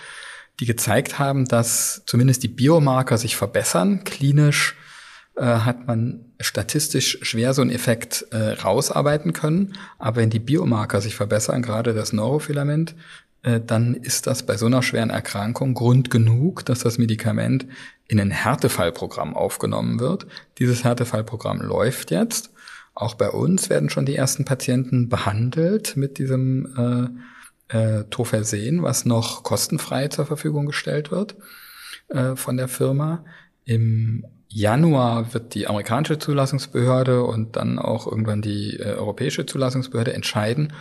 die 0.61 0.67
gezeigt 0.67 1.19
haben, 1.19 1.45
dass 1.45 2.05
zumindest 2.07 2.43
die 2.43 2.49
Biomarker 2.49 3.19
sich 3.19 3.37
verbessern, 3.37 4.05
klinisch 4.05 4.77
äh, 5.37 5.45
hat 5.45 5.87
man 5.87 6.25
statistisch 6.41 7.19
schwer 7.21 7.53
so 7.53 7.61
einen 7.61 7.71
Effekt 7.71 8.27
äh, 8.31 8.53
rausarbeiten 8.53 9.35
können. 9.35 9.75
Aber 9.99 10.17
wenn 10.17 10.31
die 10.31 10.39
Biomarker 10.39 11.03
sich 11.03 11.15
verbessern, 11.15 11.61
gerade 11.61 11.93
das 11.93 12.15
Neurofilament, 12.15 12.95
dann 13.43 13.95
ist 13.95 14.27
das 14.27 14.45
bei 14.45 14.57
so 14.57 14.67
einer 14.67 14.83
schweren 14.83 15.11
Erkrankung 15.11 15.75
Grund 15.75 16.11
genug, 16.11 16.65
dass 16.65 16.81
das 16.81 16.99
Medikament 16.99 17.67
in 18.09 18.19
ein 18.19 18.33
Härtefallprogramm 18.33 19.37
aufgenommen 19.37 20.01
wird. 20.01 20.27
Dieses 20.59 20.83
Härtefallprogramm 20.83 21.61
läuft 21.61 22.11
jetzt. 22.11 22.51
Auch 22.95 23.15
bei 23.15 23.31
uns 23.31 23.69
werden 23.69 23.91
schon 23.91 24.07
die 24.07 24.17
ersten 24.17 24.45
Patienten 24.45 25.09
behandelt 25.09 25.97
mit 25.97 26.19
diesem 26.19 27.15
äh, 27.71 27.99
äh, 28.01 28.05
Tofersen, 28.05 28.83
was 28.83 29.05
noch 29.05 29.43
kostenfrei 29.43 30.09
zur 30.09 30.27
Verfügung 30.27 30.67
gestellt 30.67 31.11
wird 31.11 31.37
äh, 32.09 32.37
von 32.37 32.57
der 32.57 32.69
Firma. 32.69 33.25
Im 33.65 34.25
Januar 34.49 35.35
wird 35.35 35.55
die 35.55 35.67
amerikanische 35.67 36.19
Zulassungsbehörde 36.19 37.25
und 37.25 37.57
dann 37.57 37.79
auch 37.79 38.07
irgendwann 38.07 38.41
die 38.41 38.79
äh, 38.79 38.95
europäische 38.95 39.45
Zulassungsbehörde 39.45 40.15
entscheiden, 40.15 40.73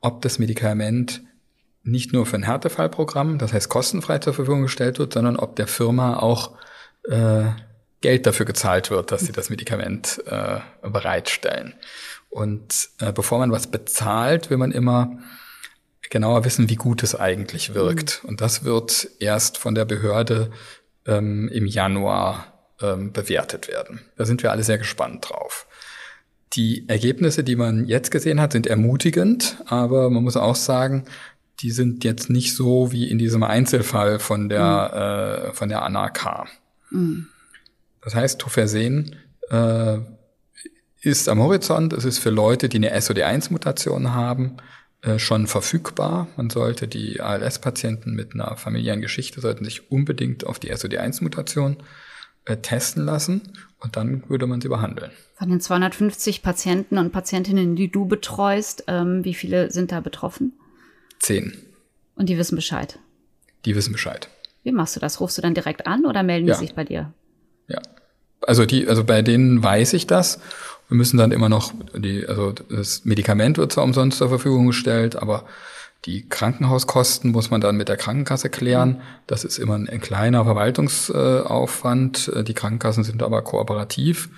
ob 0.00 0.22
das 0.22 0.38
Medikament 0.38 1.22
nicht 1.82 2.12
nur 2.12 2.26
für 2.26 2.36
ein 2.36 2.42
Härtefallprogramm, 2.42 3.38
das 3.38 3.52
heißt 3.52 3.68
kostenfrei 3.68 4.18
zur 4.18 4.34
Verfügung 4.34 4.62
gestellt 4.62 4.98
wird, 4.98 5.14
sondern 5.14 5.36
ob 5.36 5.56
der 5.56 5.66
Firma 5.66 6.18
auch 6.18 6.56
äh, 7.04 7.44
Geld 8.00 8.26
dafür 8.26 8.46
gezahlt 8.46 8.90
wird, 8.90 9.10
dass 9.10 9.22
sie 9.22 9.32
das 9.32 9.50
Medikament 9.50 10.22
äh, 10.26 10.60
bereitstellen. 10.82 11.74
Und 12.30 12.90
äh, 13.00 13.12
bevor 13.12 13.38
man 13.38 13.50
was 13.50 13.66
bezahlt, 13.66 14.50
will 14.50 14.58
man 14.58 14.70
immer 14.70 15.18
genauer 16.10 16.44
wissen, 16.44 16.68
wie 16.68 16.76
gut 16.76 17.02
es 17.02 17.14
eigentlich 17.14 17.74
wirkt. 17.74 18.20
Mhm. 18.22 18.28
Und 18.28 18.40
das 18.40 18.64
wird 18.64 19.08
erst 19.18 19.58
von 19.58 19.74
der 19.74 19.84
Behörde 19.84 20.50
ähm, 21.06 21.48
im 21.48 21.66
Januar 21.66 22.58
ähm, 22.80 23.12
bewertet 23.12 23.68
werden. 23.68 24.00
Da 24.16 24.24
sind 24.24 24.42
wir 24.42 24.52
alle 24.52 24.62
sehr 24.62 24.78
gespannt 24.78 25.28
drauf. 25.28 25.66
Die 26.54 26.88
Ergebnisse, 26.88 27.44
die 27.44 27.56
man 27.56 27.86
jetzt 27.86 28.10
gesehen 28.10 28.40
hat, 28.40 28.52
sind 28.52 28.66
ermutigend, 28.66 29.58
aber 29.66 30.08
man 30.08 30.22
muss 30.22 30.36
auch 30.36 30.56
sagen, 30.56 31.04
die 31.60 31.70
sind 31.70 32.04
jetzt 32.04 32.30
nicht 32.30 32.54
so 32.54 32.92
wie 32.92 33.10
in 33.10 33.18
diesem 33.18 33.42
Einzelfall 33.42 34.18
von 34.18 34.48
der, 34.48 35.42
mhm. 35.42 35.48
äh, 35.48 35.52
von 35.54 35.68
der 35.68 35.82
Anna 35.82 36.08
K. 36.10 36.46
Mhm. 36.90 37.28
Das 38.02 38.14
heißt, 38.14 38.40
Tofersen 38.40 39.16
äh, 39.50 39.98
ist 41.00 41.28
am 41.28 41.40
Horizont. 41.40 41.92
Es 41.92 42.04
ist 42.04 42.18
für 42.18 42.30
Leute, 42.30 42.68
die 42.68 42.78
eine 42.78 42.96
SOD1-Mutation 42.96 44.12
haben, 44.14 44.56
äh, 45.02 45.18
schon 45.18 45.46
verfügbar. 45.46 46.28
Man 46.36 46.50
sollte 46.50 46.88
die 46.88 47.20
ALS-Patienten 47.20 48.14
mit 48.14 48.34
einer 48.34 48.56
familiären 48.56 49.00
Geschichte 49.00 49.40
sollten 49.40 49.64
sich 49.64 49.90
unbedingt 49.90 50.46
auf 50.46 50.58
die 50.58 50.72
SOD1-Mutation 50.72 51.76
äh, 52.44 52.56
testen 52.56 53.04
lassen 53.04 53.52
und 53.78 53.96
dann 53.96 54.28
würde 54.28 54.46
man 54.46 54.60
sie 54.60 54.68
behandeln. 54.68 55.10
Von 55.36 55.50
den 55.50 55.60
250 55.60 56.42
Patienten 56.42 56.98
und 56.98 57.12
Patientinnen, 57.12 57.76
die 57.76 57.90
du 57.90 58.06
betreust, 58.06 58.84
ähm, 58.88 59.24
wie 59.24 59.34
viele 59.34 59.70
sind 59.70 59.92
da 59.92 60.00
betroffen? 60.00 60.52
Zehn. 61.20 61.56
Und 62.14 62.28
die 62.28 62.38
wissen 62.38 62.56
Bescheid? 62.56 62.98
Die 63.64 63.74
wissen 63.74 63.92
Bescheid. 63.92 64.28
Wie 64.62 64.72
machst 64.72 64.96
du 64.96 65.00
das? 65.00 65.20
Rufst 65.20 65.38
du 65.38 65.42
dann 65.42 65.54
direkt 65.54 65.86
an 65.86 66.04
oder 66.04 66.22
melden 66.22 66.48
ja. 66.48 66.54
die 66.54 66.60
sich 66.60 66.74
bei 66.74 66.84
dir? 66.84 67.12
Ja. 67.68 67.80
Also 68.46 68.66
die, 68.66 68.88
also 68.88 69.04
bei 69.04 69.22
denen 69.22 69.62
weiß 69.62 69.92
ich 69.94 70.06
das. 70.06 70.40
Wir 70.88 70.96
müssen 70.96 71.16
dann 71.16 71.32
immer 71.32 71.48
noch 71.48 71.72
die, 71.94 72.26
also 72.26 72.52
das 72.52 73.04
Medikament 73.04 73.58
wird 73.58 73.72
zwar 73.72 73.84
umsonst 73.84 74.18
zur 74.18 74.28
Verfügung 74.28 74.66
gestellt, 74.68 75.16
aber 75.16 75.44
die 76.04 76.28
Krankenhauskosten 76.28 77.32
muss 77.32 77.50
man 77.50 77.60
dann 77.60 77.76
mit 77.76 77.88
der 77.88 77.96
Krankenkasse 77.96 78.48
klären. 78.50 79.02
Das 79.26 79.44
ist 79.44 79.58
immer 79.58 79.74
ein, 79.74 80.00
kleiner 80.00 80.44
Verwaltungsaufwand. 80.44 82.32
Die 82.46 82.54
Krankenkassen 82.54 83.04
sind 83.04 83.22
aber 83.22 83.42
kooperativ. 83.42 84.30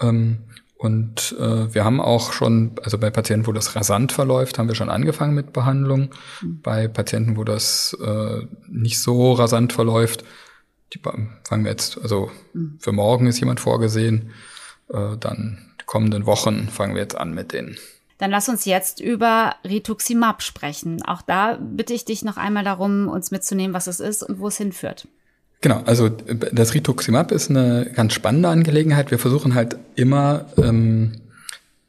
Ähm, 0.00 0.44
und 0.80 1.36
äh, 1.38 1.74
wir 1.74 1.84
haben 1.84 2.00
auch 2.00 2.32
schon, 2.32 2.72
also 2.82 2.96
bei 2.96 3.10
Patienten, 3.10 3.46
wo 3.46 3.52
das 3.52 3.76
rasant 3.76 4.12
verläuft, 4.12 4.58
haben 4.58 4.66
wir 4.66 4.74
schon 4.74 4.88
angefangen 4.88 5.34
mit 5.34 5.52
Behandlung. 5.52 6.08
Mhm. 6.40 6.62
Bei 6.62 6.88
Patienten, 6.88 7.36
wo 7.36 7.44
das 7.44 7.94
äh, 8.02 8.46
nicht 8.66 8.98
so 8.98 9.34
rasant 9.34 9.74
verläuft, 9.74 10.24
die 10.94 10.98
fangen 10.98 11.64
wir 11.64 11.70
jetzt, 11.70 12.00
also 12.00 12.30
mhm. 12.54 12.78
für 12.80 12.92
morgen 12.92 13.26
ist 13.26 13.40
jemand 13.40 13.60
vorgesehen, 13.60 14.30
äh, 14.88 15.18
dann 15.20 15.58
die 15.82 15.84
kommenden 15.84 16.24
Wochen 16.24 16.70
fangen 16.70 16.94
wir 16.94 17.02
jetzt 17.02 17.18
an 17.18 17.34
mit 17.34 17.52
denen. 17.52 17.76
Dann 18.16 18.30
lass 18.30 18.48
uns 18.48 18.64
jetzt 18.64 19.00
über 19.00 19.56
Rituximab 19.68 20.42
sprechen. 20.42 21.02
Auch 21.04 21.20
da 21.20 21.58
bitte 21.60 21.92
ich 21.92 22.06
dich 22.06 22.24
noch 22.24 22.38
einmal 22.38 22.64
darum, 22.64 23.08
uns 23.08 23.30
mitzunehmen, 23.30 23.74
was 23.74 23.86
es 23.86 24.00
ist 24.00 24.22
und 24.22 24.38
wo 24.38 24.48
es 24.48 24.56
hinführt. 24.56 25.06
Genau, 25.62 25.82
also 25.84 26.08
das 26.08 26.72
Rituximab 26.72 27.32
ist 27.32 27.50
eine 27.50 27.90
ganz 27.94 28.14
spannende 28.14 28.48
Angelegenheit. 28.48 29.10
Wir 29.10 29.18
versuchen 29.18 29.54
halt 29.54 29.76
immer 29.94 30.46
ähm, 30.56 31.20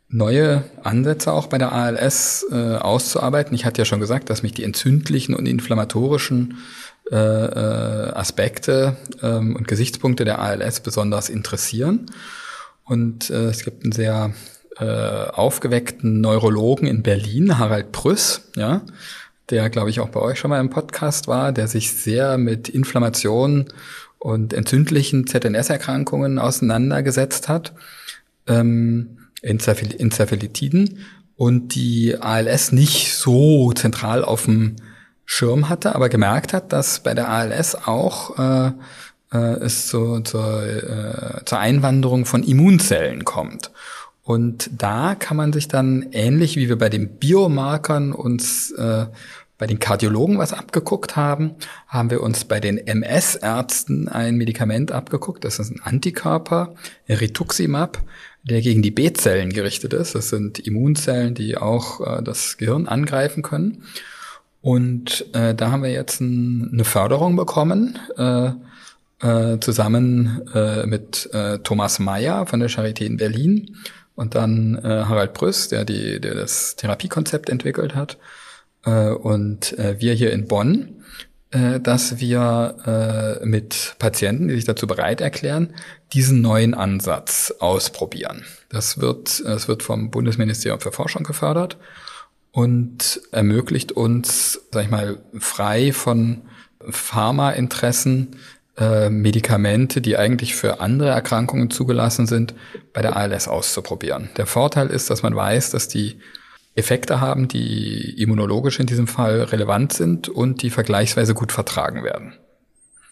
neue 0.10 0.66
Ansätze 0.84 1.32
auch 1.32 1.48
bei 1.48 1.58
der 1.58 1.72
ALS 1.72 2.46
äh, 2.52 2.76
auszuarbeiten. 2.76 3.56
Ich 3.56 3.66
hatte 3.66 3.82
ja 3.82 3.86
schon 3.86 4.02
gesagt, 4.02 4.30
dass 4.30 4.44
mich 4.44 4.52
die 4.54 4.66
entzündlichen 4.66 5.34
und 5.34 5.46
inflammatorischen 5.46 6.58
äh, 7.12 7.16
äh, 7.16 8.12
Aspekte 8.14 8.98
ähm, 9.22 9.56
und 9.56 9.70
Gesichtspunkte 9.70 10.26
der 10.26 10.40
ALS 10.40 10.82
besonders 10.82 11.30
interessieren. 11.30 12.08
Und 12.84 13.30
äh, 13.30 13.46
es 13.46 13.64
gibt 13.64 13.84
einen 13.84 13.94
sehr 13.94 14.34
äh, 14.80 14.86
aufgeweckten 14.86 16.20
Neurologen 16.20 16.88
in 16.88 17.04
Berlin, 17.04 17.58
Harald 17.58 17.94
Prüss, 17.94 18.50
ja, 18.56 18.82
der, 19.52 19.70
glaube 19.70 19.90
ich, 19.90 20.00
auch 20.00 20.10
bei 20.10 20.20
euch 20.20 20.40
schon 20.40 20.50
mal 20.50 20.60
im 20.60 20.70
Podcast 20.70 21.28
war, 21.28 21.52
der 21.52 21.68
sich 21.68 21.92
sehr 21.92 22.38
mit 22.38 22.70
Inflammation 22.70 23.66
und 24.18 24.54
entzündlichen 24.54 25.28
ZNS-Erkrankungen 25.28 26.40
auseinandergesetzt 26.40 27.50
hat, 27.50 27.74
ähm, 28.48 29.18
Enzephalitiden, 29.42 31.00
und 31.42 31.74
die 31.74 32.16
ALS 32.20 32.72
nicht 32.72 33.16
so 33.16 33.74
zentral 33.74 34.24
auf 34.24 34.46
dem 34.46 34.76
Schirm 35.26 35.70
hatte, 35.70 35.96
aber 35.96 36.08
gemerkt 36.08 36.54
hat, 36.54 36.72
dass 36.72 37.00
bei 37.00 37.16
der 37.16 37.30
ALS 37.30 37.74
auch 37.74 38.38
äh, 38.38 38.72
äh, 39.34 39.56
es 39.62 39.88
zu, 39.88 40.20
zur, 40.20 40.64
äh, 40.64 41.44
zur 41.46 41.58
Einwanderung 41.58 42.26
von 42.26 42.44
Immunzellen 42.44 43.26
kommt. 43.26 43.72
Und 44.24 44.70
da 44.78 45.16
kann 45.16 45.36
man 45.36 45.52
sich 45.52 45.68
dann 45.68 46.10
ähnlich 46.12 46.58
wie 46.58 46.70
wir 46.70 46.78
bei 46.78 46.90
den 46.90 47.18
Biomarkern 47.18 48.14
uns 48.14 48.72
äh, 48.72 49.08
bei 49.62 49.68
den 49.68 49.78
Kardiologen 49.78 50.40
was 50.40 50.54
abgeguckt 50.54 51.16
haben, 51.16 51.54
haben 51.88 52.10
wir 52.10 52.24
uns 52.24 52.46
bei 52.46 52.60
den 52.60 52.80
MS-Ärzten 52.80 54.08
ein 54.10 54.36
Medikament 54.36 54.92
abgeguckt. 54.92 55.46
Das 55.46 55.60
ist 55.60 55.70
ein 55.70 55.80
Antikörper, 55.84 56.74
Rituximab, 57.08 58.00
der 58.42 58.62
gegen 58.62 58.82
die 58.82 58.90
B-Zellen 58.90 59.54
gerichtet 59.54 59.94
ist. 59.94 60.16
Das 60.16 60.30
sind 60.30 60.58
Immunzellen, 60.58 61.36
die 61.36 61.58
auch 61.58 62.02
äh, 62.02 62.24
das 62.24 62.58
Gehirn 62.58 62.88
angreifen 62.88 63.44
können. 63.44 63.84
Und 64.62 65.28
äh, 65.36 65.54
da 65.54 65.70
haben 65.70 65.84
wir 65.84 65.92
jetzt 65.92 66.22
ein, 66.22 66.72
eine 66.74 66.84
Förderung 66.84 67.36
bekommen, 67.36 68.00
äh, 68.18 68.54
äh, 69.20 69.60
zusammen 69.60 70.42
äh, 70.56 70.88
mit 70.88 71.30
äh, 71.34 71.60
Thomas 71.60 72.00
Mayer 72.00 72.48
von 72.48 72.62
der 72.62 72.70
Charité 72.72 73.04
in 73.06 73.18
Berlin 73.18 73.78
und 74.16 74.34
dann 74.34 74.80
Harald 74.84 75.34
Brüss, 75.34 75.70
der, 75.70 75.86
die, 75.86 76.20
der 76.20 76.36
das 76.36 76.76
Therapiekonzept 76.76 77.50
entwickelt 77.50 77.96
hat 77.96 78.18
und 78.90 79.78
äh, 79.78 80.00
wir 80.00 80.14
hier 80.14 80.32
in 80.32 80.48
Bonn, 80.48 81.02
äh, 81.52 81.80
dass 81.80 82.20
wir 82.20 83.40
äh, 83.42 83.46
mit 83.46 83.96
Patienten, 84.00 84.48
die 84.48 84.56
sich 84.56 84.66
dazu 84.66 84.88
bereit 84.88 85.20
erklären, 85.20 85.74
diesen 86.14 86.42
neuen 86.42 86.74
Ansatz 86.74 87.54
ausprobieren. 87.60 88.46
Das 88.70 89.00
wird, 89.00 89.44
das 89.46 89.68
wird 89.68 89.84
vom 89.84 90.12
Bundesministerium 90.12 90.80
für 90.80 90.94
Forschung 90.94 91.24
gefördert 91.24 91.78
und 92.52 93.22
ermöglicht 93.32 93.92
uns, 93.92 94.62
sag 94.72 94.86
ich 94.86 94.90
mal, 94.90 95.20
frei 95.38 95.92
von 95.92 96.44
Pharmainteressen 96.90 98.38
äh, 98.78 99.10
Medikamente, 99.10 100.00
die 100.00 100.18
eigentlich 100.18 100.56
für 100.56 100.80
andere 100.80 101.10
Erkrankungen 101.10 101.70
zugelassen 101.70 102.28
sind, 102.28 102.54
bei 102.94 103.02
der 103.02 103.18
ALS 103.18 103.50
auszuprobieren. 103.50 104.30
Der 104.38 104.46
Vorteil 104.46 104.88
ist, 104.88 105.10
dass 105.10 105.22
man 105.22 105.36
weiß, 105.36 105.72
dass 105.72 105.90
die 105.90 106.20
Effekte 106.76 107.20
haben, 107.20 107.48
die 107.48 108.22
immunologisch 108.22 108.80
in 108.80 108.86
diesem 108.86 109.08
Fall 109.08 109.42
relevant 109.42 109.94
sind 109.94 110.30
und 110.30 110.62
die 110.62 110.70
vergleichsweise 110.70 111.34
gut 111.34 111.52
vertragen 111.52 112.04
werden. 112.04 112.34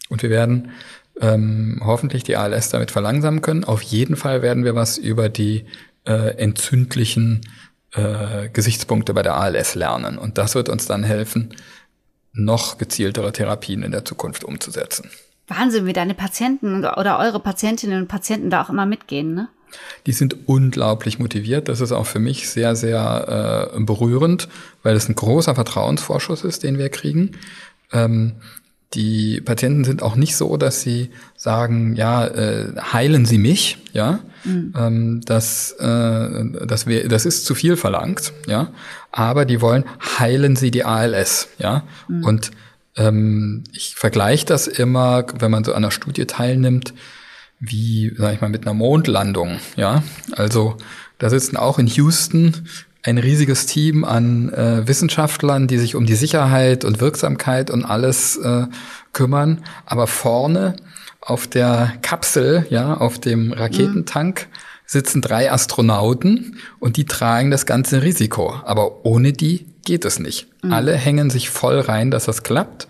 Und 0.10 0.24
wir 0.24 0.30
werden 0.30 0.72
ähm, 1.20 1.82
hoffentlich 1.84 2.24
die 2.24 2.38
ALS 2.38 2.70
damit 2.70 2.92
verlangsamen 2.92 3.42
können. 3.42 3.64
Auf 3.64 3.82
jeden 3.82 4.16
Fall 4.16 4.42
werden 4.42 4.64
wir 4.64 4.76
was 4.76 4.98
über 4.98 5.30
die 5.30 5.66
äh, 6.06 6.38
entzündlichen 6.38 7.42
äh, 7.94 8.50
Gesichtspunkte 8.50 9.14
bei 9.14 9.24
der 9.24 9.36
ALS 9.36 9.76
lernen. 9.76 10.18
Und 10.18 10.38
das 10.38 10.56
wird 10.56 10.70
uns 10.70 10.86
dann 10.86 11.04
helfen, 11.04 11.54
noch 12.32 12.78
gezieltere 12.78 13.32
Therapien 13.32 13.84
in 13.84 13.92
der 13.92 14.06
Zukunft 14.06 14.44
umzusetzen. 14.44 15.10
Wahnsinn, 15.48 15.86
wie 15.86 15.94
deine 15.94 16.14
Patienten 16.14 16.86
oder 16.86 17.20
eure 17.20 17.40
Patientinnen 17.40 18.04
und 18.04 18.08
Patienten 18.08 18.50
da 18.50 18.62
auch 18.62 18.70
immer 18.70 18.86
mitgehen, 18.86 19.34
ne? 19.34 19.50
Die 20.06 20.12
sind 20.12 20.48
unglaublich 20.48 21.20
motiviert. 21.20 21.68
Das 21.68 21.82
ist 21.82 21.92
auch 21.92 22.06
für 22.06 22.20
mich 22.20 22.50
sehr, 22.50 22.76
sehr 22.76 23.72
äh, 23.76 23.80
berührend, 23.80 24.48
weil 24.84 24.96
es 24.96 25.10
ein 25.10 25.16
großer 25.16 25.56
Vertrauensvorschuss 25.56 26.44
ist, 26.44 26.64
den 26.64 26.78
wir 26.78 26.90
kriegen. 26.90 27.32
Ähm, 27.92 28.36
die 28.94 29.40
Patienten 29.42 29.84
sind 29.84 30.02
auch 30.02 30.16
nicht 30.16 30.36
so, 30.36 30.58
dass 30.58 30.82
sie 30.82 31.12
sagen, 31.36 31.96
ja, 31.96 32.26
äh, 32.26 32.74
heilen 32.92 33.26
Sie 33.26 33.38
mich, 33.38 33.78
ja, 33.94 34.20
mhm. 34.44 34.74
ähm, 34.76 35.22
das, 35.26 35.74
äh, 35.74 36.66
das, 36.66 36.88
wär, 36.88 37.08
das 37.08 37.26
ist 37.26 37.46
zu 37.46 37.54
viel 37.54 37.78
verlangt, 37.78 38.34
ja, 38.48 38.72
aber 39.12 39.46
die 39.46 39.62
wollen, 39.62 39.84
heilen 40.18 40.56
Sie 40.56 40.72
die 40.72 40.86
ALS, 40.86 41.50
ja, 41.60 41.84
mhm. 42.08 42.24
und 42.24 42.52
ähm, 42.96 43.64
ich 43.74 43.94
vergleiche 43.94 44.48
das 44.48 44.66
immer, 44.66 45.26
wenn 45.38 45.52
man 45.52 45.64
so 45.64 45.72
an 45.72 45.84
einer 45.84 45.92
Studie 45.92 46.26
teilnimmt, 46.26 46.96
wie, 47.60 48.14
sag 48.18 48.34
ich 48.34 48.42
mal, 48.42 48.50
mit 48.50 48.66
einer 48.66 48.74
Mondlandung, 48.74 49.60
ja, 49.76 50.04
also 50.32 50.78
da 51.18 51.30
sitzen 51.30 51.58
auch 51.58 51.80
in 51.80 51.88
Houston 51.88 52.54
ein 53.04 53.18
riesiges 53.18 53.66
Team 53.66 54.04
an 54.04 54.52
äh, 54.54 54.88
Wissenschaftlern, 54.88 55.68
die 55.68 55.78
sich 55.78 55.96
um 55.96 56.06
die 56.06 56.16
Sicherheit 56.16 56.84
und 56.84 57.00
Wirksamkeit 57.00 57.70
und 57.70 57.86
alles 57.86 58.38
äh, 58.38 58.66
kümmern. 59.14 59.64
Aber 59.86 60.08
vorne 60.08 60.76
auf 61.22 61.48
der 61.48 61.94
Kapsel, 62.02 62.66
ja, 62.70 62.96
auf 62.96 63.20
dem 63.20 63.54
Raketentank 63.54 64.48
mhm. 64.50 64.56
sitzen 64.86 65.22
drei 65.22 65.52
Astronauten 65.52 66.58
und 66.80 66.98
die 66.98 67.06
tragen 67.06 67.52
das 67.52 67.66
ganze 67.66 68.02
Risiko. 68.02 68.54
Aber 68.66 69.06
ohne 69.06 69.32
die 69.34 69.66
geht 69.86 70.06
es 70.06 70.20
nicht. 70.20 70.48
Mhm. 70.64 70.74
Alle 70.74 70.96
hängen 70.96 71.30
sich 71.30 71.50
voll 71.50 71.80
rein, 71.80 72.12
dass 72.12 72.26
das 72.26 72.44
klappt. 72.44 72.88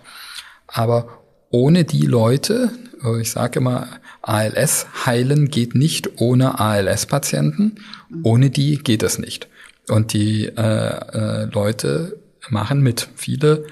Aber 0.66 1.20
ohne 1.50 1.84
die 1.84 2.06
Leute, 2.06 2.70
äh, 3.04 3.20
ich 3.20 3.30
sage 3.30 3.60
immer, 3.60 3.86
ALS 4.22 4.86
heilen 5.06 5.48
geht 5.48 5.74
nicht 5.74 6.20
ohne 6.20 6.60
ALS-Patienten. 6.60 7.76
Ohne 8.22 8.50
die 8.50 8.78
geht 8.78 9.02
es 9.02 9.18
nicht. 9.18 9.48
Und 9.88 10.12
die 10.12 10.46
äh, 10.46 10.52
äh, 10.52 11.44
Leute 11.46 12.18
machen 12.48 12.80
mit. 12.82 13.08
Viele, 13.16 13.66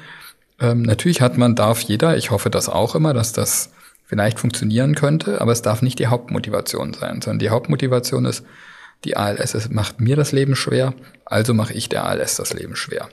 ähm, 0.60 0.82
natürlich 0.82 1.20
hat 1.20 1.38
man, 1.38 1.54
darf 1.54 1.80
jeder, 1.80 2.16
ich 2.16 2.30
hoffe 2.30 2.50
das 2.50 2.68
auch 2.68 2.94
immer, 2.94 3.14
dass 3.14 3.32
das 3.32 3.70
vielleicht 4.06 4.38
funktionieren 4.40 4.94
könnte, 4.94 5.40
aber 5.40 5.52
es 5.52 5.62
darf 5.62 5.82
nicht 5.82 5.98
die 5.98 6.06
Hauptmotivation 6.06 6.94
sein, 6.94 7.20
sondern 7.20 7.38
die 7.38 7.50
Hauptmotivation 7.50 8.24
ist, 8.24 8.44
die 9.04 9.16
ALS 9.16 9.54
es 9.54 9.70
macht 9.70 10.00
mir 10.00 10.16
das 10.16 10.32
Leben 10.32 10.56
schwer, 10.56 10.94
also 11.24 11.54
mache 11.54 11.74
ich 11.74 11.88
der 11.88 12.04
ALS 12.04 12.36
das 12.36 12.52
Leben 12.54 12.74
schwer. 12.74 13.08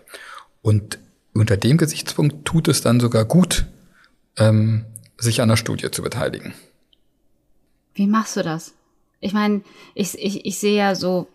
Und 0.62 1.00
unter 1.34 1.58
dem 1.58 1.78
Gesichtspunkt 1.78 2.46
tut 2.46 2.68
es 2.68 2.82
dann 2.82 3.00
sogar 3.00 3.26
gut, 3.26 3.66
ähm, 4.38 4.86
sich 5.18 5.42
an 5.42 5.50
der 5.50 5.58
Studie 5.58 5.92
zu 5.92 6.02
beteiligen. 6.02 6.54
Wie 7.96 8.08
machst 8.08 8.38
du 8.38 8.44
das? 8.44 8.74
Ich 9.20 9.34
meine, 9.34 9.62
ich, 9.96 10.18
ich, 10.20 10.46
ich 10.46 10.60
sehe 10.60 10.78
ja 10.78 10.96
so 10.96 11.28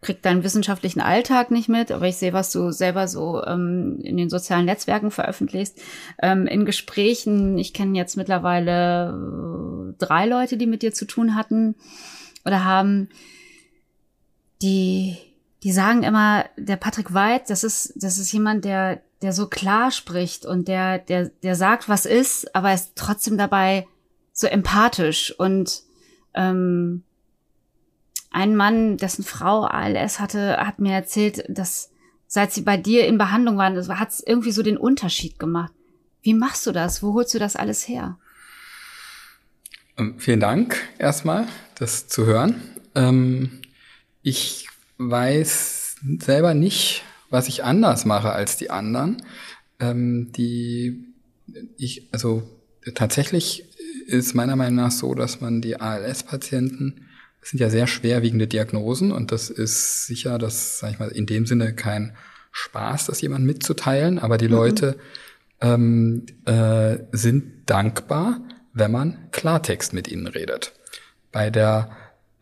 krieg 0.00 0.22
deinen 0.22 0.44
wissenschaftlichen 0.44 1.00
Alltag 1.00 1.50
nicht 1.50 1.68
mit, 1.68 1.90
aber 1.90 2.06
ich 2.06 2.16
sehe, 2.16 2.32
was 2.32 2.50
du 2.50 2.70
selber 2.72 3.06
so 3.06 3.44
ähm, 3.44 4.00
in 4.02 4.16
den 4.16 4.30
sozialen 4.30 4.64
Netzwerken 4.64 5.10
veröffentlichst. 5.10 5.78
Ähm, 6.22 6.46
in 6.46 6.64
Gesprächen, 6.64 7.58
ich 7.58 7.74
kenne 7.74 7.98
jetzt 7.98 8.16
mittlerweile 8.16 9.10
äh, 9.10 9.94
drei 9.98 10.26
Leute, 10.26 10.56
die 10.56 10.66
mit 10.66 10.82
dir 10.82 10.94
zu 10.94 11.04
tun 11.04 11.34
hatten 11.34 11.74
oder 12.46 12.64
haben, 12.64 13.10
die, 14.62 15.18
die 15.62 15.72
sagen 15.72 16.02
immer, 16.02 16.46
der 16.56 16.76
Patrick 16.76 17.12
White, 17.12 17.44
das 17.48 17.62
ist, 17.62 17.92
das 17.96 18.18
ist 18.18 18.32
jemand, 18.32 18.64
der, 18.64 19.02
der 19.20 19.34
so 19.34 19.48
klar 19.48 19.90
spricht 19.90 20.46
und 20.46 20.66
der, 20.66 20.98
der, 20.98 21.28
der 21.42 21.56
sagt, 21.56 21.90
was 21.90 22.06
ist, 22.06 22.54
aber 22.54 22.72
ist 22.72 22.92
trotzdem 22.94 23.36
dabei 23.36 23.86
so 24.40 24.46
empathisch 24.46 25.34
und 25.38 25.82
ähm, 26.34 27.02
ein 28.30 28.56
Mann, 28.56 28.96
dessen 28.96 29.24
Frau 29.24 29.64
ALS 29.64 30.18
hatte, 30.18 30.56
hat 30.56 30.78
mir 30.78 30.92
erzählt, 30.92 31.44
dass 31.48 31.90
seit 32.26 32.52
sie 32.52 32.62
bei 32.62 32.76
dir 32.76 33.06
in 33.06 33.18
Behandlung 33.18 33.58
waren, 33.58 33.76
hat 33.98 34.10
es 34.10 34.22
irgendwie 34.24 34.52
so 34.52 34.62
den 34.62 34.76
Unterschied 34.76 35.38
gemacht. 35.38 35.72
Wie 36.22 36.34
machst 36.34 36.66
du 36.66 36.72
das? 36.72 37.02
Wo 37.02 37.14
holst 37.14 37.34
du 37.34 37.38
das 37.38 37.56
alles 37.56 37.86
her? 37.88 38.18
Ähm, 39.98 40.14
vielen 40.18 40.40
Dank 40.40 40.76
erstmal, 40.98 41.46
das 41.74 42.08
zu 42.08 42.24
hören. 42.24 42.62
Ähm, 42.94 43.60
ich 44.22 44.68
weiß 44.98 45.96
selber 46.18 46.54
nicht, 46.54 47.02
was 47.30 47.48
ich 47.48 47.64
anders 47.64 48.04
mache 48.04 48.32
als 48.32 48.56
die 48.56 48.70
anderen. 48.70 49.22
Ähm, 49.80 50.30
die 50.32 51.04
ich, 51.76 52.08
also 52.12 52.42
tatsächlich 52.94 53.69
ist 54.10 54.34
meiner 54.34 54.56
Meinung 54.56 54.76
nach 54.76 54.90
so, 54.90 55.14
dass 55.14 55.40
man 55.40 55.60
die 55.60 55.80
ALS-Patienten 55.80 57.06
das 57.40 57.50
sind 57.50 57.60
ja 57.60 57.70
sehr 57.70 57.86
schwerwiegende 57.86 58.46
Diagnosen 58.46 59.12
und 59.12 59.32
das 59.32 59.50
ist 59.50 60.06
sicher, 60.06 60.38
das 60.38 60.78
sag 60.78 60.92
ich 60.92 60.98
mal, 60.98 61.08
in 61.08 61.26
dem 61.26 61.46
Sinne 61.46 61.74
kein 61.74 62.14
Spaß, 62.52 63.06
das 63.06 63.20
jemand 63.20 63.46
mitzuteilen, 63.46 64.18
aber 64.18 64.36
die 64.36 64.48
mhm. 64.48 64.54
Leute 64.54 64.98
ähm, 65.60 66.26
äh, 66.44 66.98
sind 67.12 67.68
dankbar, 67.70 68.40
wenn 68.72 68.90
man 68.90 69.30
Klartext 69.30 69.92
mit 69.92 70.08
ihnen 70.08 70.26
redet. 70.26 70.74
Bei 71.32 71.50
der 71.50 71.90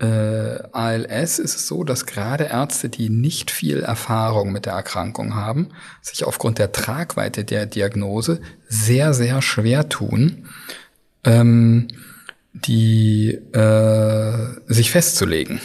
äh, 0.01 0.63
ALS 0.73 1.39
ist 1.39 1.57
es 1.57 1.67
so, 1.67 1.85
dass 1.85 2.07
gerade 2.07 2.45
Ärzte, 2.45 2.89
die 2.89 3.11
nicht 3.11 3.51
viel 3.51 3.81
Erfahrung 3.81 4.53
mit 4.53 4.67
der 4.67 4.73
Erkrankung 4.73 5.35
haben, 5.35 5.69
sich 6.03 6.25
aufgrund 6.25 6.59
der 6.59 6.73
Tragweite 6.73 7.45
der 7.45 7.67
Diagnose 7.67 8.41
sehr, 8.69 9.13
sehr 9.15 9.43
schwer 9.43 9.89
tun, 9.89 10.49
ähm, 11.29 11.89
die 12.53 13.31
äh, 13.53 14.33
sich 14.67 14.91
festzulegen. 14.91 15.61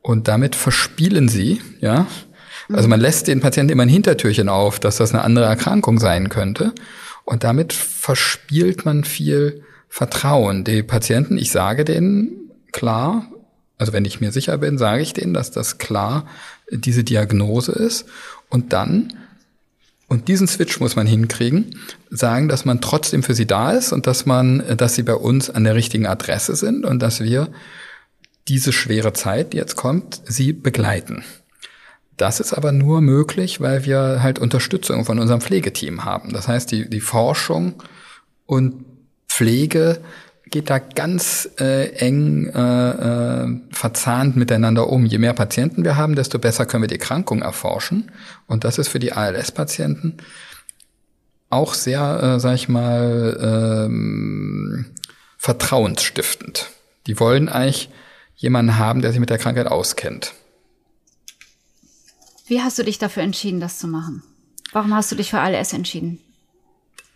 Und 0.00 0.26
damit 0.26 0.56
verspielen 0.56 1.28
sie, 1.28 1.60
ja. 1.80 2.06
Also 2.70 2.88
man 2.88 3.00
lässt 3.00 3.28
den 3.28 3.40
Patienten 3.40 3.72
immer 3.72 3.84
ein 3.84 3.88
Hintertürchen 3.88 4.48
auf, 4.48 4.78
dass 4.78 4.96
das 4.96 5.14
eine 5.14 5.22
andere 5.22 5.46
Erkrankung 5.46 5.98
sein 5.98 6.28
könnte. 6.28 6.72
Und 7.24 7.44
damit 7.44 7.72
verspielt 7.72 8.84
man 8.84 9.04
viel 9.04 9.62
Vertrauen. 9.88 10.64
Die 10.64 10.82
Patienten, 10.82 11.38
ich 11.38 11.50
sage 11.50 11.84
denen 11.84 12.50
klar, 12.72 13.26
also 13.78 13.92
wenn 13.92 14.04
ich 14.04 14.20
mir 14.20 14.32
sicher 14.32 14.58
bin, 14.58 14.76
sage 14.76 15.02
ich 15.02 15.14
denen, 15.14 15.32
dass 15.32 15.50
das 15.50 15.78
klar 15.78 16.26
diese 16.70 17.04
Diagnose 17.04 17.72
ist. 17.72 18.06
Und 18.50 18.72
dann 18.72 19.14
und 20.08 20.28
diesen 20.28 20.48
Switch 20.48 20.80
muss 20.80 20.96
man 20.96 21.06
hinkriegen, 21.06 21.76
sagen, 22.10 22.48
dass 22.48 22.64
man 22.64 22.80
trotzdem 22.80 23.22
für 23.22 23.34
sie 23.34 23.46
da 23.46 23.72
ist 23.72 23.92
und 23.92 24.06
dass 24.06 24.24
man, 24.24 24.64
dass 24.76 24.94
sie 24.94 25.02
bei 25.02 25.14
uns 25.14 25.50
an 25.50 25.64
der 25.64 25.74
richtigen 25.74 26.06
Adresse 26.06 26.56
sind 26.56 26.86
und 26.86 27.00
dass 27.00 27.20
wir 27.20 27.48
diese 28.48 28.72
schwere 28.72 29.12
Zeit, 29.12 29.52
die 29.52 29.58
jetzt 29.58 29.76
kommt, 29.76 30.22
sie 30.24 30.54
begleiten. 30.54 31.24
Das 32.16 32.40
ist 32.40 32.54
aber 32.54 32.72
nur 32.72 33.02
möglich, 33.02 33.60
weil 33.60 33.84
wir 33.84 34.22
halt 34.22 34.38
Unterstützung 34.38 35.04
von 35.04 35.18
unserem 35.18 35.42
Pflegeteam 35.42 36.04
haben. 36.04 36.32
Das 36.32 36.48
heißt, 36.48 36.72
die, 36.72 36.88
die 36.88 37.00
Forschung 37.00 37.82
und 38.46 38.86
Pflege 39.28 40.00
geht 40.50 40.70
da 40.70 40.78
ganz 40.78 41.48
äh, 41.58 41.90
eng 41.96 42.46
äh, 42.46 42.90
äh, 42.90 43.60
verzahnt 43.70 44.36
miteinander 44.36 44.88
um. 44.88 45.06
Je 45.06 45.18
mehr 45.18 45.34
Patienten 45.34 45.84
wir 45.84 45.96
haben, 45.96 46.14
desto 46.14 46.38
besser 46.38 46.66
können 46.66 46.82
wir 46.82 46.88
die 46.88 46.96
Erkrankung 46.96 47.42
erforschen. 47.42 48.10
Und 48.46 48.64
das 48.64 48.78
ist 48.78 48.88
für 48.88 48.98
die 48.98 49.12
ALS-Patienten 49.12 50.18
auch 51.50 51.74
sehr, 51.74 52.22
äh, 52.22 52.40
sag 52.40 52.54
ich 52.54 52.68
mal, 52.68 53.86
ähm, 53.86 54.86
vertrauensstiftend. 55.38 56.70
Die 57.06 57.18
wollen 57.18 57.48
eigentlich 57.48 57.90
jemanden 58.36 58.78
haben, 58.78 59.02
der 59.02 59.12
sich 59.12 59.20
mit 59.20 59.30
der 59.30 59.38
Krankheit 59.38 59.66
auskennt. 59.66 60.34
Wie 62.46 62.62
hast 62.62 62.78
du 62.78 62.82
dich 62.82 62.98
dafür 62.98 63.22
entschieden, 63.22 63.60
das 63.60 63.78
zu 63.78 63.88
machen? 63.88 64.22
Warum 64.72 64.94
hast 64.94 65.10
du 65.10 65.16
dich 65.16 65.30
für 65.30 65.40
ALS 65.40 65.72
entschieden? 65.72 66.20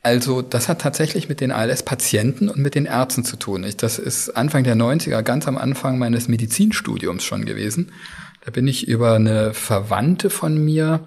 Also 0.02 0.42
das 0.42 0.68
hat 0.68 0.80
tatsächlich 0.80 1.28
mit 1.28 1.40
den 1.40 1.52
ALS-Patienten 1.52 2.48
und 2.48 2.58
mit 2.58 2.74
den 2.74 2.86
Ärzten 2.86 3.24
zu 3.24 3.36
tun. 3.36 3.62
Ich, 3.62 3.76
das 3.76 4.00
ist 4.00 4.30
Anfang 4.30 4.64
der 4.64 4.74
90er, 4.74 5.22
ganz 5.22 5.46
am 5.46 5.56
Anfang 5.56 5.98
meines 5.98 6.26
Medizinstudiums 6.26 7.22
schon 7.22 7.44
gewesen. 7.44 7.92
Da 8.44 8.50
bin 8.50 8.66
ich 8.66 8.88
über 8.88 9.14
eine 9.14 9.54
Verwandte 9.54 10.28
von 10.28 10.58
mir 10.58 11.00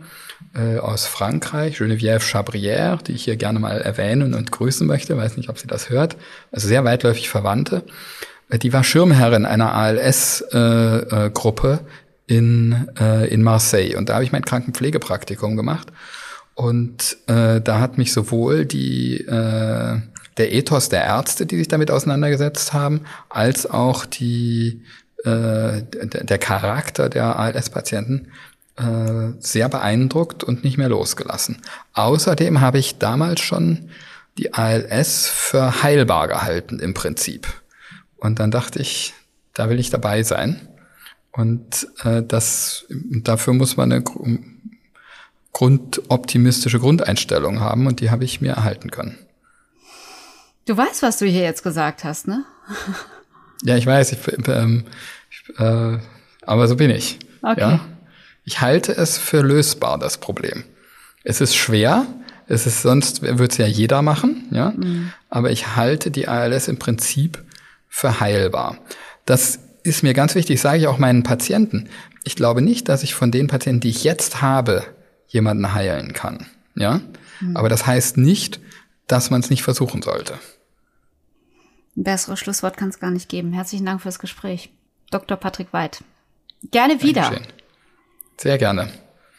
äh, 0.54 0.78
aus 0.78 1.06
Frankreich, 1.08 1.78
Geneviève 1.78 2.22
Chabrière, 2.22 3.04
die 3.04 3.12
ich 3.12 3.26
hier 3.26 3.36
gerne 3.36 3.60
mal 3.60 3.82
erwähnen 3.82 4.34
und 4.34 4.54
grüßen 4.54 4.88
möchte, 4.88 5.18
weiß 5.18 5.36
nicht, 5.36 5.50
ob 5.50 5.60
sie 5.60 5.68
das 5.68 5.89
hört, 5.89 6.16
also 6.54 6.70
sehr 6.70 6.86
weitläufig 6.86 7.28
Verwandte. 7.28 7.84
Äh, 8.50 8.60
die 8.60 8.72
war 8.72 8.86
Schirmherrin 8.86 9.46
einer 9.46 9.74
ALS-Gruppe 9.74 11.68
äh, 11.82 12.34
äh, 12.34 12.38
in, 12.38 12.88
äh, 13.00 13.28
in 13.28 13.43
Marseille. 13.43 13.98
Und 13.98 14.08
da 14.08 14.16
habe 14.16 14.24
ich 14.24 14.32
mein 14.32 14.46
Krankenpflegepraktikum 14.46 15.58
gemacht. 15.58 15.91
Und 16.56 17.18
äh, 17.28 17.62
da 17.62 17.80
hat 17.80 17.97
mich 17.97 18.14
sowohl 18.14 18.66
die 18.66 19.18
äh, 19.22 20.01
der 20.38 20.53
Ethos 20.53 20.89
der 20.89 21.03
Ärzte, 21.03 21.45
die 21.45 21.58
sich 21.58 21.68
damit 21.68 21.91
auseinandergesetzt 21.91 22.74
haben, 22.74 23.01
als 23.30 23.70
auch 23.70 24.06
die 24.06 24.84
äh, 25.24 25.82
der 25.84 26.38
Charakter 26.38 27.10
der 27.10 27.38
ALS-Patienten 27.39 28.28
äh, 28.78 29.34
sehr 29.39 29.70
beeindruckt 29.70 30.43
und 30.43 30.64
nicht 30.64 30.78
mehr 30.78 30.89
losgelassen. 30.89 31.62
Außerdem 31.93 32.62
habe 32.62 32.80
ich 32.80 32.97
damals 32.97 33.41
schon 33.41 33.89
die 34.38 34.53
ALS 34.53 35.28
für 35.28 35.84
heilbar 35.84 36.28
gehalten 36.28 36.80
im 36.80 36.93
Prinzip. 36.93 37.47
Und 38.18 38.39
dann 38.39 38.51
dachte 38.51 38.80
ich, 38.80 39.14
da 39.53 39.70
will 39.70 39.80
ich 39.80 39.89
dabei 39.89 40.24
sein. 40.24 40.68
Und 41.32 41.88
äh, 42.03 42.22
das 42.22 42.86
dafür 42.89 43.53
muss 43.53 43.78
man 43.78 43.91
eine 43.91 44.03
grundoptimistische 45.56 46.82
Grundeinstellung 46.82 47.62
haben 47.62 47.88
und 47.88 48.01
die 48.01 48.12
habe 48.12 48.26
ich 48.26 48.41
mir 48.41 48.51
erhalten 48.51 48.91
können. 48.91 49.18
Du 50.66 50.76
weißt, 50.76 51.01
was 51.01 51.18
du 51.18 51.26
hier 51.26 51.43
jetzt 51.43 51.64
gesagt 51.64 52.03
hast, 52.03 52.28
ne? 52.28 52.43
Ja, 53.64 53.78
ich 53.78 53.86
weiß, 53.86 54.12
ich, 54.12 54.20
ähm, 54.49 54.84
ich, 55.32 55.58
äh, 55.58 55.97
aber 56.41 56.68
so 56.68 56.76
bin 56.76 56.89
ich. 56.89 57.20
Okay. 57.41 57.62
Ja? 57.62 57.80
Ich 58.43 58.60
halte 58.60 58.91
es 58.97 59.18
für 59.18 59.41
lösbar, 59.43 59.97
das 59.97 60.18
Problem. 60.18 60.66
Es 61.24 61.39
ist 61.39 61.56
schwer, 61.56 62.06
es 62.47 62.68
ist 62.68 62.82
sonst 62.82 63.22
würde 63.22 63.45
es 63.45 63.58
ja 63.58 63.66
jeder 63.66 64.01
machen, 64.01 64.49
ja. 64.51 64.74
Mhm. 64.76 65.14
Aber 65.30 65.51
ich 65.51 65.78
halte 65.78 66.12
die 66.12 66.28
ALS 66.28 66.68
im 66.68 66.80
Prinzip 66.80 67.41
für 67.88 68.20
heilbar. 68.20 68.78
Das 69.26 69.60
ist 69.84 70.03
mir 70.03 70.14
ganz 70.14 70.36
wichtig, 70.36 70.60
sage 70.60 70.80
ich 70.80 70.88
auch 70.88 70.97
meinen 70.97 71.24
Patienten. 71.24 71.88
Ich 72.26 72.36
glaube 72.36 72.62
nicht, 72.62 72.89
dass 72.89 73.03
ich 73.03 73.16
von 73.16 73.32
den 73.32 73.47
Patienten, 73.47 73.80
die 73.80 73.89
ich 73.89 74.03
jetzt 74.03 74.41
habe, 74.41 74.84
jemanden 75.28 75.73
heilen 75.73 76.13
kann. 76.13 76.45
Ja? 76.76 77.01
Mhm. 77.39 77.57
Aber 77.57 77.69
das 77.69 77.86
heißt 77.86 78.17
nicht, 78.17 78.59
dass 79.07 79.30
man 79.30 79.41
es 79.41 79.49
nicht 79.49 79.63
versuchen 79.63 80.01
sollte. 80.01 80.34
Ein 81.95 82.03
besseres 82.03 82.39
Schlusswort 82.39 82.78
kann 82.78 82.89
es 82.89 82.99
gar 82.99 83.11
nicht 83.11 83.30
geben. 83.30 83.53
Herzlichen 83.53 83.86
Dank 83.86 84.01
fürs 84.01 84.19
Gespräch. 84.19 84.69
Dr. 85.11 85.38
Patrick 85.38 85.71
Weid. 85.71 86.03
Gerne 86.71 87.01
wieder. 87.01 87.21
Dankeschön. 87.21 87.47
Sehr 88.38 88.57
gerne. 88.57 88.89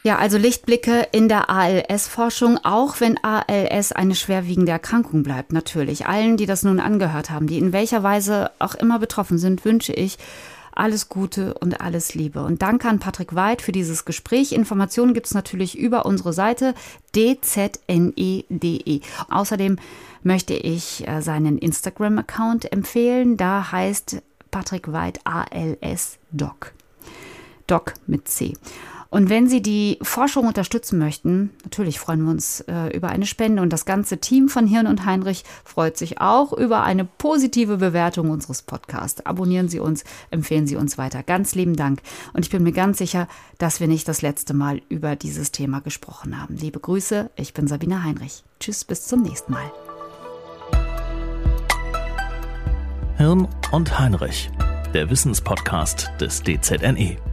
Ja, 0.03 0.17
also 0.17 0.37
Lichtblicke 0.37 1.07
in 1.11 1.27
der 1.27 1.49
ALS-Forschung, 1.49 2.59
auch 2.63 3.01
wenn 3.01 3.21
ALS 3.23 3.91
eine 3.91 4.15
schwerwiegende 4.15 4.71
Erkrankung 4.71 5.21
bleibt, 5.21 5.51
natürlich. 5.51 6.05
Allen, 6.05 6.37
die 6.37 6.45
das 6.45 6.63
nun 6.63 6.79
angehört 6.79 7.29
haben, 7.29 7.47
die 7.47 7.57
in 7.57 7.73
welcher 7.73 8.03
Weise 8.03 8.51
auch 8.59 8.73
immer 8.75 8.99
betroffen 8.99 9.37
sind, 9.37 9.65
wünsche 9.65 9.91
ich 9.91 10.17
alles 10.77 11.09
Gute 11.09 11.53
und 11.55 11.81
alles 11.81 12.13
Liebe. 12.13 12.43
Und 12.43 12.61
danke 12.61 12.87
an 12.87 12.99
Patrick 12.99 13.35
Weid 13.35 13.61
für 13.61 13.71
dieses 13.71 14.05
Gespräch. 14.05 14.51
Informationen 14.51 15.13
gibt 15.13 15.27
es 15.27 15.33
natürlich 15.33 15.77
über 15.77 16.05
unsere 16.05 16.33
Seite 16.33 16.73
dzne.de. 17.13 18.47
E. 18.59 19.01
Außerdem 19.29 19.77
möchte 20.23 20.53
ich 20.53 21.07
äh, 21.07 21.21
seinen 21.21 21.57
Instagram-Account 21.57 22.71
empfehlen. 22.71 23.37
Da 23.37 23.71
heißt 23.71 24.21
Patrick 24.51 24.91
Weid 24.91 25.19
ALS 25.23 26.17
Doc. 26.31 26.73
Doc 27.67 27.93
mit 28.07 28.27
C. 28.27 28.53
Und 29.09 29.29
wenn 29.29 29.47
Sie 29.47 29.61
die 29.61 29.97
Forschung 30.01 30.47
unterstützen 30.47 30.99
möchten, 30.99 31.51
natürlich 31.63 31.99
freuen 31.99 32.23
wir 32.23 32.31
uns 32.31 32.61
äh, 32.61 32.95
über 32.95 33.09
eine 33.09 33.25
Spende 33.25 33.61
und 33.61 33.71
das 33.71 33.85
ganze 33.85 34.17
Team 34.17 34.49
von 34.49 34.67
Hirn 34.67 34.87
und 34.87 35.05
Heinrich 35.05 35.43
freut 35.63 35.97
sich 35.97 36.19
auch 36.19 36.53
über 36.53 36.83
eine 36.83 37.05
positive 37.05 37.77
Bewertung 37.77 38.29
unseres 38.29 38.61
Podcasts. 38.61 39.25
Abonnieren 39.25 39.69
Sie 39.69 39.79
uns, 39.79 40.03
empfehlen 40.29 40.67
Sie 40.67 40.75
uns 40.75 40.97
weiter. 40.97 41.23
Ganz 41.23 41.55
lieben 41.55 41.75
Dank. 41.75 42.01
Und 42.33 42.45
ich 42.45 42.51
bin 42.51 42.63
mir 42.63 42.73
ganz 42.73 42.97
sicher, 42.97 43.27
dass 43.57 43.79
wir 43.79 43.87
nicht 43.87 44.07
das 44.07 44.21
letzte 44.21 44.53
Mal 44.53 44.81
über 44.89 45.15
dieses 45.15 45.51
Thema 45.51 45.79
gesprochen 45.79 46.41
haben. 46.41 46.57
Liebe 46.57 46.79
Grüße, 46.79 47.29
ich 47.35 47.53
bin 47.53 47.67
Sabine 47.67 48.03
Heinrich. 48.03 48.43
Tschüss, 48.59 48.83
bis 48.83 49.07
zum 49.07 49.21
nächsten 49.21 49.51
Mal. 49.51 49.71
Hirn 53.17 53.47
und 53.71 53.97
Heinrich, 53.97 54.51
der 54.93 55.09
Wissenspodcast 55.09 56.11
des 56.19 56.43
DZNE. 56.43 57.26